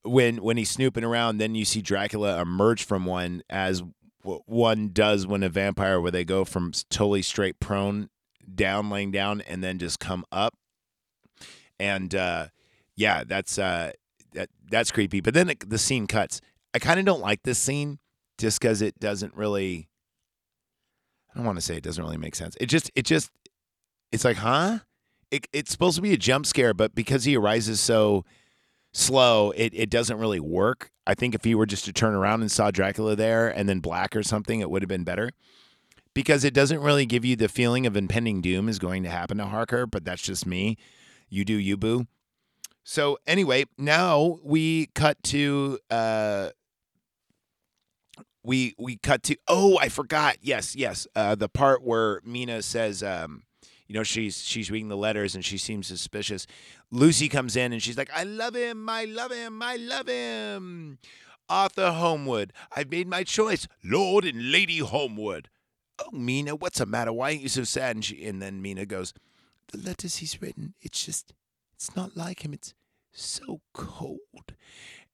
when 0.04 0.38
when 0.38 0.58
he's 0.58 0.72
snooping 0.72 1.04
around, 1.04 1.38
then 1.38 1.54
you 1.54 1.64
see 1.66 1.82
Dracula 1.82 2.42
emerge 2.42 2.84
from 2.84 3.06
one 3.06 3.44
as 3.52 3.84
one 4.24 4.90
does 4.90 5.28
when 5.28 5.44
a 5.44 5.50
vampire, 5.50 6.02
where 6.02 6.12
they 6.12 6.26
go 6.26 6.44
from 6.44 6.72
totally 6.90 7.22
straight 7.22 7.60
prone 7.60 8.10
down, 8.54 8.90
laying 8.90 9.12
down, 9.12 9.42
and 9.42 9.64
then 9.64 9.80
just 9.80 10.00
come 10.00 10.26
up. 10.32 10.56
And 11.80 12.14
uh, 12.16 12.48
yeah, 12.96 13.24
that's 13.26 13.60
uh, 13.60 13.92
that 14.34 14.50
that's 14.70 14.92
creepy. 14.92 15.22
But 15.22 15.34
then 15.34 15.54
the 15.66 15.78
scene 15.78 16.08
cuts. 16.08 16.42
I 16.74 16.80
kind 16.80 17.00
of 17.00 17.06
don't 17.06 17.22
like 17.22 17.44
this 17.44 17.60
scene 17.60 18.00
just 18.38 18.60
because 18.60 18.82
it 18.82 19.00
doesn't 19.00 19.36
really. 19.36 19.90
I 21.32 21.38
don't 21.38 21.46
want 21.46 21.58
to 21.58 21.62
say 21.62 21.78
it 21.78 21.84
doesn't 21.84 22.04
really 22.04 22.18
make 22.18 22.36
sense. 22.36 22.56
It 22.60 22.68
just 22.68 22.92
it 22.96 23.06
just 23.06 23.32
it's 24.12 24.26
like 24.26 24.38
huh. 24.38 24.80
It, 25.30 25.46
it's 25.52 25.72
supposed 25.72 25.98
to 25.98 26.02
be 26.02 26.14
a 26.14 26.18
jump 26.18 26.46
scare, 26.46 26.74
but 26.74 26.96
because 26.96 27.26
he 27.26 27.36
arises 27.36 27.82
so 27.82 28.24
slow, 28.94 29.52
it, 29.52 29.74
it 29.76 29.90
doesn't 29.90 30.18
really 30.18 30.40
work. 30.40 30.90
I 31.06 31.16
think 31.16 31.36
if 31.36 31.44
he 31.44 31.54
were 31.54 31.66
just 31.66 31.84
to 31.86 31.92
turn 31.92 32.14
around 32.14 32.42
and 32.42 32.52
saw 32.52 32.72
Dracula 32.72 33.16
there 33.18 33.50
and 33.50 33.68
then 33.68 33.80
black 33.80 34.16
or 34.16 34.24
something, 34.24 34.62
it 34.62 34.70
would 34.70 34.82
have 34.82 34.88
been 34.88 35.04
better. 35.04 35.32
Because 36.18 36.44
it 36.44 36.56
doesn't 36.56 36.80
really 36.80 37.06
give 37.06 37.24
you 37.24 37.36
the 37.36 37.48
feeling 37.48 37.86
of 37.86 37.96
impending 37.96 38.42
doom 38.42 38.70
is 38.70 38.80
going 38.80 39.04
to 39.04 39.10
happen 39.10 39.38
to 39.38 39.46
Harker, 39.46 39.86
but 39.86 40.04
that's 40.04 40.24
just 40.24 40.48
me. 40.48 40.76
You 41.30 41.46
do 41.46 41.54
you, 41.54 41.78
boo. 41.78 42.08
So 42.84 43.20
anyway, 43.28 43.66
now 43.78 44.40
we 44.44 44.88
cut 44.96 45.22
to 45.26 45.78
uh 45.92 46.50
we 48.44 48.74
we 48.80 48.98
cut 48.98 49.22
to 49.24 49.36
oh 49.48 49.78
I 49.78 49.90
forgot 49.90 50.38
yes 50.42 50.76
yes 50.76 51.06
uh, 51.16 51.36
the 51.36 51.50
part 51.50 51.84
where 51.84 52.22
Mina 52.26 52.64
says 52.64 53.04
um 53.04 53.44
you 53.86 53.94
know 53.94 54.02
she's 54.02 54.44
she's 54.44 54.72
reading 54.72 54.90
the 54.90 54.98
letters 54.98 55.36
and 55.36 55.46
she 55.46 55.60
seems 55.60 55.86
suspicious. 55.86 56.48
Lucy 56.90 57.30
comes 57.30 57.56
in 57.56 57.74
and 57.74 57.84
she's 57.84 57.96
like, 57.96 58.10
"I 58.12 58.24
love 58.24 58.56
him, 58.56 58.90
I 58.90 59.06
love 59.06 59.32
him, 59.32 59.62
I 59.62 59.76
love 59.76 60.08
him." 60.08 60.98
Arthur 61.48 61.92
Holmwood, 61.92 62.54
I've 62.76 62.90
made 62.90 63.08
my 63.08 63.24
choice, 63.24 63.68
Lord 63.84 64.26
and 64.26 64.52
Lady 64.52 64.80
Holmwood. 64.80 65.50
Oh, 66.00 66.12
Mina, 66.12 66.56
what's 66.56 66.80
the 66.80 66.86
matter? 66.86 67.12
Why 67.12 67.32
aren't 67.32 67.42
you 67.42 67.50
so 67.50 67.64
sad? 67.64 67.96
And 67.96 68.06
she 68.06 68.26
and 68.26 68.42
then 68.42 68.62
Mina 68.62 68.86
goes, 68.86 69.14
"The 69.72 69.80
letters 69.80 70.18
he's 70.18 70.42
written, 70.42 70.76
it's 70.82 71.04
just, 71.04 71.34
it's 71.74 71.96
not 71.96 72.16
like 72.16 72.46
him. 72.46 72.54
It's 72.54 72.74
so 73.12 73.62
cold." 73.74 74.54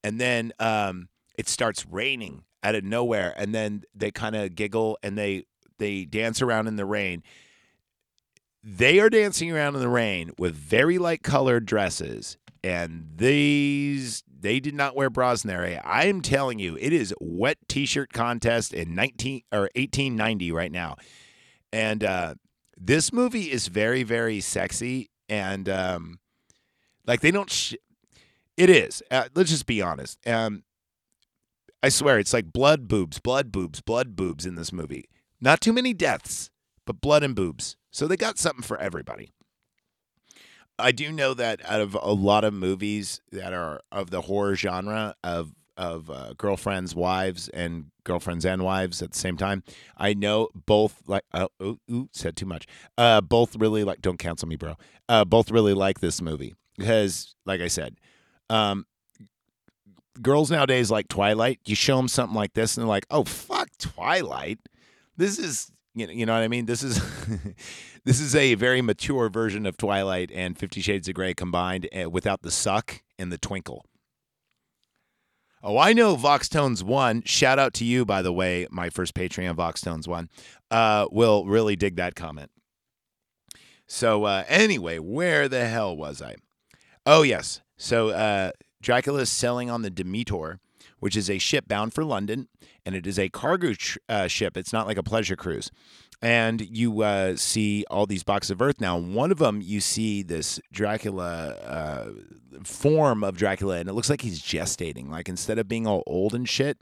And 0.04 0.20
then 0.20 0.52
um, 0.60 1.10
it 1.38 1.48
starts 1.48 1.86
raining 1.86 2.44
out 2.62 2.76
of 2.76 2.84
nowhere, 2.84 3.34
and 3.38 3.54
then 3.56 3.84
they 3.96 4.12
kind 4.12 4.36
of 4.36 4.56
giggle 4.56 4.98
and 5.02 5.18
they 5.18 5.46
they 5.78 6.06
dance 6.06 6.42
around 6.42 6.68
in 6.68 6.76
the 6.76 6.86
rain 6.86 7.24
they 8.64 9.00
are 9.00 9.10
dancing 9.10 9.52
around 9.52 9.76
in 9.76 9.82
the 9.82 9.90
rain 9.90 10.32
with 10.38 10.56
very 10.56 10.98
light 10.98 11.22
colored 11.22 11.66
dresses 11.66 12.38
and 12.64 13.10
these 13.18 14.24
they 14.44 14.60
did 14.60 14.76
not 14.76 14.96
wear 14.96 15.10
bras 15.10 15.44
in 15.44 15.48
their. 15.48 15.82
I 15.84 16.06
am 16.06 16.22
telling 16.22 16.60
you, 16.60 16.78
it 16.80 16.94
is 16.94 17.14
wet 17.20 17.58
t-shirt 17.68 18.12
contest 18.14 18.74
in 18.74 18.94
19 18.94 19.42
or 19.52 19.70
1890 19.76 20.52
right 20.52 20.72
now. 20.72 20.98
And 21.72 22.04
uh, 22.04 22.36
this 22.78 23.12
movie 23.12 23.50
is 23.52 23.68
very 23.68 24.04
very 24.04 24.42
sexy 24.42 25.10
and 25.30 25.68
um, 25.70 26.20
like 27.08 27.22
they 27.22 27.32
don't 27.32 27.50
sh- 27.50 27.76
it 28.58 28.70
is. 28.70 29.02
Uh, 29.10 29.30
let's 29.34 29.50
just 29.50 29.66
be 29.66 29.82
honest. 29.82 30.20
Um, 30.28 30.64
I 31.82 31.90
swear 31.90 32.20
it's 32.20 32.34
like 32.34 32.54
blood 32.54 32.88
boobs, 32.88 33.20
blood 33.20 33.52
boobs, 33.52 33.82
blood 33.82 34.16
boobs 34.16 34.46
in 34.46 34.56
this 34.56 34.72
movie. 34.72 35.10
Not 35.42 35.62
too 35.62 35.74
many 35.74 35.94
deaths, 35.94 36.50
but 36.86 37.02
blood 37.02 37.24
and 37.24 37.36
boobs. 37.36 37.78
So 37.92 38.08
they 38.08 38.18
got 38.18 38.38
something 38.38 38.64
for 38.64 38.78
everybody. 38.78 39.32
I 40.80 40.92
do 40.92 41.12
know 41.12 41.34
that 41.34 41.62
out 41.66 41.82
of 41.82 41.98
a 42.02 42.14
lot 42.14 42.44
of 42.44 42.54
movies 42.54 43.22
that 43.32 43.54
are 43.54 43.82
of 43.92 44.10
the 44.10 44.22
horror 44.22 44.56
genre 44.56 45.16
of 45.24 45.54
of 45.76 46.10
uh, 46.10 46.34
girlfriends, 46.38 46.94
wives, 46.96 47.50
and 47.50 47.86
girlfriends 48.04 48.46
and 48.46 48.64
wives 48.64 49.02
at 49.02 49.12
the 49.12 49.18
same 49.18 49.38
time, 49.38 49.64
I 49.98 50.14
know 50.14 50.50
both 50.54 51.02
like 51.08 51.24
oh, 51.34 51.50
ooh, 51.62 51.80
ooh 51.92 52.10
said 52.12 52.36
too 52.36 52.46
much. 52.46 52.68
Uh, 52.98 53.22
both 53.22 53.56
really 53.56 53.84
like 53.84 54.02
don't 54.02 54.20
cancel 54.20 54.48
me, 54.48 54.56
bro. 54.56 54.76
Uh, 55.10 55.26
both 55.26 55.52
really 55.52 55.74
like 55.74 56.00
this 56.00 56.22
movie 56.22 56.56
because, 56.78 57.36
like 57.46 57.62
I 57.62 57.68
said, 57.68 57.96
um, 58.50 58.86
girls 60.22 60.52
nowadays 60.52 60.92
like 60.92 61.08
Twilight. 61.08 61.60
You 61.66 61.76
show 61.76 61.98
them 61.98 62.08
something 62.08 62.36
like 62.36 62.54
this, 62.54 62.78
and 62.78 62.84
they're 62.84 62.90
like, 62.90 63.08
"Oh 63.10 63.24
fuck, 63.24 63.70
Twilight." 63.80 64.60
This 65.18 65.38
is 65.38 65.72
you 65.94 66.08
know, 66.08 66.14
you 66.14 66.26
know 66.26 66.34
what 66.34 66.44
I 66.44 66.48
mean? 66.48 66.66
This 66.66 66.84
is 66.84 67.02
this 68.06 68.20
is 68.20 68.36
a 68.36 68.56
very 68.56 68.82
mature 68.82 69.30
version 69.30 69.66
of 69.66 69.78
Twilight 69.78 70.32
and 70.34 70.58
Fifty 70.58 70.82
Shades 70.82 71.08
of 71.08 71.16
Grey 71.16 71.34
combined 71.34 71.88
uh, 71.96 72.10
without 72.10 72.42
the 72.42 72.52
suck 72.52 73.02
and 73.20 73.32
the 73.32 73.38
twinkle. 73.38 73.86
Oh, 75.66 75.78
I 75.78 75.94
know 75.94 76.16
Vox 76.16 76.50
Tones 76.50 76.84
One. 76.84 77.24
Shout 77.26 77.58
out 77.58 77.74
to 77.76 77.86
you, 77.86 78.04
by 78.04 78.22
the 78.22 78.34
way, 78.34 78.68
my 78.70 78.90
first 78.90 79.14
Patreon 79.14 79.56
Vox 79.56 79.80
Tones 79.80 80.08
One. 80.08 80.30
Uh, 80.70 81.08
will 81.12 81.46
really 81.46 81.76
dig 81.76 81.96
that 81.96 82.16
comment. 82.16 82.52
So 83.88 84.26
uh, 84.26 84.44
anyway, 84.48 85.00
where 85.00 85.48
the 85.48 85.66
hell 85.68 85.96
was 85.96 86.22
I? 86.22 86.36
Oh 87.06 87.22
yes. 87.22 87.62
So 87.78 88.10
uh, 88.10 88.52
Dracula 88.82 89.22
is 89.22 89.30
selling 89.30 89.70
on 89.70 89.82
the 89.84 89.90
Demeter, 89.90 90.60
which 91.04 91.18
is 91.18 91.30
a 91.30 91.38
ship 91.38 91.68
bound 91.68 91.94
for 91.94 92.06
London, 92.06 92.48
and 92.86 92.96
it 92.96 93.06
is 93.06 93.20
a 93.20 93.28
cargo 93.28 93.74
uh, 94.08 94.26
ship. 94.30 94.56
It's 94.56 94.72
not 94.72 94.88
like 94.88 94.96
a 94.96 95.04
pleasure 95.04 95.36
cruise. 95.36 95.70
And 96.22 96.62
you 96.62 97.02
uh, 97.02 97.36
see 97.36 97.84
all 97.92 98.06
these 98.06 98.24
boxes 98.24 98.52
of 98.52 98.62
Earth 98.62 98.80
now. 98.80 98.98
One 98.98 99.30
of 99.30 99.38
them, 99.38 99.60
you 99.62 99.82
see 99.82 100.24
this 100.24 100.62
Dracula 100.72 101.56
uh, 101.56 102.10
form 102.64 103.22
of 103.22 103.36
Dracula, 103.36 103.80
and 103.80 103.90
it 103.90 103.92
looks 103.92 104.10
like 104.10 104.22
he's 104.22 104.42
gestating. 104.42 105.10
Like 105.10 105.28
instead 105.28 105.60
of 105.60 105.68
being 105.68 105.86
all 105.86 106.04
old 106.08 106.34
and 106.34 106.48
shit, 106.48 106.78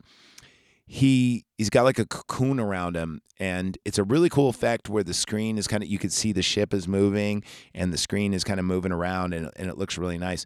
he 0.86 1.44
he's 1.58 1.72
got 1.72 1.86
like 1.86 1.98
a 1.98 2.06
cocoon 2.06 2.60
around 2.60 2.96
him 2.96 3.22
and 3.40 3.78
it's 3.86 3.98
a 3.98 4.04
really 4.04 4.30
cool 4.30 4.50
effect 4.50 4.90
where 4.90 5.04
the 5.04 5.14
screen 5.14 5.58
is 5.58 5.66
kind 5.66 5.82
of 5.82 5.90
you 5.90 5.98
can 5.98 6.10
see 6.10 6.32
the 6.32 6.42
ship 6.42 6.74
is 6.74 6.88
moving 6.88 7.44
and 7.74 7.94
the 7.94 7.98
screen 7.98 8.34
is 8.34 8.44
kind 8.44 8.60
of 8.60 8.66
moving 8.66 8.92
around 8.92 9.34
and, 9.34 9.50
and 9.56 9.70
it 9.70 9.78
looks 9.78 9.98
really 9.98 10.18
nice 10.18 10.46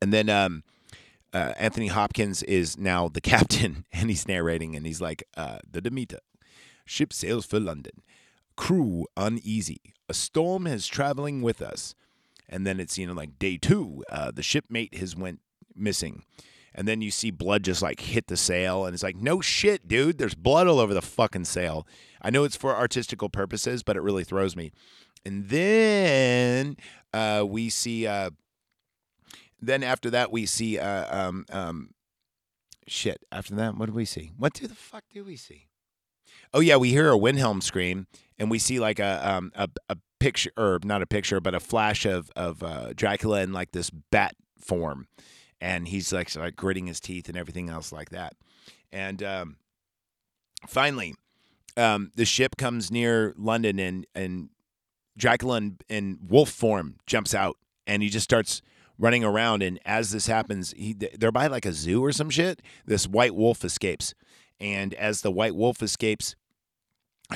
and 0.00 0.14
then 0.14 0.30
um, 0.30 0.62
uh, 1.34 1.52
Anthony 1.58 1.88
Hopkins 1.88 2.42
is 2.44 2.78
now 2.78 3.08
the 3.08 3.20
captain, 3.32 3.84
and 3.92 4.08
he's 4.08 4.28
narrating, 4.28 4.76
and 4.76 4.86
he's 4.86 5.00
like, 5.00 5.24
uh, 5.36 5.58
"The 5.70 5.80
Demeter, 5.80 6.20
ship 6.86 7.12
sails 7.12 7.44
for 7.44 7.60
London. 7.60 8.02
Crew 8.56 9.06
uneasy. 9.16 9.80
A 10.08 10.14
storm 10.14 10.66
is 10.66 10.86
traveling 10.86 11.42
with 11.42 11.60
us." 11.60 11.94
And 12.48 12.66
then 12.66 12.78
it's 12.78 12.96
you 12.96 13.06
know 13.06 13.14
like 13.14 13.38
day 13.38 13.56
two, 13.56 14.04
uh, 14.08 14.30
the 14.30 14.42
shipmate 14.42 14.94
has 14.94 15.16
went 15.16 15.40
missing, 15.74 16.22
and 16.74 16.86
then 16.86 17.00
you 17.00 17.10
see 17.10 17.30
blood 17.30 17.64
just 17.64 17.82
like 17.82 18.00
hit 18.00 18.28
the 18.28 18.36
sail, 18.36 18.84
and 18.84 18.94
it's 18.94 19.02
like, 19.02 19.16
no 19.16 19.40
shit, 19.40 19.88
dude. 19.88 20.18
There's 20.18 20.34
blood 20.34 20.68
all 20.68 20.78
over 20.78 20.94
the 20.94 21.02
fucking 21.02 21.46
sail. 21.46 21.86
I 22.22 22.30
know 22.30 22.44
it's 22.44 22.56
for 22.56 22.76
artistical 22.76 23.28
purposes, 23.28 23.82
but 23.82 23.96
it 23.96 24.02
really 24.02 24.24
throws 24.24 24.54
me. 24.54 24.72
And 25.24 25.48
then 25.48 26.76
uh, 27.12 27.44
we 27.46 27.70
see. 27.70 28.06
Uh, 28.06 28.30
then 29.60 29.82
after 29.82 30.10
that, 30.10 30.32
we 30.32 30.46
see. 30.46 30.78
Uh, 30.78 31.28
um, 31.28 31.46
um, 31.50 31.90
shit. 32.86 33.24
After 33.32 33.54
that, 33.56 33.76
what 33.76 33.86
do 33.86 33.92
we 33.92 34.04
see? 34.04 34.32
What 34.36 34.54
do 34.54 34.66
the 34.66 34.74
fuck 34.74 35.04
do 35.12 35.24
we 35.24 35.36
see? 35.36 35.68
Oh 36.52 36.60
yeah, 36.60 36.76
we 36.76 36.90
hear 36.90 37.08
a 37.08 37.16
Wilhelm 37.16 37.60
scream, 37.60 38.06
and 38.38 38.50
we 38.50 38.58
see 38.58 38.78
like 38.78 38.98
a 38.98 39.20
um 39.28 39.52
a, 39.54 39.68
a 39.88 39.96
picture 40.20 40.52
or 40.56 40.78
not 40.84 41.02
a 41.02 41.06
picture, 41.06 41.40
but 41.40 41.54
a 41.54 41.60
flash 41.60 42.04
of 42.04 42.30
of 42.36 42.62
uh, 42.62 42.92
Dracula 42.94 43.42
in 43.42 43.52
like 43.52 43.72
this 43.72 43.90
bat 43.90 44.34
form, 44.58 45.06
and 45.60 45.88
he's 45.88 46.12
like 46.12 46.34
like 46.36 46.56
gritting 46.56 46.86
his 46.86 47.00
teeth 47.00 47.28
and 47.28 47.36
everything 47.36 47.68
else 47.68 47.92
like 47.92 48.10
that. 48.10 48.34
And 48.92 49.22
um, 49.22 49.56
finally, 50.66 51.14
um, 51.76 52.12
the 52.14 52.24
ship 52.24 52.56
comes 52.56 52.90
near 52.90 53.34
London, 53.36 53.78
and 53.78 54.06
and 54.14 54.50
Dracula 55.16 55.56
in, 55.58 55.78
in 55.88 56.18
wolf 56.26 56.50
form 56.50 56.96
jumps 57.06 57.34
out, 57.34 57.56
and 57.86 58.02
he 58.02 58.08
just 58.08 58.24
starts 58.24 58.62
running 58.98 59.24
around. 59.24 59.62
And 59.62 59.78
as 59.84 60.10
this 60.10 60.26
happens, 60.26 60.72
he 60.76 60.94
they're 60.94 61.32
by 61.32 61.46
like 61.46 61.66
a 61.66 61.72
zoo 61.72 62.04
or 62.04 62.12
some 62.12 62.30
shit. 62.30 62.62
This 62.86 63.06
white 63.06 63.34
wolf 63.34 63.64
escapes, 63.64 64.14
and 64.60 64.94
as 64.94 65.20
the 65.20 65.30
white 65.30 65.54
wolf 65.54 65.82
escapes, 65.82 66.36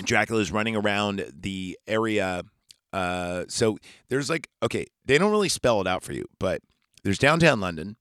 Dracula 0.02 0.40
is 0.40 0.52
running 0.52 0.76
around 0.76 1.24
the 1.38 1.78
area. 1.86 2.42
Uh, 2.92 3.44
so 3.48 3.78
there's 4.08 4.30
like 4.30 4.48
okay, 4.62 4.86
they 5.04 5.18
don't 5.18 5.30
really 5.30 5.48
spell 5.48 5.80
it 5.80 5.86
out 5.86 6.02
for 6.02 6.12
you, 6.12 6.24
but 6.38 6.60
there's 7.04 7.18
downtown 7.18 7.60
London, 7.60 7.96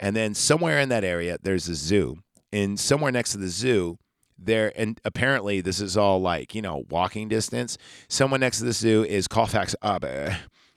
and 0.00 0.16
then 0.16 0.34
somewhere 0.34 0.80
in 0.80 0.88
that 0.88 1.04
area 1.04 1.38
there's 1.42 1.68
a 1.68 1.74
zoo, 1.74 2.18
and 2.52 2.78
somewhere 2.78 3.12
next 3.12 3.32
to 3.32 3.38
the 3.38 3.48
zoo 3.48 3.98
there 4.36 4.72
and 4.74 5.00
apparently 5.04 5.60
this 5.60 5.80
is 5.80 5.96
all 5.96 6.20
like 6.20 6.54
you 6.56 6.60
know 6.60 6.84
walking 6.90 7.28
distance 7.28 7.78
someone 8.08 8.40
next 8.40 8.58
to 8.58 8.64
the 8.64 8.72
zoo 8.72 9.04
is 9.04 9.28
colfax 9.28 9.76
abbey 9.82 10.34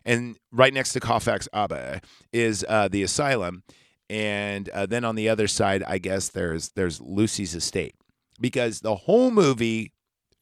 and 0.08 0.38
right 0.52 0.74
next 0.74 0.94
to 0.94 1.00
colfax 1.00 1.48
abbey 1.54 2.00
is 2.32 2.66
uh, 2.68 2.88
the 2.88 3.04
asylum. 3.04 3.64
And 4.10 4.70
uh, 4.70 4.86
then 4.86 5.04
on 5.04 5.16
the 5.16 5.28
other 5.28 5.48
side 5.50 5.84
i 5.84 5.98
guess 5.98 6.30
there's 6.30 6.70
there's 6.70 7.00
lucy's 7.02 7.54
estate. 7.54 7.94
Because 8.40 8.80
the 8.80 8.96
whole 8.96 9.30
movie 9.30 9.92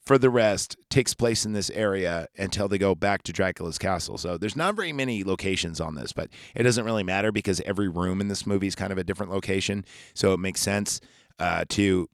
for 0.05 0.19
the 0.19 0.29
rest 0.29 0.77
takes 0.89 1.15
place 1.15 1.45
in 1.45 1.53
this 1.53 1.71
area 1.71 2.27
until 2.37 2.67
they 2.67 2.77
go 2.77 2.93
back 2.93 3.23
to 3.23 3.33
dracula's 3.33 3.79
castle. 3.79 4.19
So 4.19 4.37
there's 4.37 4.55
not 4.55 4.75
very 4.75 4.93
many 4.93 5.23
locations 5.23 5.81
on 5.81 5.95
this 5.95 6.13
but 6.13 6.29
it 6.53 6.63
doesn't 6.63 6.85
really 6.85 7.03
matter 7.03 7.31
because 7.31 7.59
every 7.61 7.89
room 7.89 8.21
in 8.21 8.27
this 8.27 8.45
movie 8.45 8.67
is 8.67 8.75
kind 8.75 8.91
of 8.91 8.99
a 8.99 9.03
different 9.03 9.31
location. 9.31 9.83
So 10.13 10.33
it 10.33 10.39
makes 10.39 10.61
sense 10.61 11.01
uh, 11.39 11.65
to 11.69 12.07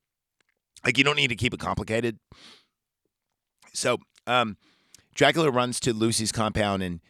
like 0.86 0.97
you 0.97 1.04
don't 1.04 1.18
need 1.18 1.28
to 1.28 1.36
keep 1.36 1.54
it 1.54 1.60
complicated. 1.60 2.18
So 3.74 3.97
um, 4.26 4.56
Dracula 5.16 5.52
runs 5.52 5.80
to 5.82 5.93
Lucy's 5.93 6.32
compound 6.32 6.82
and 6.82 7.02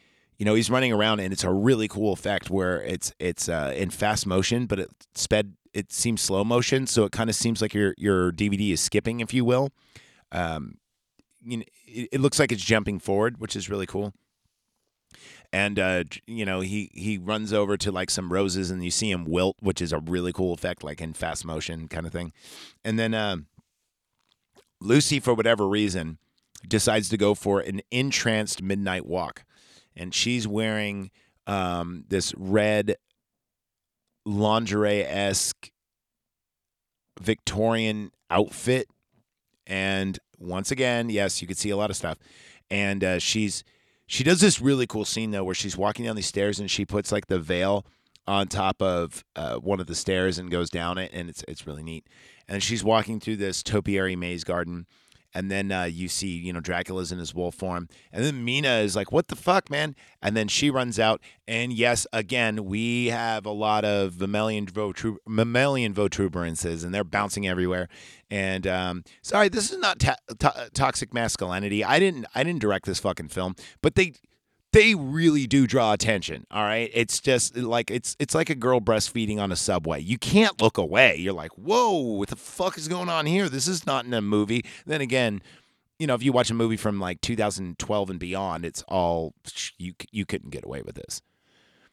you 0.41 0.45
know 0.45 0.55
he's 0.55 0.71
running 0.71 0.91
around 0.91 1.19
and 1.19 1.31
it's 1.31 1.43
a 1.43 1.53
really 1.53 1.87
cool 1.87 2.13
effect 2.13 2.49
where 2.49 2.81
it's 2.81 3.13
it's 3.19 3.47
uh, 3.47 3.71
in 3.75 3.91
fast 3.91 4.25
motion 4.25 4.65
but 4.65 4.79
it 4.79 4.89
sped 5.13 5.53
it 5.71 5.91
seems 5.91 6.19
slow 6.19 6.43
motion 6.43 6.87
so 6.87 7.03
it 7.03 7.11
kind 7.11 7.29
of 7.29 7.35
seems 7.35 7.61
like 7.61 7.75
your 7.75 7.93
your 7.95 8.31
DVD 8.31 8.73
is 8.73 8.81
skipping 8.81 9.19
if 9.19 9.35
you 9.35 9.45
will. 9.45 9.69
Um, 10.31 10.79
you 11.43 11.57
know, 11.57 11.63
it, 11.85 12.09
it 12.13 12.21
looks 12.21 12.39
like 12.39 12.51
it's 12.51 12.63
jumping 12.63 12.97
forward, 12.97 13.39
which 13.39 13.55
is 13.55 13.69
really 13.69 13.85
cool. 13.85 14.15
And 15.53 15.77
uh, 15.77 16.05
you 16.25 16.43
know 16.43 16.61
he 16.61 16.89
he 16.95 17.19
runs 17.19 17.53
over 17.53 17.77
to 17.77 17.91
like 17.91 18.09
some 18.09 18.33
roses 18.33 18.71
and 18.71 18.83
you 18.83 18.89
see 18.89 19.11
him 19.11 19.25
wilt 19.25 19.57
which 19.59 19.79
is 19.79 19.93
a 19.93 19.99
really 19.99 20.33
cool 20.33 20.55
effect 20.55 20.83
like 20.83 21.01
in 21.01 21.13
fast 21.13 21.45
motion 21.45 21.87
kind 21.87 22.07
of 22.07 22.11
thing. 22.11 22.33
And 22.83 22.97
then 22.97 23.13
uh, 23.13 23.37
lucy 24.79 25.19
for 25.19 25.35
whatever 25.35 25.67
reason 25.67 26.17
decides 26.67 27.09
to 27.09 27.17
go 27.17 27.35
for 27.35 27.59
an 27.59 27.81
entranced 27.91 28.63
midnight 28.63 29.05
walk 29.05 29.43
and 29.95 30.13
she's 30.13 30.47
wearing 30.47 31.11
um, 31.47 32.05
this 32.09 32.33
red 32.37 32.95
lingerie-esque 34.25 35.71
victorian 37.19 38.11
outfit 38.29 38.87
and 39.67 40.19
once 40.39 40.71
again 40.71 41.09
yes 41.09 41.41
you 41.41 41.47
can 41.47 41.57
see 41.57 41.69
a 41.69 41.77
lot 41.77 41.89
of 41.89 41.95
stuff 41.95 42.17
and 42.69 43.03
uh, 43.03 43.19
she's 43.19 43.63
she 44.11 44.25
does 44.25 44.41
this 44.41 44.59
really 44.59 44.85
cool 44.85 45.05
scene 45.05 45.31
though, 45.31 45.45
where 45.45 45.55
she's 45.55 45.77
walking 45.77 46.03
down 46.03 46.17
these 46.17 46.25
stairs 46.25 46.59
and 46.59 46.69
she 46.69 46.85
puts 46.85 47.13
like 47.13 47.27
the 47.27 47.39
veil 47.39 47.85
on 48.27 48.47
top 48.47 48.81
of 48.81 49.23
uh, 49.37 49.55
one 49.55 49.79
of 49.79 49.87
the 49.87 49.95
stairs 49.95 50.37
and 50.37 50.51
goes 50.51 50.69
down 50.69 50.97
it, 50.97 51.11
and 51.13 51.29
it's 51.29 51.45
it's 51.47 51.65
really 51.65 51.81
neat. 51.81 52.05
And 52.45 52.61
she's 52.61 52.83
walking 52.83 53.21
through 53.21 53.37
this 53.37 53.63
topiary 53.63 54.17
maze 54.17 54.43
garden, 54.43 54.85
and 55.33 55.49
then 55.49 55.71
uh, 55.71 55.83
you 55.83 56.07
see 56.07 56.27
you 56.27 56.53
know 56.53 56.59
Dracula's 56.59 57.11
in 57.11 57.19
his 57.19 57.33
wolf 57.33 57.55
form, 57.55 57.87
and 58.11 58.23
then 58.23 58.43
Mina 58.43 58.79
is 58.79 58.95
like, 58.95 59.11
"What 59.11 59.27
the 59.27 59.35
fuck, 59.35 59.69
man?" 59.69 59.95
And 60.21 60.37
then 60.37 60.47
she 60.47 60.69
runs 60.69 60.99
out, 60.99 61.21
and 61.47 61.73
yes, 61.73 62.05
again 62.13 62.65
we 62.65 63.07
have 63.07 63.45
a 63.45 63.51
lot 63.51 63.85
of 63.85 64.19
mammalian 64.19 64.65
votru- 64.67 65.17
mammalian 65.27 65.93
and 66.83 66.93
they're 66.93 67.03
bouncing 67.03 67.47
everywhere. 67.47 67.87
And 68.29 68.65
um, 68.67 69.03
sorry, 69.21 69.49
this 69.49 69.71
is 69.71 69.77
not 69.77 69.99
ta- 69.99 70.15
to- 70.39 70.69
toxic 70.73 71.13
masculinity. 71.13 71.83
I 71.83 71.99
didn't 71.99 72.25
I 72.35 72.43
didn't 72.43 72.61
direct 72.61 72.85
this 72.85 72.99
fucking 72.99 73.29
film, 73.29 73.55
but 73.81 73.95
they 73.95 74.13
they 74.73 74.95
really 74.95 75.47
do 75.47 75.67
draw 75.67 75.93
attention 75.93 76.45
all 76.51 76.63
right? 76.63 76.89
It's 76.93 77.19
just 77.19 77.55
like 77.57 77.91
it's 77.91 78.15
it's 78.19 78.35
like 78.35 78.49
a 78.49 78.55
girl 78.55 78.79
breastfeeding 78.79 79.39
on 79.39 79.51
a 79.51 79.55
subway. 79.55 80.01
You 80.01 80.17
can't 80.17 80.61
look 80.61 80.77
away. 80.77 81.17
You're 81.17 81.33
like 81.33 81.51
whoa 81.57 81.97
what 81.97 82.29
the 82.29 82.35
fuck 82.35 82.77
is 82.77 82.87
going 82.87 83.09
on 83.09 83.25
here? 83.25 83.49
This 83.49 83.67
is 83.67 83.85
not 83.85 84.05
in 84.05 84.13
a 84.13 84.21
movie. 84.21 84.65
Then 84.85 85.01
again 85.01 85.41
you 85.99 86.07
know 86.07 86.15
if 86.15 86.23
you 86.23 86.31
watch 86.31 86.49
a 86.49 86.55
movie 86.55 86.77
from 86.77 86.99
like 86.99 87.21
2012 87.21 88.09
and 88.09 88.19
beyond 88.19 88.65
it's 88.65 88.83
all 88.87 89.33
you 89.77 89.93
you 90.11 90.25
couldn't 90.25 90.49
get 90.51 90.65
away 90.65 90.81
with 90.81 90.95
this. 90.95 91.21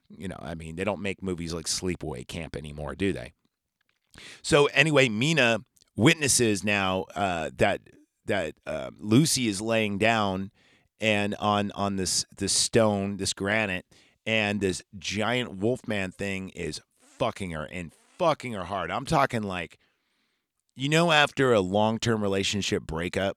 You 0.08 0.28
know 0.28 0.38
i 0.40 0.54
mean 0.54 0.76
they 0.76 0.84
don't 0.84 1.02
make 1.02 1.22
movies 1.22 1.52
like 1.52 1.66
sleepaway 1.66 2.26
camp 2.26 2.56
anymore 2.56 2.94
do 2.94 3.12
they? 3.12 3.32
So 4.42 4.66
anyway 4.66 5.08
mina 5.08 5.60
witnesses 5.96 6.62
now 6.64 7.06
uh, 7.14 7.50
that 7.56 7.80
that 8.26 8.54
uh, 8.66 8.90
lucy 8.98 9.48
is 9.48 9.60
laying 9.60 9.98
down 9.98 10.50
and 11.00 11.34
on 11.36 11.72
on 11.74 11.96
this 11.96 12.26
this 12.36 12.52
stone, 12.52 13.16
this 13.16 13.32
granite, 13.32 13.86
and 14.26 14.60
this 14.60 14.82
giant 14.98 15.56
wolfman 15.56 16.12
thing 16.12 16.50
is 16.50 16.80
fucking 17.00 17.52
her 17.52 17.66
and 17.70 17.92
fucking 18.18 18.52
her 18.52 18.64
hard. 18.64 18.90
I'm 18.90 19.06
talking 19.06 19.42
like, 19.42 19.78
you 20.76 20.88
know, 20.88 21.12
after 21.12 21.52
a 21.52 21.60
long 21.60 21.98
term 21.98 22.22
relationship 22.22 22.82
breakup, 22.82 23.36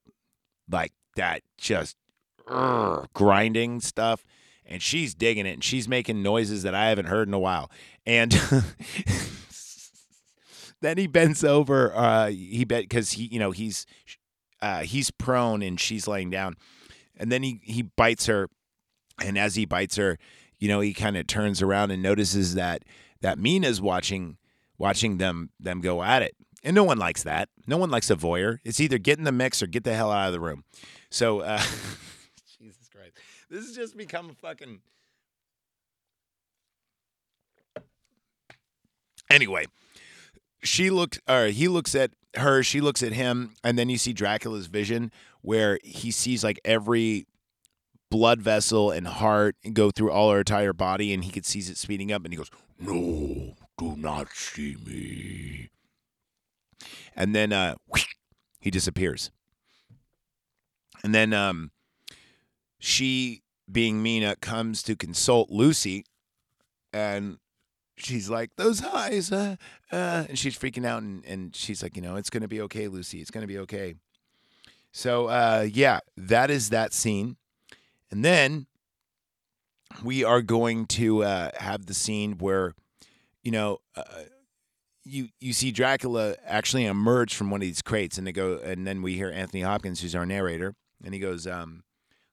like 0.70 0.94
that 1.16 1.42
just 1.58 1.96
grinding 3.14 3.82
stuff. 3.82 4.24
And 4.66 4.82
she's 4.82 5.14
digging 5.14 5.46
it 5.46 5.54
and 5.54 5.64
she's 5.64 5.88
making 5.88 6.24
noises 6.24 6.64
that 6.64 6.74
I 6.74 6.90
haven't 6.90 7.08
heard 7.08 7.28
in 7.28 7.34
a 7.34 7.40
while. 7.40 7.70
And 8.06 8.32
then 10.82 10.98
he 10.98 11.08
bends 11.08 11.44
over. 11.44 11.94
Uh, 11.94 12.30
he 12.30 12.64
bet 12.64 12.84
because 12.84 13.14
he, 13.14 13.26
you 13.26 13.40
know, 13.40 13.52
he's 13.52 13.86
uh, 14.62 14.82
he's 14.82 15.12
prone 15.12 15.62
and 15.62 15.80
she's 15.80 16.08
laying 16.08 16.30
down 16.30 16.56
and 17.22 17.32
then 17.32 17.44
he 17.44 17.62
he 17.64 17.84
bites 17.84 18.26
her, 18.26 18.50
and 19.24 19.38
as 19.38 19.56
he 19.56 19.66
bites 19.66 19.96
her, 19.96 20.18
you 20.58 20.68
know, 20.68 20.80
he 20.80 20.94
kind 20.94 21.16
of 21.16 21.28
turns 21.28 21.62
around 21.62 21.92
and 21.92 22.02
notices 22.02 22.56
that 22.56 22.84
that 23.22 23.38
Mina's 23.38 23.80
watching 23.80 24.38
watching 24.78 25.18
them 25.18 25.52
them 25.60 25.80
go 25.80 26.04
at 26.04 26.24
it. 26.24 26.36
And 26.64 26.76
no 26.76 26.84
one 26.84 26.98
likes 26.98 27.24
that. 27.24 27.50
No 27.66 27.78
one 27.78 27.90
likes 27.90 28.10
a 28.10 28.16
voyeur. 28.16 28.58
It's 28.64 28.80
either 28.80 28.98
get 28.98 29.18
in 29.18 29.24
the 29.24 29.32
mix 29.32 29.64
or 29.64 29.68
get 29.68 29.84
the 29.84 29.94
hell 29.94 30.12
out 30.12 30.28
of 30.28 30.34
the 30.34 30.40
room. 30.40 30.64
So, 31.10 31.40
uh, 31.40 31.58
Jesus 32.60 32.90
Christ, 32.90 33.14
this 33.50 33.66
has 33.66 33.76
just 33.76 33.96
become 33.96 34.30
a 34.30 34.34
fucking. 34.34 34.80
Anyway, 39.30 39.66
she 40.64 40.90
looks 40.90 41.20
or 41.28 41.48
he 41.48 41.68
looks 41.68 41.96
at 41.96 42.12
her, 42.36 42.64
she 42.64 42.82
looks 42.82 43.04
at 43.04 43.14
him, 43.14 43.54
and 43.64 43.78
then 43.78 43.90
you 43.90 43.98
see 43.98 44.14
Dracula's 44.14 44.68
vision 44.68 45.12
where 45.42 45.80
he 45.84 46.12
sees 46.12 46.44
like 46.44 46.60
every 46.64 47.26
blood 48.10 48.42
vessel 48.42 48.92
and 48.92 49.08
heart 49.08 49.56
go 49.74 49.90
through 49.92 50.12
all 50.12 50.32
her 50.32 50.40
entire 50.40 50.74
body, 50.74 51.14
and 51.14 51.24
he 51.24 51.32
could 51.32 51.46
sees 51.46 51.70
it 51.70 51.78
speeding 51.78 52.12
up, 52.12 52.24
and 52.24 52.34
he 52.34 52.38
goes, 52.38 52.52
"No, 52.80 53.56
do 53.78 53.96
not 53.98 54.30
see 54.34 54.76
me." 54.86 55.70
And 57.16 57.36
then 57.36 57.52
uh, 57.52 57.76
he 58.60 58.72
disappears. 58.72 59.32
And 61.04 61.16
then 61.16 61.34
um, 61.34 61.72
she, 62.80 63.42
being 63.72 64.04
Mina, 64.04 64.36
comes 64.36 64.84
to 64.84 64.96
consult 64.96 65.50
Lucy, 65.50 66.06
and 66.94 67.38
she's 68.02 68.30
like, 68.30 68.56
"Those 68.56 68.80
highs," 68.80 69.32
uh, 69.32 69.56
uh, 69.92 70.26
and 70.30 70.38
she's 70.38 70.58
freaking 70.58 70.86
out, 70.86 71.04
and, 71.04 71.26
and 71.26 71.56
she's 71.56 71.82
like, 71.84 71.96
"You 71.96 72.02
know, 72.02 72.16
it's 72.16 72.30
gonna 72.30 72.48
be 72.48 72.62
okay, 72.62 72.88
Lucy. 72.88 73.22
It's 73.22 73.32
gonna 73.32 73.48
be 73.48 73.60
okay." 73.60 73.96
So 74.92 75.28
uh, 75.28 75.68
yeah, 75.72 76.00
that 76.18 76.52
is 76.52 76.70
that 76.70 76.94
scene, 76.94 77.38
and 78.10 78.26
then 78.26 78.68
we 80.04 80.24
are 80.24 80.42
going 80.42 80.86
to 80.86 81.24
uh, 81.24 81.52
have 81.58 81.86
the 81.86 81.94
scene 81.94 82.38
where, 82.38 82.74
you 83.44 83.52
know, 83.52 83.80
uh, 83.96 84.04
you 85.04 85.30
you 85.40 85.54
see 85.54 85.72
Dracula 85.72 86.36
actually 86.46 86.86
emerge 86.86 87.34
from 87.34 87.50
one 87.50 87.62
of 87.62 87.68
these 87.68 87.82
crates, 87.82 88.18
and 88.18 88.28
they 88.28 88.32
go, 88.32 88.60
and 88.64 88.86
then 88.86 89.02
we 89.02 89.16
hear 89.16 89.32
Anthony 89.32 89.62
Hopkins, 89.62 90.02
who's 90.02 90.16
our 90.16 90.26
narrator, 90.26 90.76
and 91.04 91.14
he 91.14 91.20
goes, 91.20 91.48
um, 91.48 91.84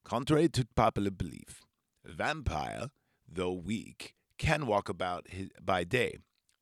"Contrary 0.05 0.49
to 0.51 0.67
popular 0.77 1.11
belief, 1.11 1.63
vampire, 2.05 2.89
though 3.27 3.53
weak, 3.53 4.15
can 4.39 4.67
walk 4.67 4.89
about 4.89 5.29
his, 5.29 5.49
by 5.63 5.85
day, 5.85 6.19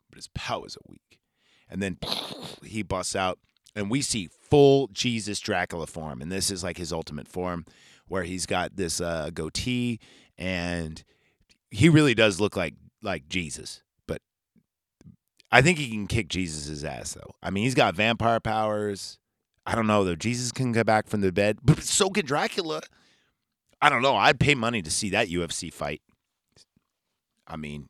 but 0.08 0.16
his 0.16 0.28
powers 0.28 0.76
are 0.76 0.88
weak." 0.88 1.20
And 1.68 1.82
then 1.82 1.98
he 2.64 2.82
busts 2.82 3.16
out, 3.16 3.38
and 3.74 3.90
we 3.90 4.02
see 4.02 4.28
full 4.28 4.88
Jesus 4.88 5.40
Dracula 5.40 5.86
form, 5.86 6.20
and 6.20 6.32
this 6.32 6.50
is 6.50 6.64
like 6.64 6.78
his 6.78 6.92
ultimate 6.92 7.28
form, 7.28 7.64
where 8.08 8.24
he's 8.24 8.46
got 8.46 8.76
this 8.76 9.00
uh, 9.00 9.30
goatee, 9.32 10.00
and 10.38 11.02
he 11.70 11.88
really 11.88 12.14
does 12.14 12.40
look 12.40 12.56
like 12.56 12.74
like 13.02 13.28
Jesus, 13.28 13.82
but 14.06 14.20
I 15.50 15.62
think 15.62 15.78
he 15.78 15.90
can 15.90 16.06
kick 16.06 16.28
Jesus's 16.28 16.84
ass 16.84 17.14
though. 17.14 17.34
I 17.42 17.50
mean, 17.50 17.64
he's 17.64 17.74
got 17.74 17.94
vampire 17.94 18.40
powers. 18.40 19.18
I 19.64 19.74
don't 19.74 19.86
know 19.86 20.04
though. 20.04 20.14
Jesus 20.14 20.52
can 20.52 20.72
come 20.72 20.84
back 20.84 21.08
from 21.08 21.20
the 21.20 21.32
dead, 21.32 21.58
but 21.62 21.82
so 21.82 22.10
can 22.10 22.24
Dracula. 22.24 22.82
I 23.80 23.90
don't 23.90 24.02
know. 24.02 24.16
I'd 24.16 24.40
pay 24.40 24.54
money 24.54 24.80
to 24.82 24.90
see 24.90 25.10
that 25.10 25.28
UFC 25.28 25.72
fight. 25.72 26.00
I 27.46 27.56
mean, 27.56 27.88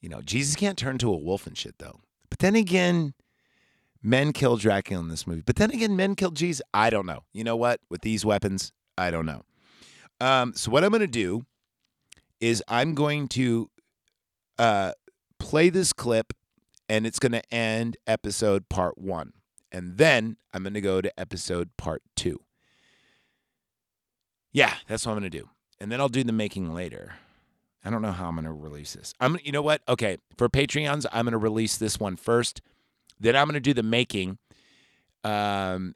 you 0.00 0.08
know, 0.08 0.20
Jesus 0.22 0.56
can't 0.56 0.78
turn 0.78 0.98
to 0.98 1.12
a 1.12 1.16
wolf 1.16 1.46
and 1.46 1.56
shit 1.56 1.76
though. 1.78 2.00
But 2.30 2.38
then 2.38 2.54
again, 2.54 3.14
men 4.02 4.32
kill 4.32 4.56
Dracula 4.56 5.02
in 5.02 5.08
this 5.08 5.26
movie. 5.26 5.42
But 5.44 5.56
then 5.56 5.70
again, 5.70 5.96
men 5.96 6.14
kill 6.14 6.30
Jesus. 6.30 6.62
I 6.72 6.90
don't 6.90 7.06
know. 7.06 7.24
You 7.32 7.44
know 7.44 7.56
what? 7.56 7.80
With 7.90 8.02
these 8.02 8.24
weapons, 8.24 8.72
I 8.96 9.10
don't 9.10 9.26
know. 9.26 9.42
Um, 10.20 10.52
so 10.54 10.70
what 10.70 10.84
I'm 10.84 10.90
going 10.90 11.00
to 11.00 11.06
do 11.06 11.46
is 12.40 12.62
I'm 12.68 12.94
going 12.94 13.28
to 13.28 13.70
uh, 14.58 14.92
play 15.38 15.70
this 15.70 15.92
clip, 15.92 16.32
and 16.88 17.06
it's 17.06 17.18
going 17.18 17.32
to 17.32 17.54
end 17.54 17.96
episode 18.06 18.68
part 18.68 18.98
one, 18.98 19.32
and 19.70 19.96
then 19.96 20.36
I'm 20.52 20.62
going 20.62 20.74
to 20.74 20.80
go 20.80 21.00
to 21.00 21.20
episode 21.20 21.70
part 21.76 22.02
two. 22.16 22.40
Yeah, 24.52 24.74
that's 24.88 25.06
what 25.06 25.12
I'm 25.12 25.20
going 25.20 25.30
to 25.30 25.38
do, 25.38 25.48
and 25.78 25.92
then 25.92 26.00
I'll 26.00 26.08
do 26.08 26.24
the 26.24 26.32
making 26.32 26.74
later. 26.74 27.14
I 27.84 27.90
don't 27.90 28.02
know 28.02 28.12
how 28.12 28.28
I'm 28.28 28.34
going 28.34 28.44
to 28.44 28.52
release 28.52 28.94
this. 28.94 29.14
I'm, 29.20 29.38
you 29.42 29.52
know 29.52 29.62
what? 29.62 29.82
Okay, 29.88 30.18
for 30.36 30.48
Patreons, 30.48 31.06
I'm 31.12 31.24
going 31.24 31.32
to 31.32 31.38
release 31.38 31.76
this 31.76 31.98
one 32.00 32.16
first. 32.16 32.60
Then 33.20 33.36
I'm 33.36 33.46
going 33.46 33.54
to 33.54 33.60
do 33.60 33.74
the 33.74 33.82
making, 33.82 34.38
um, 35.24 35.94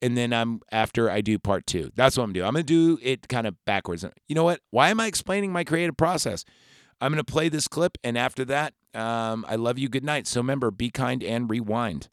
and 0.00 0.16
then 0.16 0.32
I'm 0.32 0.60
after 0.70 1.10
I 1.10 1.20
do 1.20 1.38
part 1.38 1.66
two. 1.66 1.90
That's 1.94 2.16
what 2.16 2.24
I'm 2.24 2.32
doing. 2.32 2.46
I'm 2.46 2.54
going 2.54 2.66
to 2.66 2.96
do 2.96 2.98
it 3.02 3.28
kind 3.28 3.46
of 3.46 3.56
backwards. 3.64 4.04
You 4.28 4.34
know 4.34 4.44
what? 4.44 4.60
Why 4.70 4.90
am 4.90 5.00
I 5.00 5.06
explaining 5.06 5.52
my 5.52 5.64
creative 5.64 5.96
process? 5.96 6.44
I'm 7.00 7.12
going 7.12 7.24
to 7.24 7.32
play 7.32 7.48
this 7.48 7.66
clip, 7.66 7.98
and 8.04 8.16
after 8.16 8.44
that, 8.44 8.74
um, 8.94 9.44
I 9.48 9.56
love 9.56 9.78
you. 9.78 9.88
Good 9.88 10.04
night. 10.04 10.26
So 10.26 10.40
remember, 10.40 10.70
be 10.70 10.90
kind 10.90 11.22
and 11.24 11.50
rewind. 11.50 12.08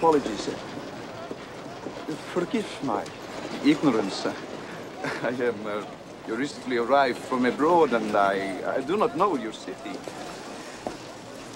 Apologies. 0.00 0.48
Forgive 2.32 2.66
my 2.84 3.04
ignorance. 3.62 4.26
I 5.22 5.28
am 5.28 5.66
uh, 5.66 5.84
recently 6.26 6.78
arrived 6.78 7.18
from 7.18 7.44
abroad 7.44 7.92
and 7.92 8.16
I, 8.16 8.76
I 8.76 8.80
do 8.80 8.96
not 8.96 9.14
know 9.18 9.36
your 9.36 9.52
city. 9.52 9.92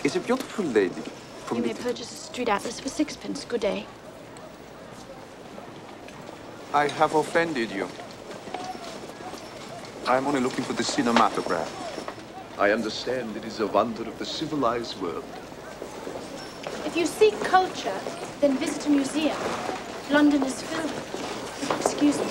Is 0.05 0.17
a 0.17 0.21
beautiful 0.21 0.67
lady 0.67 1.01
from 1.47 1.57
You 1.57 1.65
may 1.65 1.73
purchase 1.73 2.13
a 2.13 2.17
street 2.17 2.51
atlas 2.51 2.81
for 2.81 2.91
sixpence. 2.91 3.47
Good 3.47 3.63
day. 3.63 3.87
I 6.75 6.89
have 6.89 7.15
offended 7.15 7.71
you. 7.71 7.89
I'm 10.07 10.27
only 10.27 10.41
looking 10.41 10.65
for 10.65 10.75
the 10.75 10.83
cinematograph. 10.83 11.73
I 12.59 12.73
understand 12.73 13.39
it 13.39 13.47
is 13.47 13.61
a 13.61 13.67
wonder 13.67 14.03
of 14.03 14.19
the 14.19 14.27
civilized 14.27 15.01
world. 15.01 15.25
If 16.85 16.95
you 16.95 17.07
seek 17.07 17.41
culture, 17.41 17.99
then 18.45 18.59
visit 18.59 18.87
a 18.87 18.91
museum. 18.91 19.37
London 20.11 20.43
is 20.43 20.61
filled 20.61 20.85
with. 20.85 21.81
Excuse 21.81 22.19
me. 22.19 22.27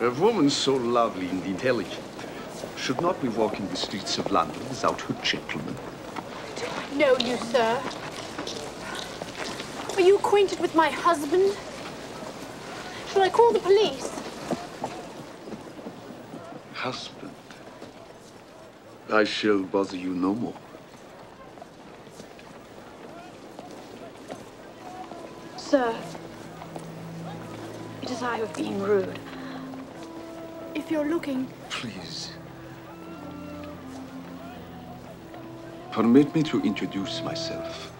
A 0.00 0.10
woman 0.20 0.48
so 0.48 0.74
lovely 0.74 1.28
and 1.28 1.44
intelligent 1.44 2.04
should 2.76 3.00
not 3.00 3.20
be 3.20 3.26
walking 3.28 3.66
the 3.70 3.76
streets 3.76 4.16
of 4.18 4.30
London 4.30 4.60
without 4.68 5.00
her 5.00 5.14
gentleman. 5.24 5.74
Do 6.54 6.66
I 6.68 6.94
know 6.94 7.16
you, 7.18 7.36
sir. 7.36 7.82
Are 9.96 10.00
you 10.00 10.18
acquainted 10.18 10.60
with 10.60 10.72
my 10.76 10.88
husband? 10.88 11.56
Shall 13.08 13.22
I 13.22 13.28
call 13.28 13.52
the 13.52 13.58
police? 13.58 14.15
Husband, 16.86 17.34
I 19.12 19.24
shall 19.24 19.64
bother 19.64 19.96
you 19.96 20.10
no 20.14 20.36
more. 20.36 20.54
Sir, 25.56 25.92
it 28.02 28.10
is 28.12 28.22
I 28.22 28.36
who 28.36 28.44
have 28.44 28.54
been 28.54 28.80
rude. 28.80 29.18
If 30.76 30.88
you're 30.92 31.10
looking, 31.10 31.48
Please. 31.70 32.30
Permit 35.90 36.32
me 36.36 36.44
to 36.44 36.60
introduce 36.60 37.20
myself. 37.20 37.90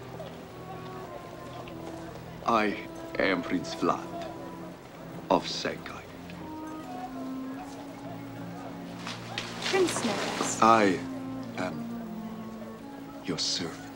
I 2.45 2.77
am 3.19 3.41
Prince 3.41 3.75
Vlad 3.75 4.27
of 5.29 5.45
Shanghai. 5.45 5.96
Prince. 9.77 10.59
I 10.63 10.97
am 11.59 11.85
your 13.25 13.37
servant. 13.37 13.86